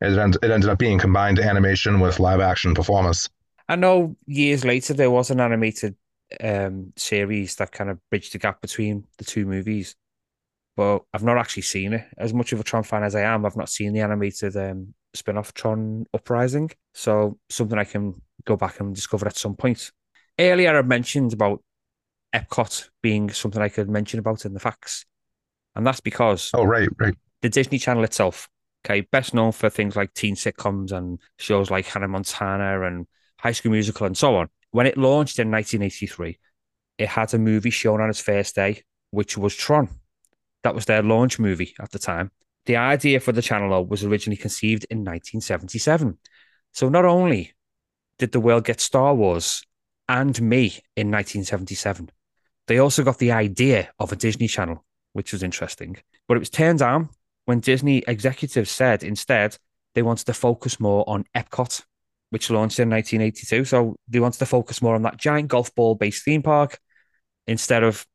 it, 0.00 0.18
end, 0.18 0.36
it 0.42 0.50
ended 0.50 0.70
up 0.70 0.78
being 0.78 0.98
combined 0.98 1.38
animation 1.38 2.00
with 2.00 2.20
live 2.20 2.40
action 2.40 2.74
performers. 2.74 3.28
I 3.68 3.76
know 3.76 4.16
years 4.26 4.64
later 4.64 4.94
there 4.94 5.10
was 5.10 5.30
an 5.30 5.40
animated 5.40 5.96
um, 6.42 6.92
series 6.96 7.56
that 7.56 7.72
kind 7.72 7.90
of 7.90 7.98
bridged 8.10 8.32
the 8.32 8.38
gap 8.38 8.60
between 8.60 9.04
the 9.18 9.24
two 9.24 9.46
movies, 9.46 9.96
but 10.76 11.02
I've 11.12 11.24
not 11.24 11.38
actually 11.38 11.62
seen 11.62 11.92
it. 11.92 12.06
As 12.18 12.32
much 12.32 12.52
of 12.52 12.60
a 12.60 12.64
Tron 12.64 12.82
fan 12.82 13.02
as 13.02 13.14
I 13.14 13.22
am, 13.22 13.44
I've 13.44 13.56
not 13.56 13.68
seen 13.68 13.92
the 13.92 14.00
animated 14.00 14.56
um, 14.56 14.94
spin 15.14 15.36
off 15.36 15.52
Tron 15.54 16.06
Uprising. 16.14 16.70
So 16.94 17.38
something 17.48 17.78
I 17.78 17.84
can 17.84 18.20
go 18.44 18.56
back 18.56 18.80
and 18.80 18.94
discover 18.94 19.26
at 19.26 19.36
some 19.36 19.56
point. 19.56 19.90
Earlier, 20.38 20.76
I 20.78 20.82
mentioned 20.82 21.32
about 21.32 21.62
Epcot 22.34 22.88
being 23.02 23.30
something 23.30 23.60
I 23.60 23.68
could 23.68 23.88
mention 23.90 24.18
about 24.20 24.44
in 24.44 24.54
the 24.54 24.60
facts. 24.60 25.04
And 25.74 25.86
that's 25.86 26.00
because 26.00 26.50
Oh, 26.54 26.64
right, 26.64 26.88
right. 26.98 27.14
the 27.42 27.48
Disney 27.48 27.78
Channel 27.78 28.04
itself, 28.04 28.48
okay, 28.84 29.02
best 29.02 29.34
known 29.34 29.52
for 29.52 29.68
things 29.70 29.96
like 29.96 30.14
teen 30.14 30.34
sitcoms 30.34 30.92
and 30.92 31.20
shows 31.38 31.70
like 31.70 31.86
Hannah 31.86 32.08
Montana 32.08 32.82
and 32.86 33.06
High 33.38 33.52
School 33.52 33.72
Musical 33.72 34.06
and 34.06 34.16
so 34.16 34.36
on. 34.36 34.48
When 34.70 34.86
it 34.86 34.96
launched 34.96 35.38
in 35.38 35.50
1983, 35.50 36.38
it 36.98 37.08
had 37.08 37.34
a 37.34 37.38
movie 37.38 37.70
shown 37.70 38.00
on 38.00 38.10
its 38.10 38.20
first 38.20 38.54
day, 38.54 38.82
which 39.10 39.36
was 39.36 39.54
Tron. 39.56 39.88
That 40.62 40.74
was 40.74 40.84
their 40.84 41.02
launch 41.02 41.38
movie 41.38 41.74
at 41.80 41.90
the 41.90 41.98
time. 41.98 42.30
The 42.66 42.76
idea 42.76 43.20
for 43.20 43.32
the 43.32 43.42
channel 43.42 43.70
though, 43.70 43.82
was 43.82 44.04
originally 44.04 44.36
conceived 44.36 44.86
in 44.90 44.98
1977. 44.98 46.18
So 46.72 46.88
not 46.88 47.04
only 47.04 47.52
did 48.18 48.32
the 48.32 48.40
world 48.40 48.64
get 48.64 48.80
Star 48.80 49.14
Wars 49.14 49.62
and 50.08 50.40
me 50.40 50.66
in 50.96 51.10
1977, 51.10 52.10
they 52.66 52.78
also 52.78 53.02
got 53.02 53.18
the 53.18 53.32
idea 53.32 53.90
of 53.98 54.12
a 54.12 54.16
Disney 54.16 54.46
Channel, 54.46 54.84
which 55.12 55.32
was 55.32 55.42
interesting. 55.42 55.96
But 56.28 56.36
it 56.36 56.40
was 56.40 56.50
turned 56.50 56.80
down 56.80 57.08
when 57.46 57.60
Disney 57.60 58.04
executives 58.06 58.70
said 58.70 59.02
instead 59.02 59.56
they 59.94 60.02
wanted 60.02 60.26
to 60.26 60.34
focus 60.34 60.78
more 60.78 61.02
on 61.08 61.24
Epcot, 61.34 61.82
which 62.30 62.50
launched 62.50 62.78
in 62.78 62.90
1982. 62.90 63.64
So 63.64 63.96
they 64.06 64.20
wanted 64.20 64.38
to 64.38 64.46
focus 64.46 64.80
more 64.82 64.94
on 64.94 65.02
that 65.02 65.16
giant 65.16 65.48
golf 65.48 65.74
ball 65.74 65.96
based 65.96 66.24
theme 66.24 66.42
park 66.42 66.78
instead 67.46 67.82
of 67.82 68.06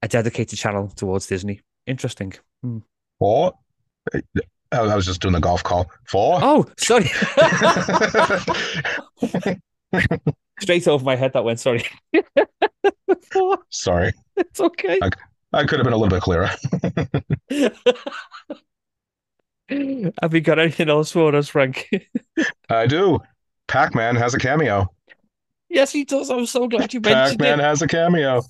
a 0.00 0.08
dedicated 0.08 0.58
channel 0.58 0.88
towards 0.88 1.26
Disney. 1.26 1.60
Interesting. 1.88 2.34
Hmm. 2.62 2.78
Four. 3.18 3.54
I 4.70 4.94
was 4.94 5.06
just 5.06 5.22
doing 5.22 5.34
a 5.34 5.40
golf 5.40 5.64
call. 5.64 5.90
Four. 6.06 6.38
Oh, 6.42 6.66
sorry. 6.76 7.10
Straight 10.60 10.86
over 10.86 11.04
my 11.04 11.16
head 11.16 11.32
that 11.32 11.44
went. 11.44 11.60
Sorry. 11.60 11.84
Four. 13.32 13.58
Sorry, 13.70 14.12
It's 14.36 14.60
okay. 14.60 14.98
I 15.52 15.64
could 15.64 15.78
have 15.78 15.84
been 15.84 15.94
a 15.94 15.96
little 15.96 16.08
bit 16.08 16.22
clearer. 16.22 16.50
Have 19.70 20.34
you 20.34 20.40
got 20.40 20.58
anything 20.58 20.90
else 20.90 21.12
for 21.12 21.34
us, 21.34 21.48
Frank? 21.48 21.88
I 22.68 22.86
do. 22.86 23.20
Pac-Man 23.66 24.16
has 24.16 24.34
a 24.34 24.38
cameo. 24.38 24.92
yes, 25.68 25.92
he 25.92 26.04
does. 26.04 26.30
I'm 26.30 26.46
so 26.46 26.68
glad 26.68 26.92
you 26.92 27.00
mentioned 27.00 27.40
it. 27.40 27.44
Pac-Man 27.44 27.58
has 27.58 27.82
a 27.82 27.86
cameo. 27.86 28.42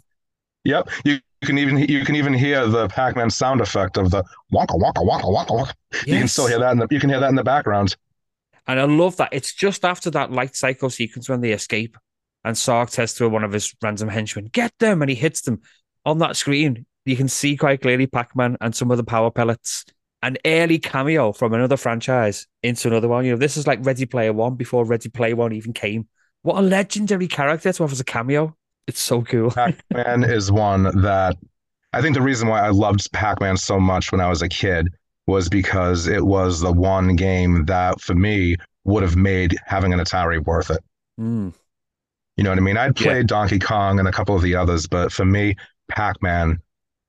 Yep. 0.64 0.88
You, 1.04 1.18
you 1.40 1.46
can 1.46 1.58
even 1.58 1.78
you 1.78 2.04
can 2.04 2.16
even 2.16 2.34
hear 2.34 2.66
the 2.66 2.88
Pac-Man 2.88 3.30
sound 3.30 3.60
effect 3.60 3.96
of 3.96 4.10
the 4.10 4.24
waka 4.50 4.76
waka 4.76 5.02
waka 5.02 5.28
waka 5.28 5.52
waka. 5.52 5.74
You 6.06 6.18
can 6.18 6.28
still 6.28 6.46
hear 6.46 6.58
that 6.58 6.72
in 6.72 6.78
the 6.78 6.88
you 6.90 7.00
can 7.00 7.10
hear 7.10 7.20
that 7.20 7.30
in 7.30 7.36
the 7.36 7.44
background. 7.44 7.96
And 8.66 8.78
I 8.78 8.84
love 8.84 9.16
that. 9.16 9.30
It's 9.32 9.54
just 9.54 9.84
after 9.84 10.10
that 10.10 10.30
light 10.30 10.54
cycle 10.54 10.90
sequence 10.90 11.28
when 11.28 11.40
they 11.40 11.52
escape 11.52 11.96
and 12.44 12.56
Sark 12.56 12.90
says 12.90 13.14
to 13.14 13.28
one 13.28 13.44
of 13.44 13.52
his 13.52 13.74
random 13.82 14.08
henchmen, 14.08 14.46
get 14.46 14.72
them, 14.78 15.02
and 15.02 15.10
he 15.10 15.14
hits 15.14 15.42
them. 15.42 15.60
On 16.04 16.18
that 16.18 16.36
screen, 16.36 16.86
you 17.04 17.16
can 17.16 17.28
see 17.28 17.56
quite 17.56 17.82
clearly 17.82 18.06
Pac-Man 18.06 18.56
and 18.60 18.74
some 18.74 18.90
of 18.90 18.96
the 18.96 19.04
power 19.04 19.30
pellets. 19.30 19.84
An 20.22 20.36
early 20.44 20.78
cameo 20.78 21.32
from 21.32 21.52
another 21.52 21.76
franchise 21.76 22.46
into 22.62 22.88
another 22.88 23.08
one. 23.08 23.24
You 23.24 23.32
know, 23.32 23.38
this 23.38 23.56
is 23.56 23.66
like 23.66 23.84
Ready 23.84 24.06
Player 24.06 24.32
One 24.32 24.54
before 24.56 24.84
Ready 24.84 25.08
Player 25.08 25.36
One 25.36 25.52
even 25.52 25.72
came. 25.72 26.08
What 26.42 26.58
a 26.58 26.62
legendary 26.62 27.28
character 27.28 27.72
to 27.72 27.82
have 27.82 27.92
as 27.92 28.00
a 28.00 28.04
cameo. 28.04 28.56
It's 28.88 29.00
so 29.00 29.22
cool. 29.22 29.50
Pac-Man 29.52 30.24
is 30.24 30.50
one 30.50 30.84
that 31.02 31.36
I 31.92 32.02
think 32.02 32.14
the 32.14 32.22
reason 32.22 32.48
why 32.48 32.60
I 32.60 32.70
loved 32.70 33.10
Pac-Man 33.12 33.56
so 33.56 33.78
much 33.78 34.10
when 34.10 34.20
I 34.20 34.28
was 34.28 34.42
a 34.42 34.48
kid 34.48 34.88
was 35.26 35.48
because 35.48 36.06
it 36.06 36.24
was 36.24 36.60
the 36.60 36.72
one 36.72 37.14
game 37.14 37.66
that 37.66 38.00
for 38.00 38.14
me 38.14 38.56
would 38.84 39.02
have 39.02 39.16
made 39.16 39.54
having 39.66 39.92
an 39.92 40.00
Atari 40.00 40.42
worth 40.44 40.70
it. 40.70 40.82
Mm. 41.20 41.52
You 42.38 42.44
know 42.44 42.50
what 42.50 42.58
I 42.58 42.62
mean? 42.62 42.78
I'd 42.78 42.98
Yeah. 42.98 43.06
played 43.06 43.26
Donkey 43.26 43.58
Kong 43.58 43.98
and 43.98 44.08
a 44.08 44.12
couple 44.12 44.34
of 44.34 44.40
the 44.42 44.54
others, 44.56 44.86
but 44.86 45.12
for 45.12 45.24
me, 45.26 45.54
Pac-Man 45.88 46.60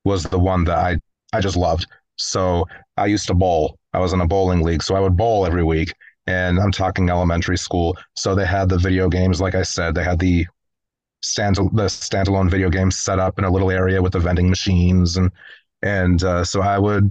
was 0.04 0.24
the 0.24 0.38
one 0.38 0.64
that 0.64 0.78
I 0.78 0.98
I 1.32 1.40
just 1.40 1.56
loved. 1.56 1.86
So 2.16 2.66
I 2.98 3.06
used 3.06 3.26
to 3.28 3.34
bowl. 3.34 3.78
I 3.94 4.00
was 4.00 4.12
in 4.12 4.20
a 4.20 4.26
bowling 4.26 4.62
league, 4.62 4.82
so 4.82 4.94
I 4.96 5.00
would 5.00 5.16
bowl 5.16 5.46
every 5.46 5.64
week. 5.64 5.94
And 6.26 6.58
I'm 6.58 6.72
talking 6.72 7.08
elementary 7.08 7.56
school. 7.56 7.96
So 8.16 8.34
they 8.34 8.44
had 8.46 8.68
the 8.68 8.78
video 8.78 9.08
games, 9.08 9.40
like 9.40 9.54
I 9.54 9.62
said, 9.62 9.94
they 9.94 10.04
had 10.04 10.18
the 10.18 10.46
stand 11.22 11.56
the 11.56 11.86
standalone 11.86 12.50
video 12.50 12.70
games 12.70 12.96
set 12.96 13.18
up 13.18 13.38
in 13.38 13.44
a 13.44 13.50
little 13.50 13.70
area 13.70 14.00
with 14.00 14.12
the 14.12 14.18
vending 14.18 14.48
machines 14.48 15.16
and 15.16 15.30
and 15.82 16.22
uh, 16.24 16.44
so 16.44 16.60
I 16.60 16.78
would 16.78 17.10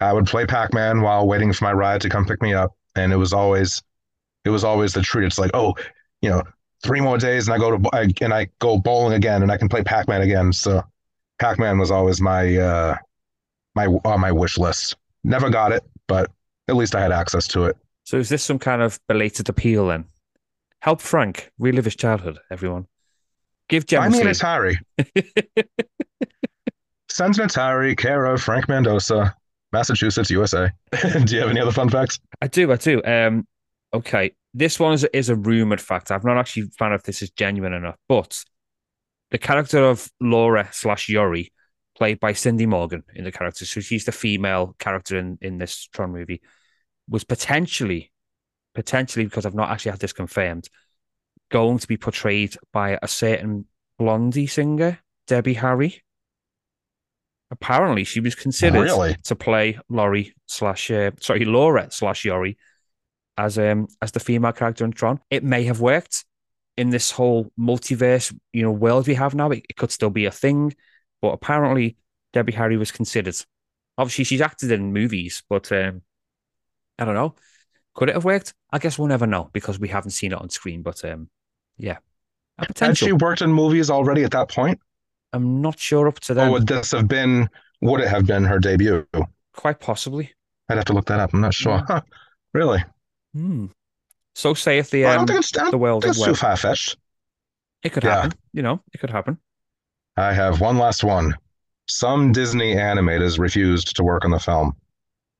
I 0.00 0.12
would 0.12 0.26
play 0.26 0.46
Pac-Man 0.46 1.02
while 1.02 1.26
waiting 1.26 1.52
for 1.52 1.64
my 1.64 1.72
ride 1.72 2.00
to 2.00 2.08
come 2.08 2.24
pick 2.24 2.40
me 2.42 2.54
up. 2.54 2.74
And 2.96 3.12
it 3.12 3.16
was 3.16 3.32
always 3.32 3.82
it 4.44 4.50
was 4.50 4.64
always 4.64 4.94
the 4.94 5.02
treat. 5.02 5.26
It's 5.26 5.38
like, 5.38 5.50
oh, 5.54 5.74
you 6.22 6.30
know, 6.30 6.42
three 6.82 7.00
more 7.00 7.18
days 7.18 7.46
and 7.46 7.54
I 7.54 7.58
go 7.58 7.76
to 7.76 7.90
I, 7.92 8.08
and 8.20 8.32
I 8.32 8.48
go 8.58 8.78
bowling 8.78 9.14
again 9.14 9.42
and 9.42 9.52
I 9.52 9.56
can 9.56 9.68
play 9.68 9.82
Pac-Man 9.82 10.22
again. 10.22 10.52
So 10.52 10.82
Pac-Man 11.38 11.78
was 11.78 11.90
always 11.90 12.20
my 12.20 12.56
uh 12.56 12.96
my 13.74 13.86
on 13.86 14.20
my 14.20 14.32
wish 14.32 14.58
list. 14.58 14.96
Never 15.22 15.50
got 15.50 15.72
it, 15.72 15.84
but 16.08 16.30
at 16.68 16.76
least 16.76 16.94
I 16.94 17.00
had 17.00 17.12
access 17.12 17.46
to 17.48 17.64
it. 17.64 17.76
So 18.04 18.16
is 18.16 18.28
this 18.28 18.42
some 18.42 18.58
kind 18.58 18.82
of 18.82 18.98
belated 19.06 19.48
appeal 19.48 19.88
then? 19.88 20.06
Help 20.80 21.00
Frank 21.00 21.52
relive 21.58 21.84
his 21.84 21.94
childhood, 21.94 22.38
everyone. 22.50 22.86
Give 23.70 23.90
me 23.90 23.98
an 23.98 24.12
generously. 24.12 24.46
Atari. 24.46 24.76
Send 27.08 27.38
an 27.38 27.48
Atari, 27.48 27.96
care 27.96 28.24
of 28.26 28.42
Frank 28.42 28.66
Mandosa, 28.66 29.32
Massachusetts, 29.72 30.30
USA. 30.30 30.70
Do 31.24 31.34
you 31.34 31.40
have 31.40 31.50
any 31.50 31.60
other 31.60 31.72
fun 31.72 31.88
facts? 31.88 32.18
I 32.42 32.48
do, 32.48 32.72
I 32.72 32.76
do. 32.76 33.00
Um, 33.04 33.46
okay, 33.94 34.32
this 34.54 34.80
one 34.80 34.94
is, 34.94 35.04
is 35.12 35.28
a 35.28 35.36
rumored 35.36 35.80
fact. 35.80 36.10
I've 36.10 36.24
not 36.24 36.36
actually 36.36 36.64
found 36.78 36.92
out 36.92 37.00
if 37.00 37.04
this 37.04 37.22
is 37.22 37.30
genuine 37.30 37.72
enough, 37.72 37.96
but 38.08 38.42
the 39.30 39.38
character 39.38 39.84
of 39.84 40.10
Lora 40.20 40.68
slash 40.72 41.08
Yori, 41.08 41.52
played 41.96 42.18
by 42.18 42.32
Cindy 42.32 42.66
Morgan 42.66 43.04
in 43.14 43.24
the 43.24 43.32
character, 43.32 43.64
so 43.64 43.80
she's 43.80 44.04
the 44.04 44.12
female 44.12 44.74
character 44.78 45.16
in 45.16 45.38
in 45.40 45.58
this 45.58 45.88
Tron 45.92 46.10
movie, 46.12 46.40
was 47.08 47.22
potentially, 47.22 48.10
potentially 48.74 49.24
because 49.24 49.46
I've 49.46 49.54
not 49.54 49.70
actually 49.70 49.92
had 49.92 50.00
this 50.00 50.12
confirmed, 50.12 50.68
going 51.50 51.78
to 51.78 51.86
be 51.86 51.96
portrayed 51.96 52.56
by 52.72 52.98
a 53.02 53.08
certain 53.08 53.66
Blondie 53.98 54.46
singer, 54.46 54.98
Debbie 55.26 55.54
Harry. 55.54 56.02
Apparently, 57.50 58.04
she 58.04 58.20
was 58.20 58.34
considered 58.34 58.82
Really? 58.82 59.16
to 59.24 59.34
play 59.34 59.78
Laurie 59.88 60.34
slash 60.46 60.90
uh, 60.90 61.10
sorry 61.20 61.44
Lora 61.44 61.90
slash 61.90 62.24
Yori 62.24 62.56
as 63.36 63.58
um 63.58 63.88
as 64.00 64.12
the 64.12 64.20
female 64.20 64.52
character 64.52 64.84
in 64.84 64.92
Tron. 64.92 65.20
It 65.30 65.42
may 65.42 65.64
have 65.64 65.80
worked 65.80 66.24
in 66.76 66.90
this 66.90 67.10
whole 67.10 67.50
multiverse, 67.58 68.32
you 68.52 68.62
know, 68.62 68.70
world 68.70 69.08
we 69.08 69.14
have 69.14 69.34
now. 69.34 69.50
It, 69.50 69.64
it 69.68 69.76
could 69.76 69.90
still 69.90 70.10
be 70.10 70.26
a 70.26 70.30
thing, 70.30 70.74
but 71.20 71.32
apparently 71.32 71.96
Debbie 72.32 72.52
Harry 72.52 72.76
was 72.76 72.92
considered. 72.92 73.36
Obviously, 73.98 74.24
she's 74.24 74.40
acted 74.40 74.70
in 74.70 74.92
movies, 74.92 75.42
but 75.50 75.70
um, 75.72 76.02
I 76.98 77.04
don't 77.04 77.14
know. 77.14 77.34
Could 77.94 78.08
it 78.08 78.14
have 78.14 78.24
worked? 78.24 78.54
I 78.70 78.78
guess 78.78 78.98
we'll 78.98 79.08
never 79.08 79.26
know 79.26 79.50
because 79.52 79.80
we 79.80 79.88
haven't 79.88 80.12
seen 80.12 80.32
it 80.32 80.40
on 80.40 80.48
screen. 80.48 80.82
But 80.82 81.04
um, 81.04 81.28
yeah, 81.80 81.98
a 82.58 82.66
Had 82.78 82.98
she 82.98 83.12
worked 83.12 83.42
in 83.42 83.52
movies 83.52 83.90
already 83.90 84.24
at 84.24 84.30
that 84.32 84.50
point? 84.50 84.78
I'm 85.32 85.60
not 85.60 85.78
sure 85.78 86.08
up 86.08 86.20
to 86.20 86.40
Or 86.40 86.50
would 86.50 86.66
this 86.66 86.90
have 86.92 87.08
been, 87.08 87.48
would 87.80 88.00
it 88.00 88.08
have 88.08 88.26
been 88.26 88.44
her 88.44 88.58
debut? 88.58 89.06
Quite 89.54 89.80
possibly. 89.80 90.32
I'd 90.68 90.76
have 90.76 90.84
to 90.86 90.92
look 90.92 91.06
that 91.06 91.20
up. 91.20 91.32
I'm 91.32 91.40
not 91.40 91.54
sure. 91.54 91.72
Yeah. 91.72 91.84
Huh. 91.88 92.00
Really? 92.52 92.84
Hmm. 93.32 93.66
So 94.34 94.54
saith 94.54 94.90
the 94.90 95.04
Well, 95.04 95.12
I 95.12 95.14
um, 95.14 95.18
don't 95.18 95.26
think 95.28 95.38
it's, 95.40 95.56
I 95.56 95.62
don't 95.62 95.70
the 95.70 95.78
world 95.78 96.02
think 96.02 96.16
it's 96.16 96.24
too 96.24 96.34
far 96.34 96.56
fetched. 96.56 96.96
It 97.82 97.90
could 97.90 98.02
yeah. 98.02 98.22
happen. 98.22 98.38
You 98.52 98.62
know, 98.62 98.82
it 98.92 98.98
could 98.98 99.10
happen. 99.10 99.38
I 100.16 100.32
have 100.32 100.60
one 100.60 100.78
last 100.78 101.04
one. 101.04 101.34
Some 101.86 102.32
Disney 102.32 102.74
animators 102.74 103.38
refused 103.38 103.96
to 103.96 104.04
work 104.04 104.24
on 104.24 104.30
the 104.30 104.38
film. 104.38 104.74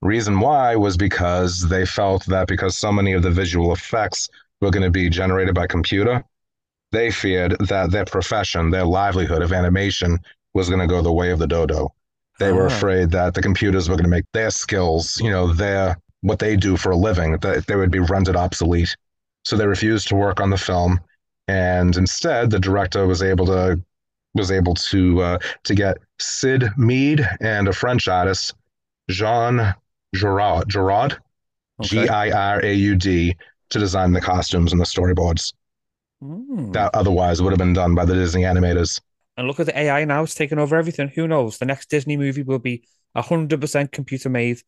Reason 0.02 0.40
why 0.40 0.76
was 0.76 0.96
because 0.96 1.68
they 1.68 1.84
felt 1.84 2.24
that 2.26 2.48
because 2.48 2.76
so 2.76 2.90
many 2.92 3.12
of 3.12 3.22
the 3.22 3.30
visual 3.30 3.72
effects 3.72 4.28
were 4.60 4.70
going 4.70 4.82
to 4.82 4.90
be 4.90 5.08
generated 5.08 5.54
by 5.54 5.66
computer, 5.66 6.24
they 6.92 7.10
feared 7.10 7.56
that 7.68 7.90
their 7.90 8.04
profession, 8.04 8.70
their 8.70 8.84
livelihood 8.84 9.42
of 9.42 9.52
animation, 9.52 10.18
was 10.54 10.68
going 10.68 10.80
to 10.80 10.86
go 10.86 11.02
the 11.02 11.12
way 11.12 11.30
of 11.30 11.38
the 11.38 11.46
dodo. 11.46 11.92
They 12.38 12.52
were 12.52 12.64
Ah. 12.64 12.74
afraid 12.76 13.10
that 13.10 13.34
the 13.34 13.42
computers 13.42 13.88
were 13.88 13.96
going 13.96 14.04
to 14.04 14.10
make 14.10 14.24
their 14.32 14.50
skills, 14.50 15.18
you 15.20 15.30
know, 15.30 15.52
their 15.52 15.96
what 16.22 16.38
they 16.38 16.56
do 16.56 16.76
for 16.76 16.90
a 16.92 16.96
living, 16.96 17.38
that 17.38 17.66
they 17.66 17.76
would 17.76 17.90
be 17.90 17.98
rendered 18.00 18.36
obsolete. 18.36 18.94
So 19.44 19.56
they 19.56 19.66
refused 19.66 20.08
to 20.08 20.14
work 20.16 20.38
on 20.40 20.50
the 20.50 20.58
film, 20.58 21.00
and 21.48 21.96
instead, 21.96 22.50
the 22.50 22.58
director 22.60 23.06
was 23.06 23.22
able 23.22 23.46
to 23.46 23.80
was 24.34 24.50
able 24.50 24.74
to 24.74 25.22
uh, 25.22 25.38
to 25.64 25.74
get 25.74 25.96
Syd 26.18 26.64
Mead 26.76 27.26
and 27.40 27.68
a 27.68 27.72
French 27.72 28.06
artist, 28.08 28.54
Jean 29.10 29.74
Giraud, 30.14 30.64
Giraud, 30.68 31.16
Okay. 31.82 31.88
G 32.04 32.08
I 32.08 32.30
R 32.30 32.60
A 32.64 32.74
U 32.74 32.96
D, 32.96 33.36
to 33.70 33.78
design 33.78 34.12
the 34.12 34.20
costumes 34.20 34.72
and 34.72 34.80
the 34.80 34.84
storyboards 34.86 35.52
Hmm. 36.22 36.70
that 36.72 36.94
otherwise 36.94 37.40
would 37.40 37.50
have 37.52 37.58
been 37.58 37.72
done 37.72 37.94
by 37.94 38.04
the 38.04 38.12
Disney 38.14 38.42
animators. 38.42 39.00
And 39.38 39.46
look 39.46 39.58
at 39.58 39.66
the 39.66 39.78
AI 39.78 40.04
now; 40.04 40.22
it's 40.22 40.34
taking 40.34 40.58
over 40.58 40.76
everything. 40.76 41.08
Who 41.08 41.26
knows? 41.26 41.56
The 41.56 41.64
next 41.64 41.88
Disney 41.88 42.16
movie 42.18 42.42
will 42.42 42.58
be 42.58 42.84
hundred 43.16 43.58
percent 43.60 43.90
computer 43.90 44.28
made, 44.28 44.60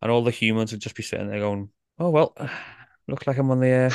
and 0.00 0.10
all 0.10 0.24
the 0.24 0.32
humans 0.32 0.72
will 0.72 0.80
just 0.80 0.96
be 0.96 1.04
sitting 1.04 1.28
there 1.28 1.38
going, 1.38 1.68
"Oh 2.00 2.10
well, 2.10 2.34
looks 3.08 3.26
like 3.28 3.38
I'm 3.38 3.50
on 3.52 3.60
the 3.60 3.72
uh, 3.72 3.90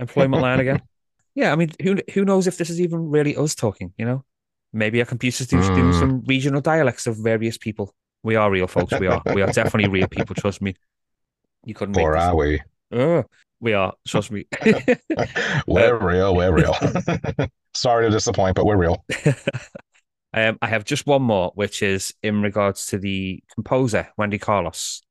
employment 0.00 0.42
line 0.42 0.60
again." 0.60 0.80
Yeah, 1.38 1.52
I 1.52 1.56
mean, 1.56 1.70
who 1.82 1.98
who 2.14 2.24
knows 2.24 2.46
if 2.46 2.56
this 2.56 2.70
is 2.70 2.80
even 2.80 3.10
really 3.10 3.36
us 3.36 3.54
talking? 3.54 3.92
You 3.98 4.06
know, 4.06 4.24
maybe 4.72 5.00
our 5.00 5.04
computers 5.04 5.46
do 5.46 5.60
doing 5.60 5.92
Mm. 5.92 5.98
some 6.00 6.24
regional 6.24 6.62
dialects 6.62 7.06
of 7.06 7.18
various 7.18 7.58
people. 7.58 7.94
We 8.22 8.36
are 8.36 8.50
real, 8.50 8.66
folks. 8.66 8.98
We 8.98 9.06
are. 9.06 9.20
We 9.34 9.42
are 9.42 9.52
definitely 9.52 9.90
real 9.90 10.08
people. 10.08 10.34
Trust 10.34 10.62
me. 10.62 10.76
You 11.66 11.74
couldn't 11.74 11.98
Or 12.00 12.16
are 12.16 12.34
we? 12.34 12.62
Oh, 12.90 13.24
we 13.60 13.72
are. 13.72 13.94
Trust 14.06 14.30
me. 14.30 14.46
We're 15.66 15.98
real. 15.98 16.34
We're 16.34 16.52
real. 16.52 16.76
Sorry 17.74 18.06
to 18.06 18.10
disappoint, 18.10 18.56
but 18.56 18.64
we're 18.64 18.76
real. 18.76 19.04
um, 20.32 20.58
I 20.62 20.66
have 20.66 20.84
just 20.84 21.06
one 21.06 21.22
more, 21.22 21.52
which 21.54 21.82
is 21.82 22.14
in 22.22 22.40
regards 22.40 22.86
to 22.86 22.98
the 22.98 23.42
composer, 23.54 24.08
Wendy 24.16 24.38
Carlos. 24.38 25.02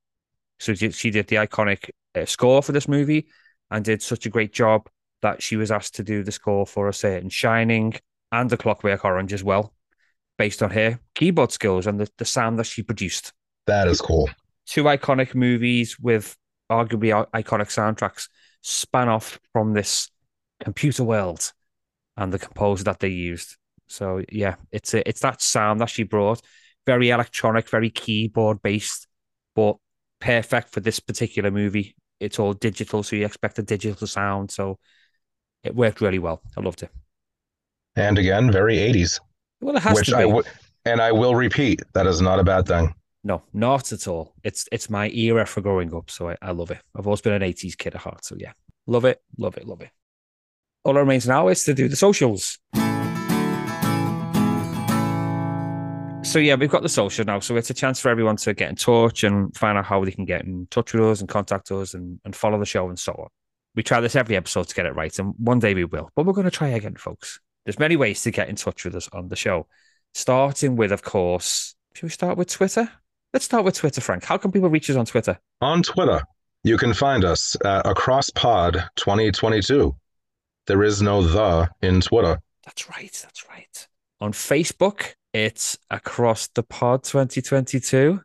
So 0.59 0.73
she, 0.73 0.91
she 0.91 1.11
did 1.11 1.27
the 1.27 1.35
iconic 1.35 1.89
uh, 2.15 2.25
score 2.25 2.63
for 2.63 2.71
this 2.71 2.87
movie 2.87 3.27
and 3.69 3.85
did 3.85 4.01
such 4.01 4.25
a 4.25 4.29
great 4.29 4.51
job 4.53 4.89
that 5.21 5.43
she 5.43 5.57
was 5.57 5.71
asked 5.71 5.95
to 5.95 6.03
do 6.03 6.23
the 6.23 6.31
score 6.31 6.65
for 6.65 6.87
a 6.87 6.93
certain 6.93 7.29
Shining 7.29 7.93
and 8.31 8.49
The 8.49 8.57
Clockwork 8.57 9.05
Orange 9.05 9.33
as 9.33 9.43
well, 9.43 9.73
based 10.37 10.63
on 10.63 10.71
her 10.71 10.99
keyboard 11.13 11.51
skills 11.51 11.87
and 11.87 11.99
the, 11.99 12.09
the 12.17 12.25
sound 12.25 12.57
that 12.59 12.65
she 12.65 12.83
produced. 12.83 13.33
That 13.67 13.87
is 13.87 14.01
cool. 14.01 14.29
Two 14.65 14.83
iconic 14.85 15.35
movies 15.35 15.99
with 15.99 16.35
arguably 16.71 17.25
iconic 17.33 17.67
soundtracks 17.67 18.27
span 18.61 19.09
off 19.09 19.39
from 19.53 19.73
this 19.73 20.09
computer 20.63 21.03
world 21.03 21.51
and 22.17 22.31
the 22.33 22.39
composer 22.39 22.83
that 22.85 22.99
they 22.99 23.09
used. 23.09 23.57
So 23.87 24.23
yeah, 24.31 24.55
it's 24.71 24.93
a, 24.93 25.07
it's 25.07 25.21
that 25.21 25.41
sound 25.41 25.81
that 25.81 25.89
she 25.89 26.03
brought, 26.03 26.41
very 26.85 27.09
electronic, 27.09 27.69
very 27.69 27.89
keyboard 27.89 28.61
based, 28.61 29.07
but 29.55 29.77
perfect 30.19 30.69
for 30.69 30.79
this 30.79 30.99
particular 30.99 31.51
movie. 31.51 31.95
It's 32.19 32.39
all 32.39 32.53
digital, 32.53 33.03
so 33.03 33.15
you 33.15 33.25
expect 33.25 33.59
a 33.59 33.63
digital 33.63 34.07
sound. 34.07 34.49
So 34.49 34.79
it 35.63 35.75
worked 35.75 36.01
really 36.01 36.19
well. 36.19 36.41
I 36.57 36.61
loved 36.61 36.83
it. 36.83 36.89
And 37.95 38.17
again, 38.17 38.51
very 38.51 38.77
80s, 38.77 39.19
Well, 39.61 39.75
it 39.75 39.83
has 39.83 39.95
which 39.97 40.07
to 40.07 40.15
be. 40.15 40.21
I 40.21 40.25
would, 40.25 40.45
and 40.85 41.01
I 41.01 41.11
will 41.11 41.35
repeat, 41.35 41.81
that 41.93 42.07
is 42.07 42.21
not 42.21 42.39
a 42.39 42.43
bad 42.43 42.67
thing. 42.67 42.93
No, 43.25 43.41
not 43.53 43.91
at 43.91 44.07
all. 44.07 44.35
It's 44.43 44.69
it's 44.71 44.87
my 44.87 45.09
era 45.09 45.47
for 45.47 45.59
growing 45.59 45.91
up, 45.95 46.11
so 46.11 46.29
I, 46.29 46.37
I 46.43 46.51
love 46.51 46.69
it. 46.69 46.77
I've 46.95 47.07
always 47.07 47.21
been 47.21 47.33
an 47.33 47.41
80s 47.41 47.75
kid 47.75 47.95
at 47.95 48.01
heart, 48.01 48.23
so 48.23 48.35
yeah. 48.37 48.51
Love 48.85 49.03
it, 49.03 49.19
love 49.39 49.57
it, 49.57 49.65
love 49.67 49.81
it. 49.81 49.89
All 50.83 50.93
that 50.93 50.99
remains 50.99 51.27
now 51.27 51.47
is 51.47 51.63
to 51.63 51.73
do 51.73 51.87
the 51.87 51.95
socials. 51.95 52.59
So 56.23 56.37
yeah, 56.37 56.53
we've 56.53 56.69
got 56.69 56.83
the 56.83 56.89
social 56.89 57.25
now, 57.25 57.39
so 57.39 57.55
it's 57.55 57.71
a 57.71 57.73
chance 57.73 57.99
for 57.99 58.09
everyone 58.09 58.35
to 58.37 58.53
get 58.53 58.69
in 58.69 58.75
touch 58.75 59.23
and 59.23 59.55
find 59.57 59.75
out 59.75 59.85
how 59.85 60.05
they 60.05 60.11
can 60.11 60.25
get 60.25 60.43
in 60.43 60.67
touch 60.69 60.93
with 60.93 61.03
us 61.03 61.19
and 61.19 61.27
contact 61.27 61.71
us 61.71 61.95
and, 61.95 62.19
and 62.25 62.35
follow 62.35 62.59
the 62.59 62.65
show 62.65 62.89
and 62.89 62.99
so 62.99 63.11
on. 63.13 63.29
We 63.73 63.81
try 63.81 64.01
this 64.01 64.15
every 64.15 64.35
episode 64.35 64.67
to 64.67 64.75
get 64.75 64.85
it 64.85 64.93
right, 64.93 65.17
and 65.17 65.33
one 65.39 65.57
day 65.57 65.73
we 65.73 65.85
will, 65.85 66.11
but 66.15 66.27
we're 66.27 66.33
going 66.33 66.45
to 66.45 66.51
try 66.51 66.67
again, 66.67 66.95
folks. 66.95 67.39
There's 67.65 67.79
many 67.79 67.95
ways 67.95 68.21
to 68.21 68.29
get 68.29 68.49
in 68.49 68.55
touch 68.55 68.85
with 68.85 68.93
us 68.93 69.09
on 69.11 69.29
the 69.29 69.35
show, 69.35 69.65
starting 70.13 70.75
with, 70.75 70.91
of 70.91 71.01
course, 71.01 71.73
should 71.95 72.03
we 72.03 72.09
start 72.09 72.37
with 72.37 72.51
Twitter? 72.51 72.91
Let's 73.35 73.43
start 73.43 73.65
with 73.65 73.75
Twitter, 73.75 73.99
Frank. 73.99 74.23
How 74.23 74.37
can 74.37 74.53
people 74.53 74.69
reach 74.69 74.89
us 74.89 74.95
on 74.95 75.05
Twitter? 75.05 75.37
On 75.59 75.83
Twitter, 75.83 76.23
you 76.63 76.77
can 76.77 76.93
find 76.93 77.25
us 77.25 77.57
at 77.65 77.83
AcrossPod 77.83 78.87
2022. 78.95 79.93
There 80.67 80.83
is 80.83 81.01
no 81.01 81.21
the 81.21 81.69
in 81.81 81.99
Twitter. 81.99 82.39
That's 82.63 82.89
right. 82.89 83.11
That's 83.11 83.45
right. 83.49 83.87
On 84.21 84.31
Facebook, 84.31 85.15
it's 85.33 85.77
Across 85.91 86.47
the 86.55 86.63
Pod 86.63 87.03
2022. 87.03 88.21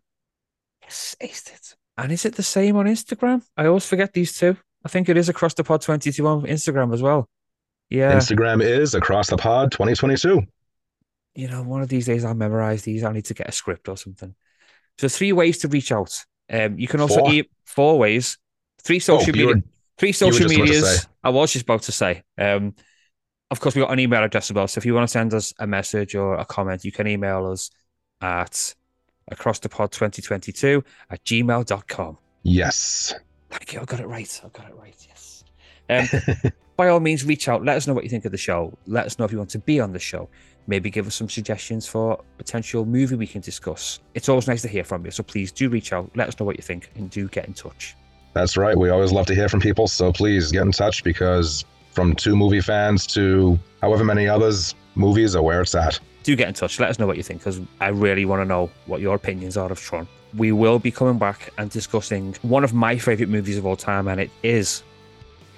Yes, 0.85 1.17
aced 1.21 1.55
it. 1.55 1.75
And 1.99 2.13
is 2.13 2.25
it 2.25 2.37
the 2.37 2.45
same 2.45 2.77
on 2.77 2.87
Instagram? 2.87 3.43
I 3.57 3.67
always 3.67 3.87
forget 3.87 4.13
these 4.13 4.39
two. 4.39 4.57
I 4.85 4.91
think 4.91 5.09
it 5.09 5.17
is 5.17 5.29
Across 5.29 5.55
the 5.55 5.65
Pod 5.65 5.83
22 5.83 6.25
on 6.25 6.43
Instagram 6.43 6.95
as 6.95 7.03
well. 7.03 7.29
Yeah. 7.89 8.15
Instagram 8.15 8.63
is 8.63 8.95
Across 8.95 9.31
the 9.31 9.39
Pod 9.39 9.73
2022. 9.73 10.43
you 11.35 11.49
know, 11.49 11.65
one 11.65 11.83
of 11.83 11.89
these 11.89 12.07
days 12.07 12.25
I'll 12.25 12.35
memorize 12.35 12.85
these. 12.85 13.03
I 13.03 13.13
need 13.13 13.25
to 13.25 13.35
get 13.35 13.49
a 13.49 13.53
script 13.53 13.89
or 13.89 13.97
something. 13.97 14.37
So 15.01 15.09
three 15.09 15.33
ways 15.33 15.57
to 15.59 15.69
reach 15.69 15.93
out. 15.93 16.13
Um, 16.53 16.79
you 16.79 16.87
can 16.87 17.01
also 17.01 17.21
Four? 17.21 17.33
e- 17.33 17.49
four 17.65 17.99
ways, 17.99 18.37
three 18.83 18.99
social 18.99 19.23
Oh, 19.31 19.33
media, 19.33 19.47
were- 19.47 19.63
three 19.97 20.13
social 20.13 20.47
medias. 20.47 21.07
I 21.25 21.31
was 21.31 21.53
just 21.55 21.63
about 21.65 21.83
to 21.83 21.93
say. 21.93 22.23
Um, 22.37 22.75
of 23.51 23.61
course, 23.61 23.75
we 23.75 23.81
got 23.81 23.93
an 23.93 23.99
email 23.99 24.23
address 24.23 24.51
as 24.51 24.55
well. 24.55 24.69
So 24.69 24.79
if 24.79 24.85
you 24.85 24.93
want 24.95 25.09
to 25.09 25.11
send 25.11 25.33
us 25.33 25.55
a 25.59 25.67
message 25.67 26.15
or 26.15 26.35
a 26.35 26.45
comment, 26.45 26.85
you 26.85 26.93
can 26.93 27.07
email 27.07 27.47
us 27.51 27.71
at 28.21 28.75
across 29.29 29.59
the 29.61 29.71
pod 29.71 29.91
2022 29.91 30.85
at 31.09 31.25
gmail.com. 31.25 32.19
Yes. 32.43 33.15
Thank 33.49 33.73
you. 33.73 33.81
I 33.81 33.85
got 33.87 34.01
it 34.01 34.07
right. 34.07 34.41
I 34.45 34.49
got 34.49 34.69
it 34.69 34.75
right. 34.77 34.95
Yes. 35.09 35.45
Um, 35.89 36.53
by 36.77 36.89
all 36.89 37.01
means, 37.01 37.25
reach 37.25 37.49
out. 37.49 37.65
Let 37.65 37.77
us 37.79 37.87
know 37.87 37.95
what 37.95 38.05
you 38.05 38.11
think 38.11 38.27
of 38.27 38.33
the 38.33 38.39
show. 38.39 38.77
Let 38.87 39.07
us 39.07 39.19
know 39.19 39.25
if 39.25 39.33
you 39.33 39.39
want 39.39 39.51
to 39.51 39.59
be 39.61 39.81
on 39.81 39.93
the 39.93 39.99
show. 39.99 40.29
Maybe 40.71 40.89
give 40.89 41.09
us 41.09 41.17
some 41.17 41.29
suggestions 41.29 41.89
for 41.89 42.23
potential 42.39 42.85
movie 42.85 43.17
we 43.17 43.27
can 43.27 43.41
discuss. 43.41 43.99
It's 44.15 44.29
always 44.29 44.47
nice 44.47 44.63
to 44.63 44.69
hear 44.69 44.85
from 44.85 45.05
you. 45.05 45.11
So 45.11 45.25
please 45.25 45.51
do 45.51 45.69
reach 45.69 45.93
out. 45.93 46.09
Let 46.15 46.29
us 46.29 46.39
know 46.39 46.47
what 46.47 46.57
you 46.57 46.63
think 46.63 46.93
and 46.95 47.11
do 47.11 47.27
get 47.29 47.47
in 47.49 47.55
touch. 47.55 47.97
That's 48.35 48.57
right. 48.57 48.79
We 48.79 48.89
always 48.91 49.11
love 49.11 49.27
to 49.27 49.35
hear 49.35 49.49
from 49.49 49.59
people. 49.59 49.89
So 49.89 50.13
please 50.13 50.53
get 50.53 50.63
in 50.63 50.71
touch 50.71 51.03
because 51.03 51.65
from 51.91 52.15
two 52.15 52.37
movie 52.37 52.61
fans 52.61 53.05
to 53.09 53.59
however 53.83 54.05
many 54.05 54.29
others, 54.29 54.77
movies 54.95 55.35
are 55.35 55.43
where 55.43 55.61
it's 55.61 55.75
at. 55.75 55.99
Do 56.23 56.37
get 56.37 56.47
in 56.47 56.55
touch. 56.55 56.79
Let 56.79 56.89
us 56.89 57.01
know 57.01 57.07
what 57.09 57.17
you 57.17 57.25
think 57.25 57.41
because 57.41 57.61
I 57.81 57.89
really 57.89 58.25
want 58.25 58.41
to 58.41 58.45
know 58.45 58.71
what 58.87 59.01
your 59.01 59.17
opinions 59.17 59.57
are 59.57 59.73
of 59.73 59.81
Tron. 59.81 60.07
We 60.37 60.53
will 60.53 60.79
be 60.79 60.93
coming 60.93 61.19
back 61.19 61.53
and 61.59 61.69
discussing 61.69 62.37
one 62.43 62.63
of 62.63 62.73
my 62.73 62.97
favorite 62.97 63.29
movies 63.29 63.59
of 63.59 63.67
all 63.67 63.75
time, 63.75 64.07
and 64.07 64.21
it 64.21 64.31
is 64.45 64.85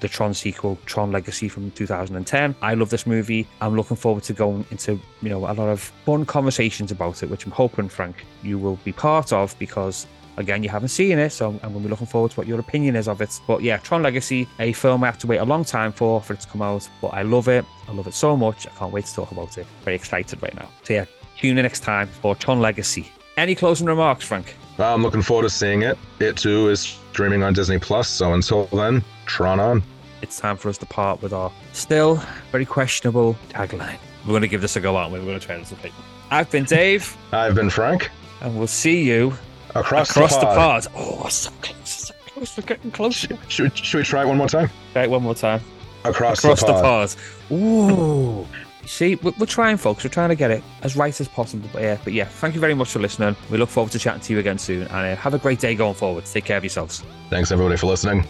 the 0.03 0.09
Tron 0.09 0.35
sequel, 0.35 0.79
Tron 0.85 1.11
Legacy 1.13 1.49
from 1.49 1.71
2010. 1.71 2.55
I 2.61 2.75
love 2.75 2.91
this 2.91 3.07
movie. 3.07 3.47
I'm 3.61 3.77
looking 3.77 3.97
forward 3.97 4.25
to 4.25 4.33
going 4.35 4.67
into, 4.71 5.01
you 5.23 5.31
know, 5.31 5.39
a 5.39 5.55
lot 5.55 5.69
of 5.69 5.81
fun 5.81 6.27
conversations 6.27 6.91
about 6.91 7.23
it, 7.23 7.31
which 7.31 7.47
I'm 7.47 7.53
hoping, 7.53 7.89
Frank, 7.89 8.27
you 8.43 8.59
will 8.59 8.77
be 8.85 8.93
part 8.93 9.33
of 9.33 9.59
because 9.59 10.07
Again, 10.39 10.63
you 10.63 10.71
haven't 10.71 10.89
seen 10.89 11.19
it, 11.19 11.31
so 11.31 11.49
I'm 11.49 11.59
going 11.59 11.75
to 11.75 11.81
be 11.81 11.89
looking 11.89 12.07
forward 12.07 12.31
to 12.31 12.41
what 12.41 12.47
your 12.47 12.59
opinion 12.59 12.97
is 12.97 13.07
of 13.07 13.21
it. 13.21 13.39
But 13.47 13.63
yeah, 13.63 13.77
Tron 13.77 14.03
Legacy, 14.03 14.49
a 14.59 14.73
film 14.73 15.05
I 15.05 15.07
have 15.07 15.19
to 15.19 15.27
wait 15.27 15.37
a 15.39 15.45
long 15.45 15.63
time 15.63 15.93
for 15.93 16.23
for 16.23 16.33
it 16.33 16.41
to 16.41 16.49
come 16.49 16.63
out, 16.63 16.89
but 17.03 17.09
I 17.09 17.21
love 17.21 17.49
it. 17.49 17.67
I 17.87 17.93
love 17.93 18.07
it 18.07 18.15
so 18.15 18.35
much. 18.35 18.67
I 18.67 18.71
can't 18.71 18.93
wait 18.93 19.05
to 19.05 19.15
talk 19.15 19.31
about 19.31 19.59
it. 19.59 19.67
Very 19.85 19.95
excited 19.95 20.43
right 20.43 20.55
now. 20.55 20.71
So 20.85 20.95
yeah, 20.95 21.05
tune 21.37 21.59
in 21.59 21.65
next 21.65 21.81
time 21.81 22.09
for 22.09 22.35
Tron 22.35 22.61
Legacy. 22.61 23.13
Any 23.37 23.55
closing 23.55 23.87
remarks, 23.87 24.25
Frank? 24.25 24.57
I'm 24.79 25.03
looking 25.03 25.21
forward 25.21 25.43
to 25.43 25.51
seeing 25.51 25.83
it. 25.83 25.99
It 26.19 26.39
too 26.39 26.71
is 26.71 26.81
streaming 26.81 27.43
on 27.43 27.53
Disney 27.53 27.79
Plus. 27.79 28.09
So 28.09 28.33
until 28.33 28.67
then, 28.67 29.05
Tron 29.27 29.61
on. 29.61 29.83
It's 30.23 30.39
time 30.39 30.57
for 30.57 30.69
us 30.69 30.79
to 30.79 30.87
part 30.87 31.21
with 31.21 31.33
our 31.33 31.53
still 31.73 32.23
very 32.53 32.65
questionable 32.65 33.37
tagline. 33.51 33.99
We're 34.25 34.31
going 34.31 34.43
to 34.43 34.49
give 34.49 34.61
this 34.63 34.77
a 34.77 34.81
go, 34.81 34.97
aren't 34.97 35.13
we? 35.13 35.19
We're 35.19 35.27
going 35.27 35.41
to 35.41 35.47
try 35.47 35.57
this 35.59 35.73
a 35.73 35.77
thing. 35.77 35.93
I've 36.31 36.51
been 36.51 36.65
Dave, 36.65 37.17
I've 37.33 37.55
been 37.55 37.69
Frank. 37.71 38.11
and 38.41 38.57
we'll 38.57 38.67
see 38.69 39.03
you 39.03 39.35
Across, 39.75 40.11
across 40.11 40.35
the 40.35 40.41
the 40.41 40.47
pod. 40.47 40.85
pod. 40.85 40.93
Oh, 40.97 41.29
so 41.29 41.51
close, 41.61 41.89
so 41.89 42.15
close. 42.27 42.57
We're 42.57 42.63
getting 42.65 42.91
closer. 42.93 43.37
Should, 43.49 43.77
should 43.77 43.99
we 43.99 44.05
try 44.05 44.23
it 44.23 44.27
one 44.29 44.37
more 44.39 44.49
time? 44.49 44.71
Right, 44.95 45.11
one 45.11 45.23
more 45.23 45.35
time. 45.35 45.61
Across, 46.05 46.39
across 46.45 46.61
the 46.61 46.67
the 46.69 46.73
pod. 46.75 47.15
pod. 47.49 47.53
Ooh. 47.59 48.47
See, 48.87 49.15
we're, 49.17 49.33
we're 49.39 49.47
trying, 49.47 49.77
folks. 49.77 50.03
We're 50.05 50.11
trying 50.11 50.29
to 50.31 50.35
get 50.35 50.51
it 50.51 50.63
as 50.83 50.97
right 50.97 51.19
as 51.21 51.29
possible. 51.29 51.69
But 51.73 51.83
yeah, 51.83 51.99
but 52.05 52.13
yeah, 52.13 52.25
thank 52.25 52.55
you 52.55 52.61
very 52.61 52.75
much 52.75 52.91
for 52.91 52.99
listening. 52.99 53.37
We 53.51 53.59
look 53.59 53.69
forward 53.69 53.93
to 53.93 53.99
chatting 53.99 54.21
to 54.23 54.33
you 54.33 54.39
again 54.41 54.59
soon. 54.59 54.83
And 54.83 54.93
uh, 54.93 55.17
have 55.17 55.35
a 55.35 55.39
great 55.39 55.59
day 55.61 55.75
going 55.75 55.95
forward. 55.95 56.25
Take 56.27 56.45
care 56.45 56.57
of 56.59 56.65
yourselves. 56.65 57.03
Thanks 57.31 57.51
everybody 57.53 57.77
for 57.77 57.87
listening. 57.87 58.25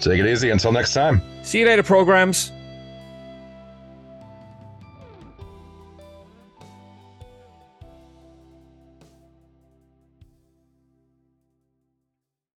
Take 0.00 0.20
it 0.20 0.26
easy. 0.26 0.50
Until 0.50 0.72
next 0.72 0.94
time. 0.94 1.22
See 1.42 1.60
you 1.60 1.66
later, 1.66 1.82
programs. 1.82 2.52